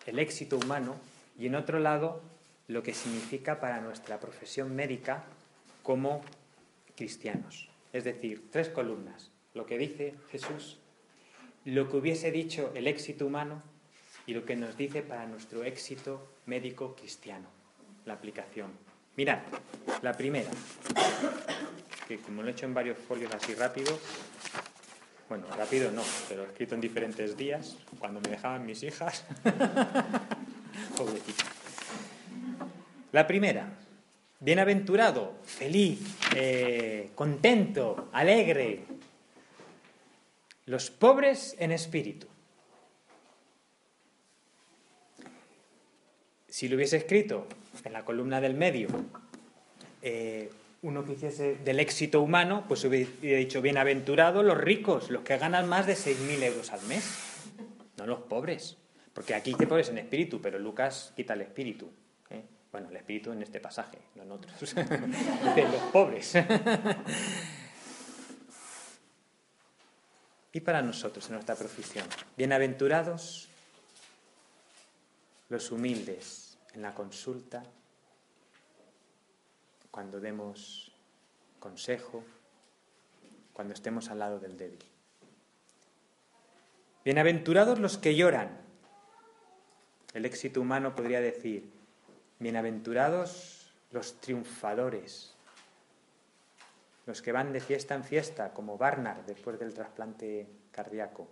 el 0.07 0.19
éxito 0.19 0.59
humano 0.59 0.97
y 1.39 1.47
en 1.47 1.55
otro 1.55 1.79
lado 1.79 2.21
lo 2.67 2.83
que 2.83 2.93
significa 2.93 3.61
para 3.61 3.81
nuestra 3.81 4.21
profesión 4.21 4.77
médica 4.77 5.25
como 5.89 6.21
cristianos. 6.97 7.71
Es 7.95 8.05
decir, 8.05 8.51
tres 8.51 8.69
columnas. 8.69 9.31
Lo 9.55 9.65
que 9.65 9.79
dice 9.79 10.17
Jesús, 10.31 10.77
lo 11.65 11.89
que 11.89 11.97
hubiese 11.97 12.31
dicho 12.31 12.73
el 12.75 12.87
éxito 12.87 13.25
humano 13.25 13.63
y 14.27 14.35
lo 14.35 14.45
que 14.45 14.55
nos 14.55 14.77
dice 14.77 15.01
para 15.01 15.25
nuestro 15.25 15.65
éxito 15.65 16.35
médico 16.45 16.95
cristiano. 16.95 17.49
La 18.05 18.13
aplicación. 18.13 18.71
Mirad, 19.17 19.39
la 20.03 20.13
primera, 20.13 20.51
que 22.07 22.19
como 22.19 22.43
lo 22.43 22.49
he 22.49 22.51
hecho 22.51 22.67
en 22.67 22.75
varios 22.75 22.99
folios 22.99 23.33
así 23.33 23.55
rápido, 23.55 23.99
bueno, 25.27 25.47
rápido 25.57 25.91
no, 25.91 26.03
pero 26.29 26.45
escrito 26.45 26.75
en 26.75 26.83
diferentes 26.83 27.35
días, 27.35 27.79
cuando 27.99 28.21
me 28.21 28.29
dejaban 28.29 28.67
mis 28.67 28.83
hijas. 28.83 29.25
Pobrecita. 30.99 31.45
La 33.11 33.27
primera, 33.27 33.73
bienaventurado, 34.41 35.35
feliz, 35.45 36.01
eh, 36.37 37.11
contento, 37.15 38.09
alegre. 38.13 38.85
Los 40.67 40.91
pobres 40.91 41.57
en 41.59 41.73
espíritu. 41.73 42.27
Si 46.49 46.69
lo 46.69 46.77
hubiese 46.77 46.97
escrito 46.97 47.47
en 47.85 47.93
la 47.93 48.05
columna 48.05 48.41
del 48.41 48.55
medio, 48.55 48.89
eh, 50.03 50.51
uno 50.83 51.05
que 51.05 51.13
hiciese 51.13 51.57
del 51.57 51.81
éxito 51.81 52.21
humano, 52.21 52.65
pues 52.69 52.85
hubiera 52.85 53.39
dicho, 53.39 53.61
bienaventurado 53.63 54.43
los 54.43 54.59
ricos, 54.59 55.11
los 55.11 55.23
que 55.23 55.39
ganan 55.39 55.69
más 55.69 55.87
de 55.87 55.95
6.000 55.95 56.43
euros 56.43 56.73
al 56.73 56.83
mes, 56.83 57.05
no 57.97 58.07
los 58.07 58.21
pobres. 58.21 58.77
Porque 59.13 59.35
aquí 59.35 59.53
dice 59.53 59.67
pobres 59.67 59.89
en 59.89 59.99
espíritu, 59.99 60.41
pero 60.41 60.59
Lucas 60.59 61.13
quita 61.17 61.35
el 61.35 61.41
espíritu. 61.41 61.91
Bueno, 62.79 62.93
el 62.93 62.97
espíritu 62.99 63.33
en 63.33 63.43
este 63.43 63.59
pasaje, 63.59 63.99
no 64.15 64.23
en 64.23 64.31
otros. 64.31 64.73
de 64.77 65.63
los 65.65 65.83
pobres. 65.91 66.35
y 70.53 70.61
para 70.61 70.81
nosotros 70.81 71.27
en 71.27 71.33
nuestra 71.33 71.57
profesión. 71.57 72.07
Bienaventurados 72.37 73.49
los 75.49 75.73
humildes 75.73 76.57
en 76.73 76.83
la 76.83 76.95
consulta, 76.95 77.65
cuando 79.91 80.21
demos 80.21 80.93
consejo, 81.59 82.23
cuando 83.55 83.75
estemos 83.75 84.09
al 84.09 84.21
lado 84.21 84.39
del 84.39 84.57
débil. 84.57 84.85
Bienaventurados 87.05 87.81
los 87.81 87.99
que 87.99 88.15
lloran. 88.15 88.57
El 90.15 90.25
éxito 90.27 90.61
humano 90.61 90.95
podría 90.95 91.21
decir, 91.21 91.77
Bienaventurados 92.41 93.73
los 93.91 94.21
triunfadores, 94.21 95.35
los 97.05 97.21
que 97.21 97.33
van 97.33 97.53
de 97.53 97.59
fiesta 97.59 97.97
en 97.97 98.05
fiesta, 98.05 98.55
como 98.55 98.79
Barnard 98.79 99.25
después 99.27 99.59
del 99.59 99.75
trasplante 99.75 100.47
cardíaco. 100.71 101.27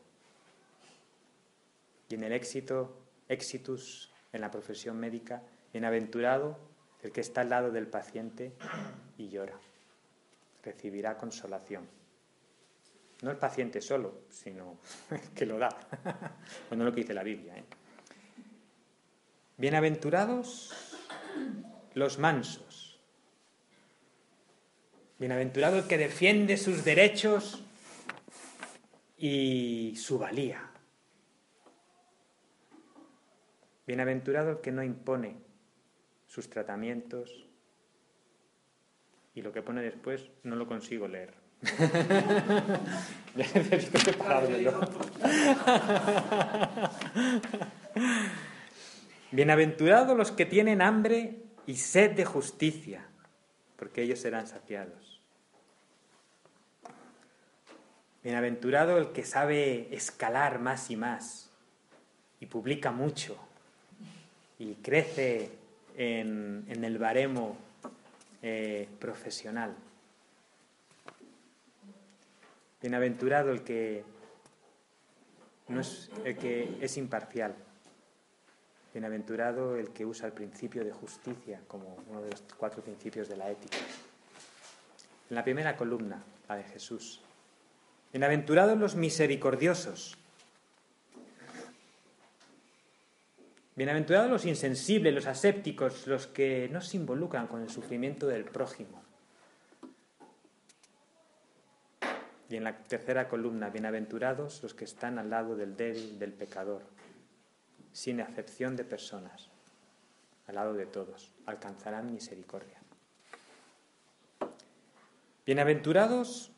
Y 2.09 2.17
en 2.17 2.25
el 2.25 2.33
éxito, 2.33 2.99
éxitus 3.29 4.11
en 4.33 4.41
la 4.41 4.51
profesión 4.51 4.99
médica, 4.99 5.43
bienaventurado 5.73 6.59
el 7.05 7.13
que 7.13 7.21
está 7.21 7.43
al 7.43 7.51
lado 7.51 7.71
del 7.71 7.87
paciente 7.87 8.57
y 9.17 9.29
llora. 9.29 9.61
Recibirá 10.65 11.17
consolación. 11.17 11.87
No 13.23 13.31
el 13.31 13.37
paciente 13.37 13.81
solo, 13.81 14.23
sino 14.29 14.79
que 15.37 15.47
lo 15.47 15.57
da. 15.57 15.69
bueno, 16.69 16.85
lo 16.85 16.91
que 16.91 17.03
dice 17.03 17.15
la 17.15 17.23
Biblia. 17.23 17.57
¿eh? 17.57 17.65
Bienaventurados 19.57 20.96
los 21.95 22.19
mansos. 22.19 23.01
Bienaventurado 25.19 25.79
el 25.79 25.87
que 25.87 25.97
defiende 25.97 26.57
sus 26.57 26.85
derechos 26.85 27.63
y 29.17 29.95
su 29.97 30.19
valía. 30.19 30.71
Bienaventurado 33.87 34.51
el 34.51 34.61
que 34.61 34.73
no 34.73 34.83
impone 34.83 35.37
sus 36.27 36.51
tratamientos 36.51 37.47
y 39.35 39.43
lo 39.43 39.53
que 39.53 39.63
pone 39.63 39.83
después 39.83 40.31
no 40.43 40.57
lo 40.57 40.67
consigo 40.67 41.09
leer. 41.09 41.35
necesito. 43.35 43.99
Bienaventurados 49.37 50.17
los 50.17 50.33
que 50.33 50.47
tienen 50.47 50.81
hambre 50.81 51.37
y 51.67 51.77
sed 51.77 52.13
de 52.13 52.25
justicia, 52.25 53.07
porque 53.77 54.01
ellos 54.01 54.19
serán 54.19 54.47
saciados. 54.47 55.21
Bienaventurado 58.25 58.97
el 58.97 59.13
que 59.13 59.27
sabe 59.27 59.95
escalar 59.95 60.59
más 60.59 60.91
y 60.91 60.97
más 60.97 61.51
y 62.41 62.47
publica 62.47 62.93
mucho 62.93 63.37
y 64.59 64.73
crece 64.77 65.51
en, 65.99 66.65
el 66.71 66.97
baremo 66.97 67.59
eh, 68.41 68.89
profesional. 68.99 69.77
Bienaventurado 72.81 73.53
el 73.53 73.61
que, 73.61 74.03
no 75.69 75.83
es, 75.83 76.11
el 76.25 76.39
que 76.39 76.79
es 76.81 76.97
imparcial. 76.97 77.55
Bienaventurado 78.97 79.77
el 79.77 79.91
que 79.91 80.07
usa 80.07 80.27
el 80.27 80.33
principio 80.33 80.83
de 80.83 80.91
justicia 80.91 81.61
como 81.69 81.99
uno 82.09 82.23
de 82.23 82.31
los 82.31 82.43
cuatro 82.57 82.83
principios 82.83 83.29
de 83.29 83.37
la 83.37 83.51
ética. 83.51 83.77
En 85.29 85.37
la 85.37 85.45
primera 85.45 85.77
columna, 85.77 86.25
la 86.49 86.57
de 86.57 86.63
Jesús. 86.63 87.21
Bienaventurados 88.11 88.79
los 88.79 88.97
misericordiosos, 88.97 90.17
Bienaventurados 93.75 94.31
los 94.31 94.47
insensibles, 94.47 95.13
los 95.13 95.27
asépticos, 95.27 96.07
los 96.07 96.27
que 96.27 96.71
no 96.73 96.81
se 96.81 96.97
involucran 96.97 97.49
con 97.49 97.61
el 97.61 97.69
sufrimiento 97.69 98.27
del 98.27 98.47
prójimo. 98.47 99.03
Y 102.49 102.57
en 102.57 102.65
la 102.65 102.75
tercera 102.79 103.29
columna, 103.29 103.69
bienaventurados 103.69 104.63
los 104.63 104.73
que 104.73 104.87
están 104.87 105.19
al 105.19 105.29
lado 105.29 105.55
del 105.55 105.77
débil, 105.77 106.19
del 106.19 106.33
pecador, 106.33 106.96
sin 107.97 108.21
acepción 108.21 108.77
de 108.77 108.85
personas, 108.85 109.49
al 110.47 110.57
lado 110.57 110.75
de 110.75 110.85
todos, 110.85 111.33
alcanzarán 111.47 112.13
misericordia. 112.13 112.79
Bienaventurados 115.47 116.53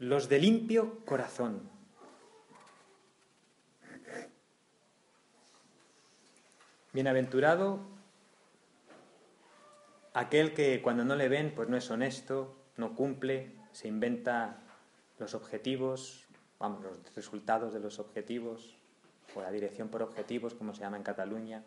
los 0.00 0.28
de 0.28 0.40
limpio 0.40 1.04
corazón, 1.04 1.70
Bienaventurado 6.92 7.86
aquel 10.14 10.52
que 10.52 10.82
cuando 10.82 11.04
no 11.04 11.14
le 11.14 11.28
ven, 11.28 11.54
pues 11.54 11.68
no 11.68 11.76
es 11.76 11.88
honesto, 11.92 12.56
no 12.76 12.96
cumple, 12.96 13.54
se 13.70 13.86
inventa 13.86 14.58
los 15.20 15.34
objetivos, 15.34 16.26
vamos, 16.58 16.82
los 16.82 17.14
resultados 17.14 17.72
de 17.72 17.78
los 17.78 18.00
objetivos, 18.00 18.81
o 19.34 19.40
la 19.40 19.50
dirección 19.50 19.88
por 19.88 20.02
objetivos, 20.02 20.54
como 20.54 20.74
se 20.74 20.80
llama 20.80 20.96
en 20.96 21.02
Cataluña, 21.02 21.62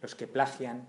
los 0.00 0.14
que 0.14 0.26
plagian. 0.26 0.88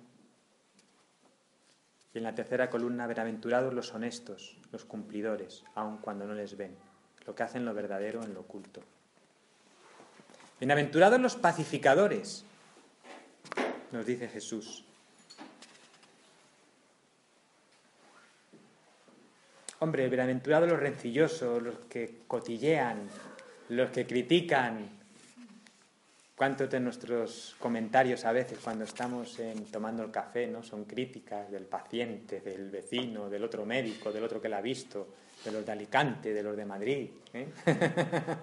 Y 2.13 2.19
en 2.19 2.23
la 2.23 2.35
tercera 2.35 2.69
columna, 2.69 3.07
bienaventurados 3.07 3.73
los 3.73 3.93
honestos, 3.93 4.57
los 4.71 4.85
cumplidores, 4.85 5.63
aun 5.75 5.97
cuando 5.97 6.25
no 6.25 6.33
les 6.33 6.57
ven, 6.57 6.75
lo 7.25 7.33
que 7.35 7.43
hacen 7.43 7.65
lo 7.65 7.73
verdadero 7.73 8.23
en 8.23 8.33
lo 8.33 8.41
oculto. 8.41 8.81
Bienaventurados 10.59 11.19
los 11.19 11.35
pacificadores, 11.35 12.45
nos 13.91 14.05
dice 14.05 14.27
Jesús. 14.27 14.85
Hombre, 19.79 20.07
bienaventurados 20.07 20.69
los 20.69 20.79
rencillosos, 20.79 21.61
los 21.61 21.75
que 21.89 22.21
cotillean, 22.25 23.09
los 23.67 23.89
que 23.89 24.07
critican. 24.07 25.02
¿Cuántos 26.35 26.69
de 26.69 26.79
nuestros 26.79 27.55
comentarios 27.59 28.25
a 28.25 28.31
veces 28.31 28.57
cuando 28.57 28.85
estamos 28.85 29.39
tomando 29.71 30.03
el 30.03 30.09
café 30.09 30.47
no 30.47 30.63
son 30.63 30.85
críticas 30.85 31.51
del 31.51 31.65
paciente, 31.65 32.41
del 32.41 32.71
vecino, 32.71 33.29
del 33.29 33.43
otro 33.43 33.65
médico, 33.67 34.11
del 34.11 34.23
otro 34.23 34.41
que 34.41 34.49
la 34.49 34.57
ha 34.57 34.61
visto, 34.61 35.13
de 35.45 35.51
los 35.51 35.63
de 35.63 35.71
Alicante, 35.71 36.33
de 36.33 36.41
los 36.41 36.57
de 36.57 36.65
Madrid? 36.65 37.09
¿eh? 37.33 37.49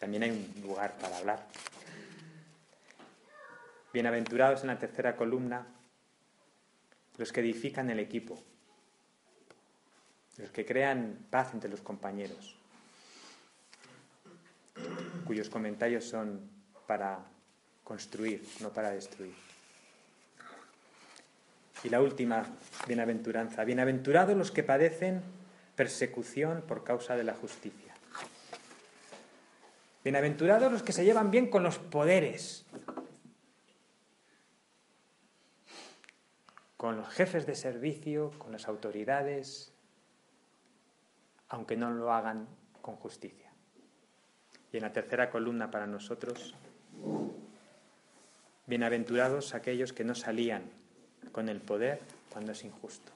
También 0.00 0.22
hay 0.22 0.30
un 0.30 0.62
lugar 0.62 0.96
para 0.96 1.18
hablar. 1.18 1.46
Bienaventurados 3.92 4.62
en 4.62 4.68
la 4.68 4.78
tercera 4.78 5.14
columna 5.14 5.66
los 7.18 7.32
que 7.32 7.40
edifican 7.40 7.90
el 7.90 7.98
equipo, 7.98 8.38
los 10.38 10.50
que 10.52 10.64
crean 10.64 11.26
paz 11.30 11.52
entre 11.52 11.68
los 11.68 11.80
compañeros, 11.80 12.57
cuyos 15.28 15.50
comentarios 15.50 16.04
son 16.04 16.40
para 16.86 17.18
construir, 17.84 18.42
no 18.60 18.70
para 18.70 18.92
destruir. 18.92 19.34
Y 21.84 21.90
la 21.90 22.00
última 22.00 22.46
bienaventuranza, 22.86 23.62
bienaventurados 23.64 24.34
los 24.34 24.50
que 24.50 24.62
padecen 24.62 25.20
persecución 25.76 26.62
por 26.66 26.82
causa 26.82 27.14
de 27.14 27.24
la 27.24 27.34
justicia. 27.34 27.94
Bienaventurados 30.02 30.72
los 30.72 30.82
que 30.82 30.92
se 30.92 31.04
llevan 31.04 31.30
bien 31.30 31.50
con 31.50 31.62
los 31.62 31.78
poderes, 31.78 32.64
con 36.78 36.96
los 36.96 37.08
jefes 37.10 37.44
de 37.44 37.54
servicio, 37.54 38.32
con 38.38 38.50
las 38.50 38.66
autoridades, 38.66 39.74
aunque 41.50 41.76
no 41.76 41.90
lo 41.90 42.14
hagan 42.14 42.48
con 42.80 42.96
justicia. 42.96 43.47
Y 44.72 44.76
en 44.76 44.82
la 44.82 44.92
tercera 44.92 45.30
columna 45.30 45.70
para 45.70 45.86
nosotros, 45.86 46.54
bienaventurados 48.66 49.54
aquellos 49.54 49.92
que 49.92 50.04
no 50.04 50.14
salían 50.14 50.62
con 51.32 51.48
el 51.48 51.60
poder 51.60 52.00
cuando 52.30 52.52
es 52.52 52.64
injusto. 52.64 53.12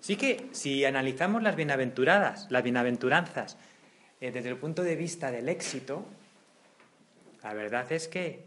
Sí 0.00 0.16
que 0.16 0.50
si 0.52 0.84
analizamos 0.84 1.42
las 1.42 1.56
bienaventuradas, 1.56 2.50
las 2.50 2.62
bienaventuranzas, 2.62 3.56
eh, 4.20 4.30
desde 4.30 4.50
el 4.50 4.58
punto 4.58 4.82
de 4.82 4.96
vista 4.96 5.30
del 5.30 5.48
éxito, 5.48 6.04
la 7.42 7.54
verdad 7.54 7.90
es 7.90 8.06
que 8.06 8.44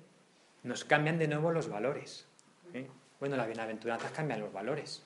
nos 0.64 0.86
cambian 0.86 1.18
de 1.18 1.28
nuevo 1.28 1.52
los 1.52 1.68
valores. 1.68 2.26
¿eh? 2.74 2.88
Bueno, 3.20 3.36
las 3.36 3.48
bienaventuranzas 3.48 4.12
cambian 4.12 4.40
los 4.40 4.54
valores. 4.54 5.04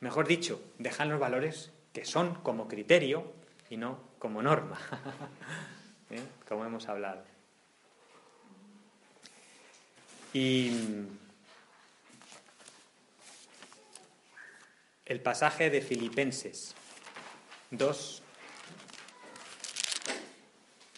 Mejor 0.00 0.26
dicho, 0.26 0.62
dejan 0.78 1.10
los 1.10 1.20
valores 1.20 1.70
que 1.92 2.04
son 2.04 2.34
como 2.36 2.66
criterio 2.66 3.32
y 3.70 3.76
no 3.76 3.98
como 4.18 4.42
norma, 4.42 4.78
¿eh? 6.10 6.20
como 6.46 6.66
hemos 6.66 6.88
hablado. 6.88 7.22
Y 10.34 10.72
el 15.06 15.20
pasaje 15.20 15.70
de 15.70 15.80
Filipenses 15.80 16.74
2 17.70 18.22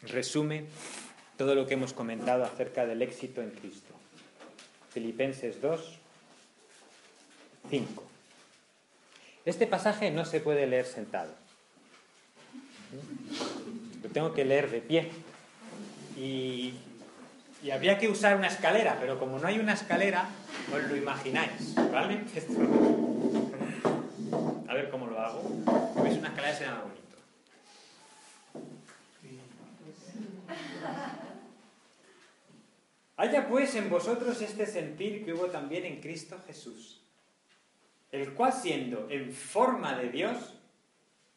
resume 0.02 0.66
todo 1.36 1.54
lo 1.54 1.66
que 1.66 1.74
hemos 1.74 1.92
comentado 1.92 2.44
acerca 2.44 2.86
del 2.86 3.02
éxito 3.02 3.42
en 3.42 3.50
Cristo. 3.50 3.94
Filipenses 4.90 5.60
2, 5.60 5.98
5. 7.70 8.04
Este 9.44 9.66
pasaje 9.66 10.10
no 10.10 10.24
se 10.24 10.40
puede 10.40 10.66
leer 10.66 10.86
sentado. 10.86 11.41
Lo 14.02 14.08
tengo 14.10 14.32
que 14.32 14.44
leer 14.44 14.70
de 14.70 14.80
pie. 14.80 15.10
Y, 16.16 16.74
y 17.62 17.70
habría 17.70 17.98
que 17.98 18.08
usar 18.08 18.36
una 18.36 18.48
escalera, 18.48 18.98
pero 19.00 19.18
como 19.18 19.38
no 19.38 19.46
hay 19.46 19.58
una 19.58 19.74
escalera, 19.74 20.28
os 20.72 20.82
lo 20.82 20.96
imagináis, 20.96 21.74
¿vale? 21.92 22.20
A 24.68 24.74
ver 24.74 24.90
cómo 24.90 25.06
lo 25.06 25.20
hago. 25.20 25.42
Si 25.94 26.00
veis 26.00 26.18
una 26.18 26.28
escalera 26.28 26.56
será 26.56 26.80
bonito. 26.80 27.02
Haya 33.16 33.46
pues 33.46 33.74
en 33.76 33.88
vosotros 33.88 34.40
este 34.42 34.66
sentir 34.66 35.24
que 35.24 35.32
hubo 35.32 35.46
también 35.46 35.84
en 35.84 36.00
Cristo 36.00 36.40
Jesús, 36.46 37.00
el 38.10 38.32
cual 38.34 38.52
siendo 38.52 39.08
en 39.10 39.32
forma 39.32 39.96
de 39.96 40.08
Dios, 40.08 40.54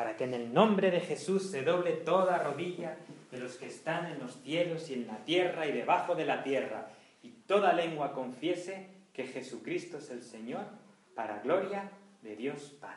para 0.00 0.16
que 0.16 0.24
en 0.24 0.32
el 0.32 0.54
nombre 0.54 0.90
de 0.90 1.02
Jesús 1.02 1.50
se 1.50 1.60
doble 1.60 1.92
toda 1.92 2.38
rodilla 2.38 2.96
de 3.30 3.36
los 3.36 3.56
que 3.56 3.66
están 3.66 4.06
en 4.06 4.18
los 4.18 4.40
cielos 4.42 4.88
y 4.88 4.94
en 4.94 5.06
la 5.06 5.18
tierra 5.26 5.66
y 5.66 5.72
debajo 5.72 6.14
de 6.14 6.24
la 6.24 6.42
tierra, 6.42 6.88
y 7.22 7.28
toda 7.46 7.74
lengua 7.74 8.14
confiese 8.14 8.86
que 9.12 9.26
Jesucristo 9.26 9.98
es 9.98 10.08
el 10.08 10.22
Señor, 10.22 10.64
para 11.14 11.40
gloria 11.40 11.90
de 12.22 12.34
Dios 12.34 12.72
Padre. 12.80 12.96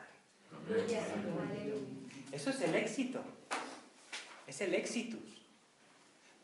Eso 2.32 2.48
es 2.48 2.60
el 2.62 2.74
éxito. 2.74 3.20
Es 4.46 4.62
el 4.62 4.72
éxito. 4.72 5.18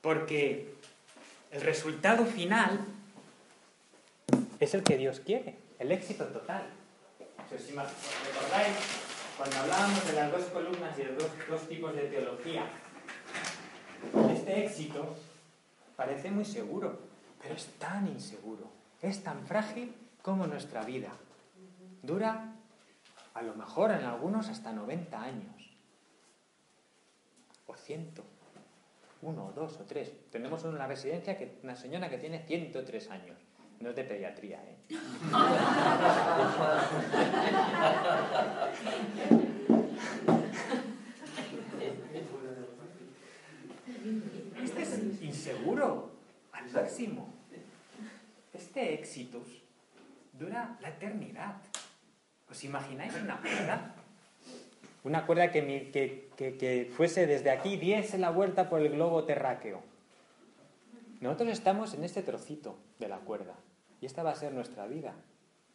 Porque 0.02 0.74
el 1.52 1.62
resultado 1.62 2.26
final 2.26 2.80
es 4.60 4.74
el 4.74 4.82
que 4.82 4.98
Dios 4.98 5.20
quiere, 5.20 5.56
el 5.78 5.90
éxito 5.90 6.26
total. 6.26 6.64
Si 7.48 7.72
recordáis, 7.72 9.09
cuando 9.40 9.56
hablábamos 9.56 10.06
de 10.06 10.12
las 10.12 10.30
dos 10.30 10.44
columnas 10.50 10.98
y 10.98 11.02
de 11.02 11.12
los 11.12 11.48
dos 11.48 11.66
tipos 11.66 11.96
de 11.96 12.02
teología, 12.08 12.66
este 14.34 14.66
éxito 14.66 15.16
parece 15.96 16.30
muy 16.30 16.44
seguro, 16.44 16.98
pero 17.40 17.54
es 17.54 17.64
tan 17.78 18.06
inseguro, 18.06 18.70
es 19.00 19.24
tan 19.24 19.46
frágil 19.46 19.94
como 20.20 20.46
nuestra 20.46 20.84
vida. 20.84 21.08
Dura 22.02 22.52
a 23.32 23.40
lo 23.40 23.54
mejor 23.54 23.92
en 23.92 24.04
algunos 24.04 24.50
hasta 24.50 24.74
90 24.74 25.22
años, 25.22 25.70
o 27.66 27.74
100, 27.74 28.10
uno, 29.22 29.52
dos 29.56 29.78
o 29.80 29.84
tres. 29.84 30.12
Tenemos 30.30 30.64
una 30.64 30.86
residencia, 30.86 31.38
que, 31.38 31.60
una 31.62 31.76
señora 31.76 32.10
que 32.10 32.18
tiene 32.18 32.44
103 32.46 33.10
años. 33.10 33.38
No 33.80 33.88
es 33.88 33.96
de 33.96 34.04
pediatría, 34.04 34.62
¿eh? 34.62 34.76
Este 44.62 44.82
es 44.82 45.22
inseguro 45.22 46.10
al 46.52 46.70
máximo. 46.70 47.32
Este 49.10 49.22
éxito 49.22 49.42
dura 50.38 50.78
la 50.80 50.90
eternidad. 50.90 51.56
¿Os 52.48 52.62
imagináis 52.62 53.12
una 53.16 53.40
cuerda? 53.40 53.94
Una 55.02 55.26
cuerda 55.26 55.50
que, 55.50 55.90
que, 56.36 56.56
que, 56.56 56.92
fuese 56.94 57.26
desde 57.26 57.50
aquí, 57.50 57.76
diese 57.76 58.18
la 58.18 58.30
vuelta 58.30 58.68
por 58.68 58.80
el 58.80 58.90
globo 58.90 59.24
terráqueo. 59.24 59.82
Nosotros 61.20 61.48
estamos 61.48 61.92
en 61.94 62.04
este 62.04 62.22
trocito 62.22 62.78
de 63.00 63.08
la 63.08 63.18
cuerda 63.18 63.54
y 64.00 64.06
esta 64.06 64.22
va 64.22 64.30
a 64.30 64.36
ser 64.36 64.52
nuestra 64.52 64.86
vida. 64.86 65.12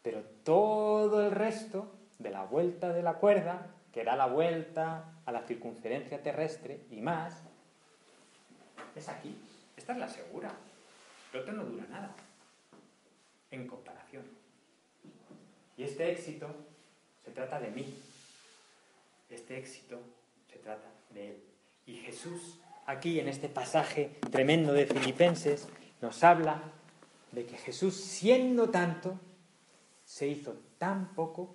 Pero 0.01 0.23
todo 0.45 1.25
el 1.25 1.31
resto 1.31 1.91
de 2.19 2.29
la 2.29 2.45
vuelta 2.45 2.93
de 2.93 3.03
la 3.03 3.15
cuerda, 3.15 3.67
que 3.91 4.05
da 4.05 4.15
la 4.15 4.27
vuelta 4.27 5.11
a 5.25 5.31
la 5.33 5.41
circunferencia 5.41 6.23
terrestre 6.23 6.85
y 6.89 7.01
más, 7.01 7.43
es 8.95 9.09
aquí. 9.09 9.35
Esta 9.75 9.91
es 9.91 9.99
la 9.99 10.07
segura. 10.07 10.53
El 11.33 11.41
otro 11.41 11.51
no 11.51 11.65
dura 11.65 11.85
nada, 11.91 12.15
en 13.55 13.67
comparación. 13.67 14.23
Y 15.77 15.83
este 15.83 16.11
éxito 16.11 16.47
se 17.23 17.31
trata 17.31 17.59
de 17.59 17.71
mí. 17.71 18.01
Este 19.29 19.57
éxito 19.57 19.99
se 20.51 20.59
trata 20.59 20.87
de 21.09 21.31
Él. 21.31 21.43
Y 21.85 21.95
Jesús, 21.97 22.59
aquí 22.85 23.19
en 23.19 23.27
este 23.27 23.49
pasaje 23.49 24.11
tremendo 24.31 24.73
de 24.73 24.85
Filipenses, 24.85 25.67
nos 26.01 26.23
habla 26.23 26.61
de 27.31 27.45
que 27.45 27.57
Jesús, 27.57 27.95
siendo 27.95 28.69
tanto, 28.69 29.19
se 30.05 30.27
hizo 30.27 30.55
tan 30.77 31.13
poco 31.13 31.53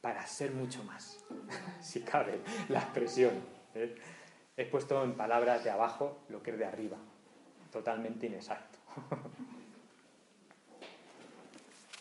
para 0.00 0.26
ser 0.26 0.52
mucho 0.52 0.82
más, 0.84 1.18
si 1.80 2.00
cabe 2.00 2.40
la 2.68 2.80
expresión. 2.80 3.34
¿eh? 3.74 3.96
He 4.56 4.66
puesto 4.66 5.02
en 5.04 5.14
palabras 5.14 5.64
de 5.64 5.70
abajo 5.70 6.18
lo 6.28 6.42
que 6.42 6.50
es 6.50 6.58
de 6.58 6.64
arriba, 6.66 6.98
totalmente 7.70 8.26
inexacto. 8.26 8.78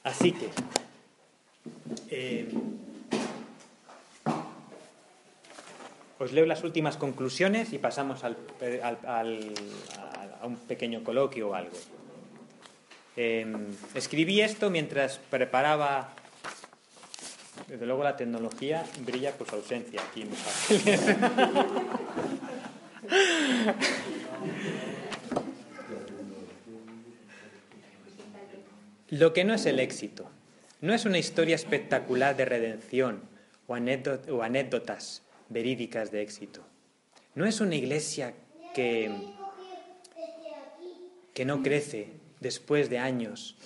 Así 0.10 0.32
que, 0.32 0.50
eh, 2.10 2.48
os 6.18 6.32
leo 6.32 6.46
las 6.46 6.64
últimas 6.64 6.96
conclusiones 6.98 7.74
y 7.74 7.78
pasamos 7.78 8.24
a 8.24 8.36
un 10.44 10.56
pequeño 10.68 11.04
coloquio 11.04 11.50
o 11.50 11.54
algo. 11.54 11.78
Em, 13.16 13.68
escribí 13.94 14.42
esto 14.42 14.70
mientras 14.70 15.20
preparaba. 15.30 16.14
Desde 17.68 17.86
luego 17.86 18.04
la 18.04 18.18
tecnología 18.18 18.86
brilla 19.06 19.34
por 19.34 19.48
su 19.48 19.58
ausencia 19.58 20.02
aquí 20.02 20.24
en 20.24 20.30
Lo 29.10 29.34
que 29.34 29.44
no 29.44 29.56
es 29.56 29.66
el 29.66 29.80
éxito, 29.80 30.30
no 30.82 30.94
es 30.94 31.06
una 31.06 31.18
historia 31.18 31.56
espectacular 31.56 32.38
de 32.38 32.46
redención 32.46 33.22
o, 33.66 33.74
anécdotas 33.74 35.24
verídicas 35.50 36.12
de 36.12 36.22
éxito. 36.22 36.64
No 37.34 37.46
es 37.46 37.60
una 37.60 37.76
iglesia 37.76 38.36
que, 38.76 39.12
que 41.34 41.44
no 41.44 41.64
crece 41.64 42.10
después 42.40 42.90
de 42.90 43.00
años 43.00 43.58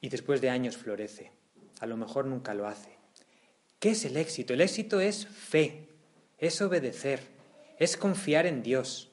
y 0.00 0.08
después 0.08 0.40
de 0.40 0.50
años 0.50 0.76
florece. 0.76 1.30
A 1.78 1.86
lo 1.86 1.96
mejor 1.96 2.26
nunca 2.26 2.54
lo 2.54 2.66
hace. 2.66 2.90
¿Qué 3.78 3.90
es 3.90 4.04
el 4.04 4.16
éxito? 4.16 4.52
El 4.52 4.60
éxito 4.60 5.00
es 5.00 5.26
fe, 5.26 5.88
es 6.38 6.60
obedecer, 6.60 7.20
es 7.78 7.96
confiar 7.96 8.46
en 8.46 8.64
Dios. 8.64 9.12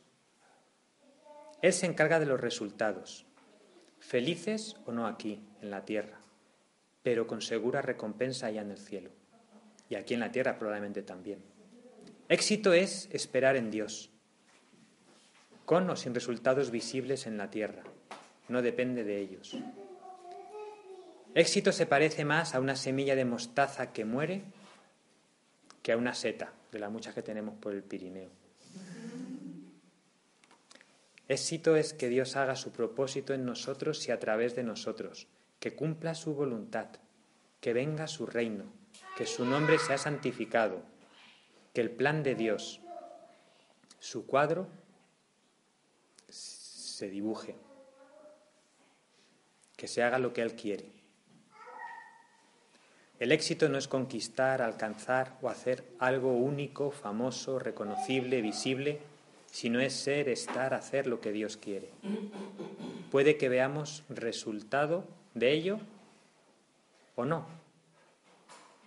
Él 1.61 1.73
se 1.73 1.85
encarga 1.85 2.19
de 2.19 2.25
los 2.25 2.41
resultados, 2.41 3.24
felices 4.07 4.75
o 4.85 4.91
no 4.91 5.07
aquí, 5.07 5.41
en 5.61 5.71
la 5.71 5.85
tierra, 5.85 6.19
pero 7.03 7.27
con 7.27 7.41
segura 7.41 7.81
recompensa 7.81 8.47
allá 8.47 8.61
en 8.61 8.71
el 8.71 8.77
cielo. 8.77 9.09
Y 9.89 9.95
aquí 9.95 10.13
en 10.13 10.19
la 10.19 10.31
tierra 10.31 10.57
probablemente 10.57 11.03
también. 11.03 11.39
Éxito 12.29 12.73
es 12.73 13.07
esperar 13.11 13.55
en 13.55 13.71
Dios, 13.71 14.09
con 15.65 15.89
o 15.89 15.95
sin 15.95 16.13
resultados 16.13 16.71
visibles 16.71 17.27
en 17.27 17.37
la 17.37 17.49
tierra 17.49 17.83
no 18.47 18.61
depende 18.61 19.03
de 19.03 19.19
ellos. 19.19 19.57
Éxito 21.33 21.71
se 21.71 21.85
parece 21.85 22.23
más 22.23 22.55
a 22.55 22.59
una 22.59 22.75
semilla 22.75 23.15
de 23.15 23.25
mostaza 23.25 23.91
que 23.91 24.05
muere 24.05 24.43
que 25.81 25.91
a 25.91 25.97
una 25.97 26.13
seta, 26.13 26.53
de 26.71 26.79
las 26.79 26.91
muchas 26.91 27.13
que 27.13 27.21
tenemos 27.21 27.55
por 27.55 27.73
el 27.73 27.83
Pirineo. 27.83 28.29
Éxito 31.27 31.75
es 31.75 31.93
que 31.93 32.09
Dios 32.09 32.35
haga 32.35 32.55
su 32.55 32.71
propósito 32.71 33.33
en 33.33 33.45
nosotros 33.45 34.07
y 34.07 34.11
a 34.11 34.19
través 34.19 34.55
de 34.55 34.63
nosotros, 34.63 35.27
que 35.59 35.75
cumpla 35.75 36.13
su 36.15 36.35
voluntad, 36.35 36.89
que 37.61 37.73
venga 37.73 38.07
su 38.07 38.25
reino, 38.25 38.65
que 39.17 39.25
su 39.25 39.45
nombre 39.45 39.79
sea 39.79 39.97
santificado, 39.97 40.83
que 41.73 41.81
el 41.81 41.91
plan 41.91 42.21
de 42.23 42.35
Dios, 42.35 42.81
su 43.99 44.25
cuadro, 44.25 44.67
se 46.29 47.09
dibuje 47.09 47.55
que 49.75 49.87
se 49.87 50.03
haga 50.03 50.19
lo 50.19 50.33
que 50.33 50.41
Él 50.41 50.55
quiere. 50.55 50.91
El 53.19 53.31
éxito 53.31 53.69
no 53.69 53.77
es 53.77 53.87
conquistar, 53.87 54.61
alcanzar 54.61 55.37
o 55.41 55.49
hacer 55.49 55.85
algo 55.99 56.33
único, 56.33 56.91
famoso, 56.91 57.59
reconocible, 57.59 58.41
visible, 58.41 58.99
sino 59.55 59.79
es 59.79 59.93
ser, 59.93 60.27
estar, 60.27 60.73
hacer 60.73 61.07
lo 61.07 61.21
que 61.21 61.31
Dios 61.31 61.55
quiere. 61.55 61.89
Puede 63.09 63.37
que 63.37 63.47
veamos 63.47 64.03
resultado 64.09 65.07
de 65.33 65.53
ello 65.53 65.79
o 67.15 67.23
no, 67.23 67.47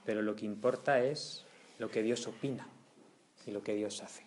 pero 0.04 0.20
lo 0.20 0.36
que 0.36 0.44
importa 0.44 1.02
es 1.02 1.46
lo 1.78 1.90
que 1.90 2.02
Dios 2.02 2.26
opina 2.26 2.68
y 3.46 3.50
lo 3.50 3.62
que 3.62 3.76
Dios 3.76 4.02
hace. 4.02 4.24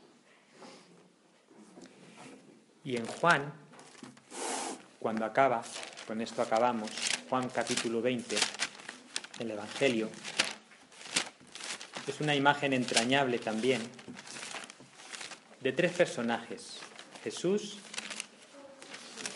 Y 2.84 2.98
en 2.98 3.06
Juan, 3.06 3.54
cuando 5.00 5.26
acaba, 5.26 5.62
con 6.08 6.22
esto 6.22 6.42
acabamos, 6.42 6.90
Juan 7.30 7.50
capítulo 7.50 8.02
20, 8.02 8.36
el 9.38 9.52
Evangelio. 9.52 10.10
Es 12.08 12.20
una 12.20 12.34
imagen 12.34 12.74
entrañable 12.74 13.38
también 13.38 13.80
de 15.62 15.72
tres 15.72 15.92
personajes, 15.92 16.78
Jesús, 17.24 17.78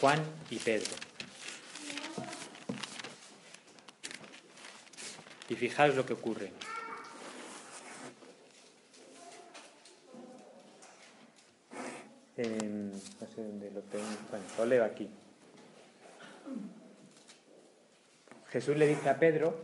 Juan 0.02 0.20
y 0.50 0.58
Pedro. 0.58 0.92
Y 5.50 5.56
fijaos 5.56 5.96
lo 5.96 6.06
que 6.06 6.14
ocurre. 6.14 6.52
en- 12.38 12.92
no 12.92 13.28
sé 13.34 13.44
dónde 13.44 13.72
lo 13.72 13.82
tengo, 13.82 14.06
bueno, 14.30 14.46
lo 14.58 14.66
leo 14.66 14.84
aquí. 14.86 15.10
Jesús 18.50 18.76
le 18.78 18.88
dice 18.88 19.10
a 19.10 19.20
Pedro 19.20 19.58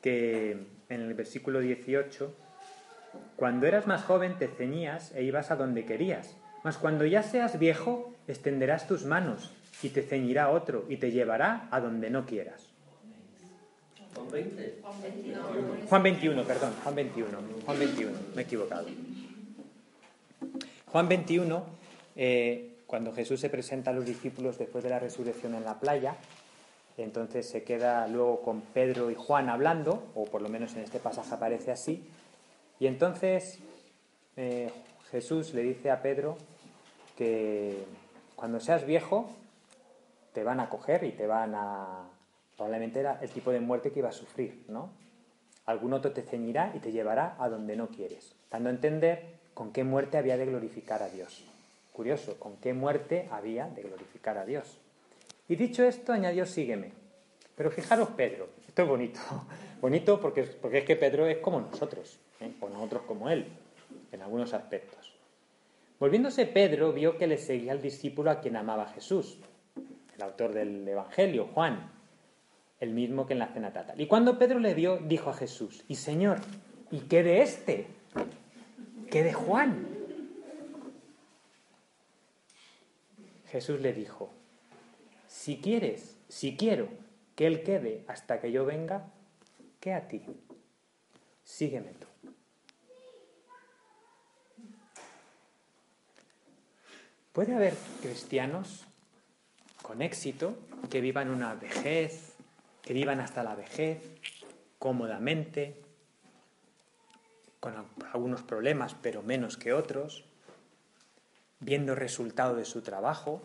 que 0.00 0.52
en 0.88 1.00
el 1.00 1.14
versículo 1.14 1.60
18, 1.60 2.34
cuando 3.42 3.66
eras 3.66 3.88
más 3.88 4.04
joven 4.04 4.38
te 4.38 4.46
ceñías 4.46 5.10
e 5.16 5.24
ibas 5.24 5.50
a 5.50 5.56
donde 5.56 5.84
querías, 5.84 6.36
mas 6.62 6.78
cuando 6.78 7.04
ya 7.04 7.24
seas 7.24 7.58
viejo 7.58 8.14
extenderás 8.28 8.86
tus 8.86 9.04
manos 9.04 9.50
y 9.82 9.88
te 9.88 10.02
ceñirá 10.02 10.50
otro 10.50 10.84
y 10.88 10.98
te 10.98 11.10
llevará 11.10 11.66
a 11.72 11.80
donde 11.80 12.08
no 12.08 12.24
quieras. 12.24 12.68
¿Con 14.14 14.30
20? 14.30 14.78
Juan 15.88 16.02
21, 16.04 16.44
perdón, 16.44 16.72
Juan 16.84 16.94
21, 16.94 17.38
Juan 17.66 17.78
21, 17.80 18.12
me 18.36 18.42
he 18.42 18.44
equivocado. 18.44 18.86
Juan 20.86 21.08
21, 21.08 21.66
eh, 22.14 22.76
cuando 22.86 23.12
Jesús 23.12 23.40
se 23.40 23.50
presenta 23.50 23.90
a 23.90 23.92
los 23.92 24.04
discípulos 24.04 24.56
después 24.56 24.84
de 24.84 24.90
la 24.90 25.00
resurrección 25.00 25.56
en 25.56 25.64
la 25.64 25.80
playa, 25.80 26.14
entonces 26.96 27.48
se 27.48 27.64
queda 27.64 28.06
luego 28.06 28.40
con 28.42 28.60
Pedro 28.60 29.10
y 29.10 29.16
Juan 29.16 29.48
hablando, 29.48 30.12
o 30.14 30.26
por 30.26 30.42
lo 30.42 30.48
menos 30.48 30.76
en 30.76 30.84
este 30.84 31.00
pasaje 31.00 31.34
aparece 31.34 31.72
así, 31.72 32.06
y 32.82 32.88
entonces 32.88 33.60
eh, 34.36 34.68
Jesús 35.12 35.54
le 35.54 35.62
dice 35.62 35.88
a 35.92 36.02
Pedro 36.02 36.36
que 37.16 37.84
cuando 38.34 38.58
seas 38.58 38.84
viejo 38.84 39.30
te 40.32 40.42
van 40.42 40.58
a 40.58 40.68
coger 40.68 41.04
y 41.04 41.12
te 41.12 41.28
van 41.28 41.54
a... 41.54 42.08
Probablemente 42.56 42.98
era 42.98 43.20
el 43.22 43.30
tipo 43.30 43.52
de 43.52 43.60
muerte 43.60 43.92
que 43.92 44.00
iba 44.00 44.08
a 44.08 44.12
sufrir, 44.12 44.64
¿no? 44.66 44.90
Algún 45.64 45.92
otro 45.92 46.10
te 46.10 46.22
ceñirá 46.22 46.72
y 46.74 46.80
te 46.80 46.90
llevará 46.90 47.36
a 47.38 47.48
donde 47.48 47.76
no 47.76 47.86
quieres, 47.86 48.34
dando 48.50 48.68
a 48.68 48.72
entender 48.72 49.26
con 49.54 49.72
qué 49.72 49.84
muerte 49.84 50.18
había 50.18 50.36
de 50.36 50.46
glorificar 50.46 51.04
a 51.04 51.08
Dios. 51.08 51.44
Curioso, 51.92 52.34
con 52.40 52.56
qué 52.56 52.74
muerte 52.74 53.28
había 53.30 53.68
de 53.68 53.82
glorificar 53.82 54.38
a 54.38 54.44
Dios. 54.44 54.80
Y 55.48 55.54
dicho 55.54 55.84
esto, 55.84 56.12
añadió, 56.12 56.46
sígueme. 56.46 56.90
Pero 57.54 57.70
fijaros, 57.70 58.08
Pedro, 58.16 58.48
esto 58.66 58.82
es 58.82 58.88
bonito. 58.88 59.20
Bonito 59.80 60.20
porque, 60.20 60.42
porque 60.42 60.78
es 60.78 60.84
que 60.84 60.94
Pedro 60.94 61.26
es 61.26 61.38
como 61.38 61.60
nosotros, 61.60 62.20
¿eh? 62.42 62.52
o 62.60 62.68
nosotros 62.68 63.02
como 63.06 63.30
él, 63.30 63.46
en 64.10 64.22
algunos 64.22 64.54
aspectos. 64.54 65.12
Volviéndose 65.98 66.46
Pedro, 66.46 66.92
vio 66.92 67.16
que 67.16 67.26
le 67.26 67.38
seguía 67.38 67.72
el 67.72 67.80
discípulo 67.80 68.30
a 68.30 68.40
quien 68.40 68.56
amaba 68.56 68.86
Jesús, 68.88 69.38
el 70.16 70.22
autor 70.22 70.52
del 70.52 70.86
Evangelio, 70.86 71.48
Juan, 71.54 71.90
el 72.80 72.90
mismo 72.90 73.26
que 73.26 73.34
en 73.34 73.38
la 73.38 73.46
cena 73.48 73.72
tatal. 73.72 74.00
Y 74.00 74.06
cuando 74.06 74.38
Pedro 74.38 74.58
le 74.58 74.74
vio, 74.74 74.98
dijo 74.98 75.30
a 75.30 75.34
Jesús, 75.34 75.84
y 75.86 75.94
Señor, 75.94 76.40
¿y 76.90 77.00
qué 77.00 77.22
de 77.22 77.42
este? 77.42 77.86
¿Qué 79.10 79.22
de 79.22 79.32
Juan? 79.32 79.86
Jesús 83.46 83.80
le 83.80 83.92
dijo, 83.92 84.30
si 85.28 85.58
quieres, 85.58 86.16
si 86.28 86.56
quiero 86.56 86.88
que 87.36 87.46
él 87.46 87.62
quede 87.62 88.04
hasta 88.08 88.40
que 88.40 88.50
yo 88.50 88.64
venga, 88.64 89.12
¿qué 89.78 89.92
a 89.92 90.08
ti? 90.08 90.22
Sígueme 91.44 91.92
tú. 91.92 92.06
Puede 97.32 97.54
haber 97.54 97.74
cristianos 98.02 98.84
con 99.80 100.02
éxito 100.02 100.54
que 100.90 101.00
vivan 101.00 101.30
una 101.30 101.54
vejez, 101.54 102.34
que 102.82 102.92
vivan 102.92 103.20
hasta 103.20 103.42
la 103.42 103.54
vejez, 103.54 104.02
cómodamente, 104.78 105.80
con 107.58 107.74
algunos 108.12 108.42
problemas, 108.42 108.94
pero 109.00 109.22
menos 109.22 109.56
que 109.56 109.72
otros, 109.72 110.24
viendo 111.60 111.94
resultado 111.94 112.54
de 112.54 112.66
su 112.66 112.82
trabajo 112.82 113.40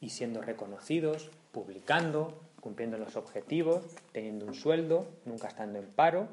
y 0.00 0.10
siendo 0.10 0.42
reconocidos, 0.42 1.30
publicando, 1.52 2.38
cumpliendo 2.60 2.98
los 2.98 3.16
objetivos, 3.16 3.84
teniendo 4.12 4.44
un 4.44 4.54
sueldo, 4.54 5.08
nunca 5.24 5.48
estando 5.48 5.78
en 5.78 5.86
paro, 5.86 6.28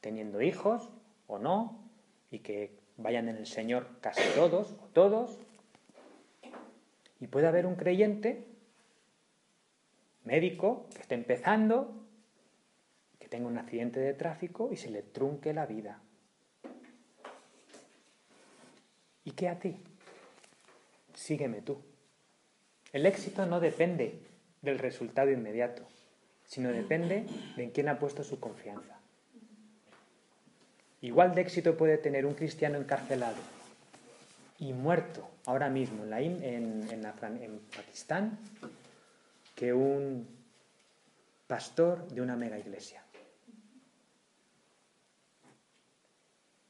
teniendo 0.00 0.42
hijos 0.42 0.90
o 1.26 1.38
no, 1.38 1.78
y 2.30 2.40
que 2.40 2.76
vayan 2.98 3.28
en 3.28 3.36
el 3.36 3.46
Señor 3.46 3.86
casi 4.00 4.22
todos 4.34 4.72
o 4.72 4.88
todos. 4.92 5.38
Y 7.20 7.26
puede 7.26 7.46
haber 7.46 7.66
un 7.66 7.76
creyente 7.76 8.44
médico 10.24 10.86
que 10.94 11.02
esté 11.02 11.14
empezando, 11.14 11.92
que 13.18 13.28
tenga 13.28 13.46
un 13.46 13.58
accidente 13.58 14.00
de 14.00 14.14
tráfico 14.14 14.70
y 14.72 14.76
se 14.76 14.90
le 14.90 15.02
trunque 15.02 15.52
la 15.52 15.66
vida. 15.66 16.00
¿Y 19.24 19.32
qué 19.32 19.48
a 19.48 19.58
ti? 19.58 19.76
Sígueme 21.14 21.60
tú. 21.60 21.78
El 22.92 23.04
éxito 23.04 23.44
no 23.44 23.60
depende 23.60 24.22
del 24.62 24.78
resultado 24.78 25.30
inmediato, 25.30 25.86
sino 26.44 26.70
depende 26.70 27.26
de 27.56 27.64
en 27.64 27.70
quién 27.70 27.88
ha 27.88 27.98
puesto 27.98 28.24
su 28.24 28.40
confianza. 28.40 28.98
Igual 31.02 31.34
de 31.34 31.42
éxito 31.42 31.76
puede 31.76 31.98
tener 31.98 32.26
un 32.26 32.34
cristiano 32.34 32.78
encarcelado 32.78 33.59
y 34.60 34.72
muerto 34.74 35.28
ahora 35.46 35.70
mismo 35.70 36.04
en, 36.04 36.10
la, 36.10 36.20
en, 36.20 36.86
en, 36.90 37.02
la, 37.02 37.14
en 37.22 37.60
Pakistán 37.74 38.38
que 39.56 39.72
un 39.72 40.28
pastor 41.46 42.06
de 42.08 42.20
una 42.20 42.36
mega 42.36 42.58
iglesia. 42.58 43.02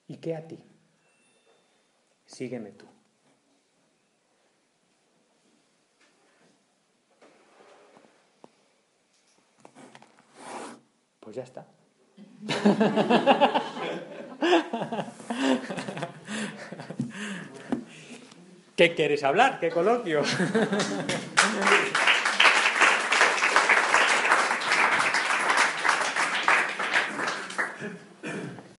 ¿Y 0.06 0.16
qué 0.16 0.36
a 0.36 0.46
ti? 0.46 0.58
Sígueme 2.26 2.70
tú. 2.72 2.86
Pues 11.20 11.36
ya 11.36 11.42
está. 11.42 11.66
¿Qué 18.80 18.94
quieres 18.94 19.22
hablar? 19.24 19.60
¿Qué 19.60 19.68
coloquio? 19.68 20.22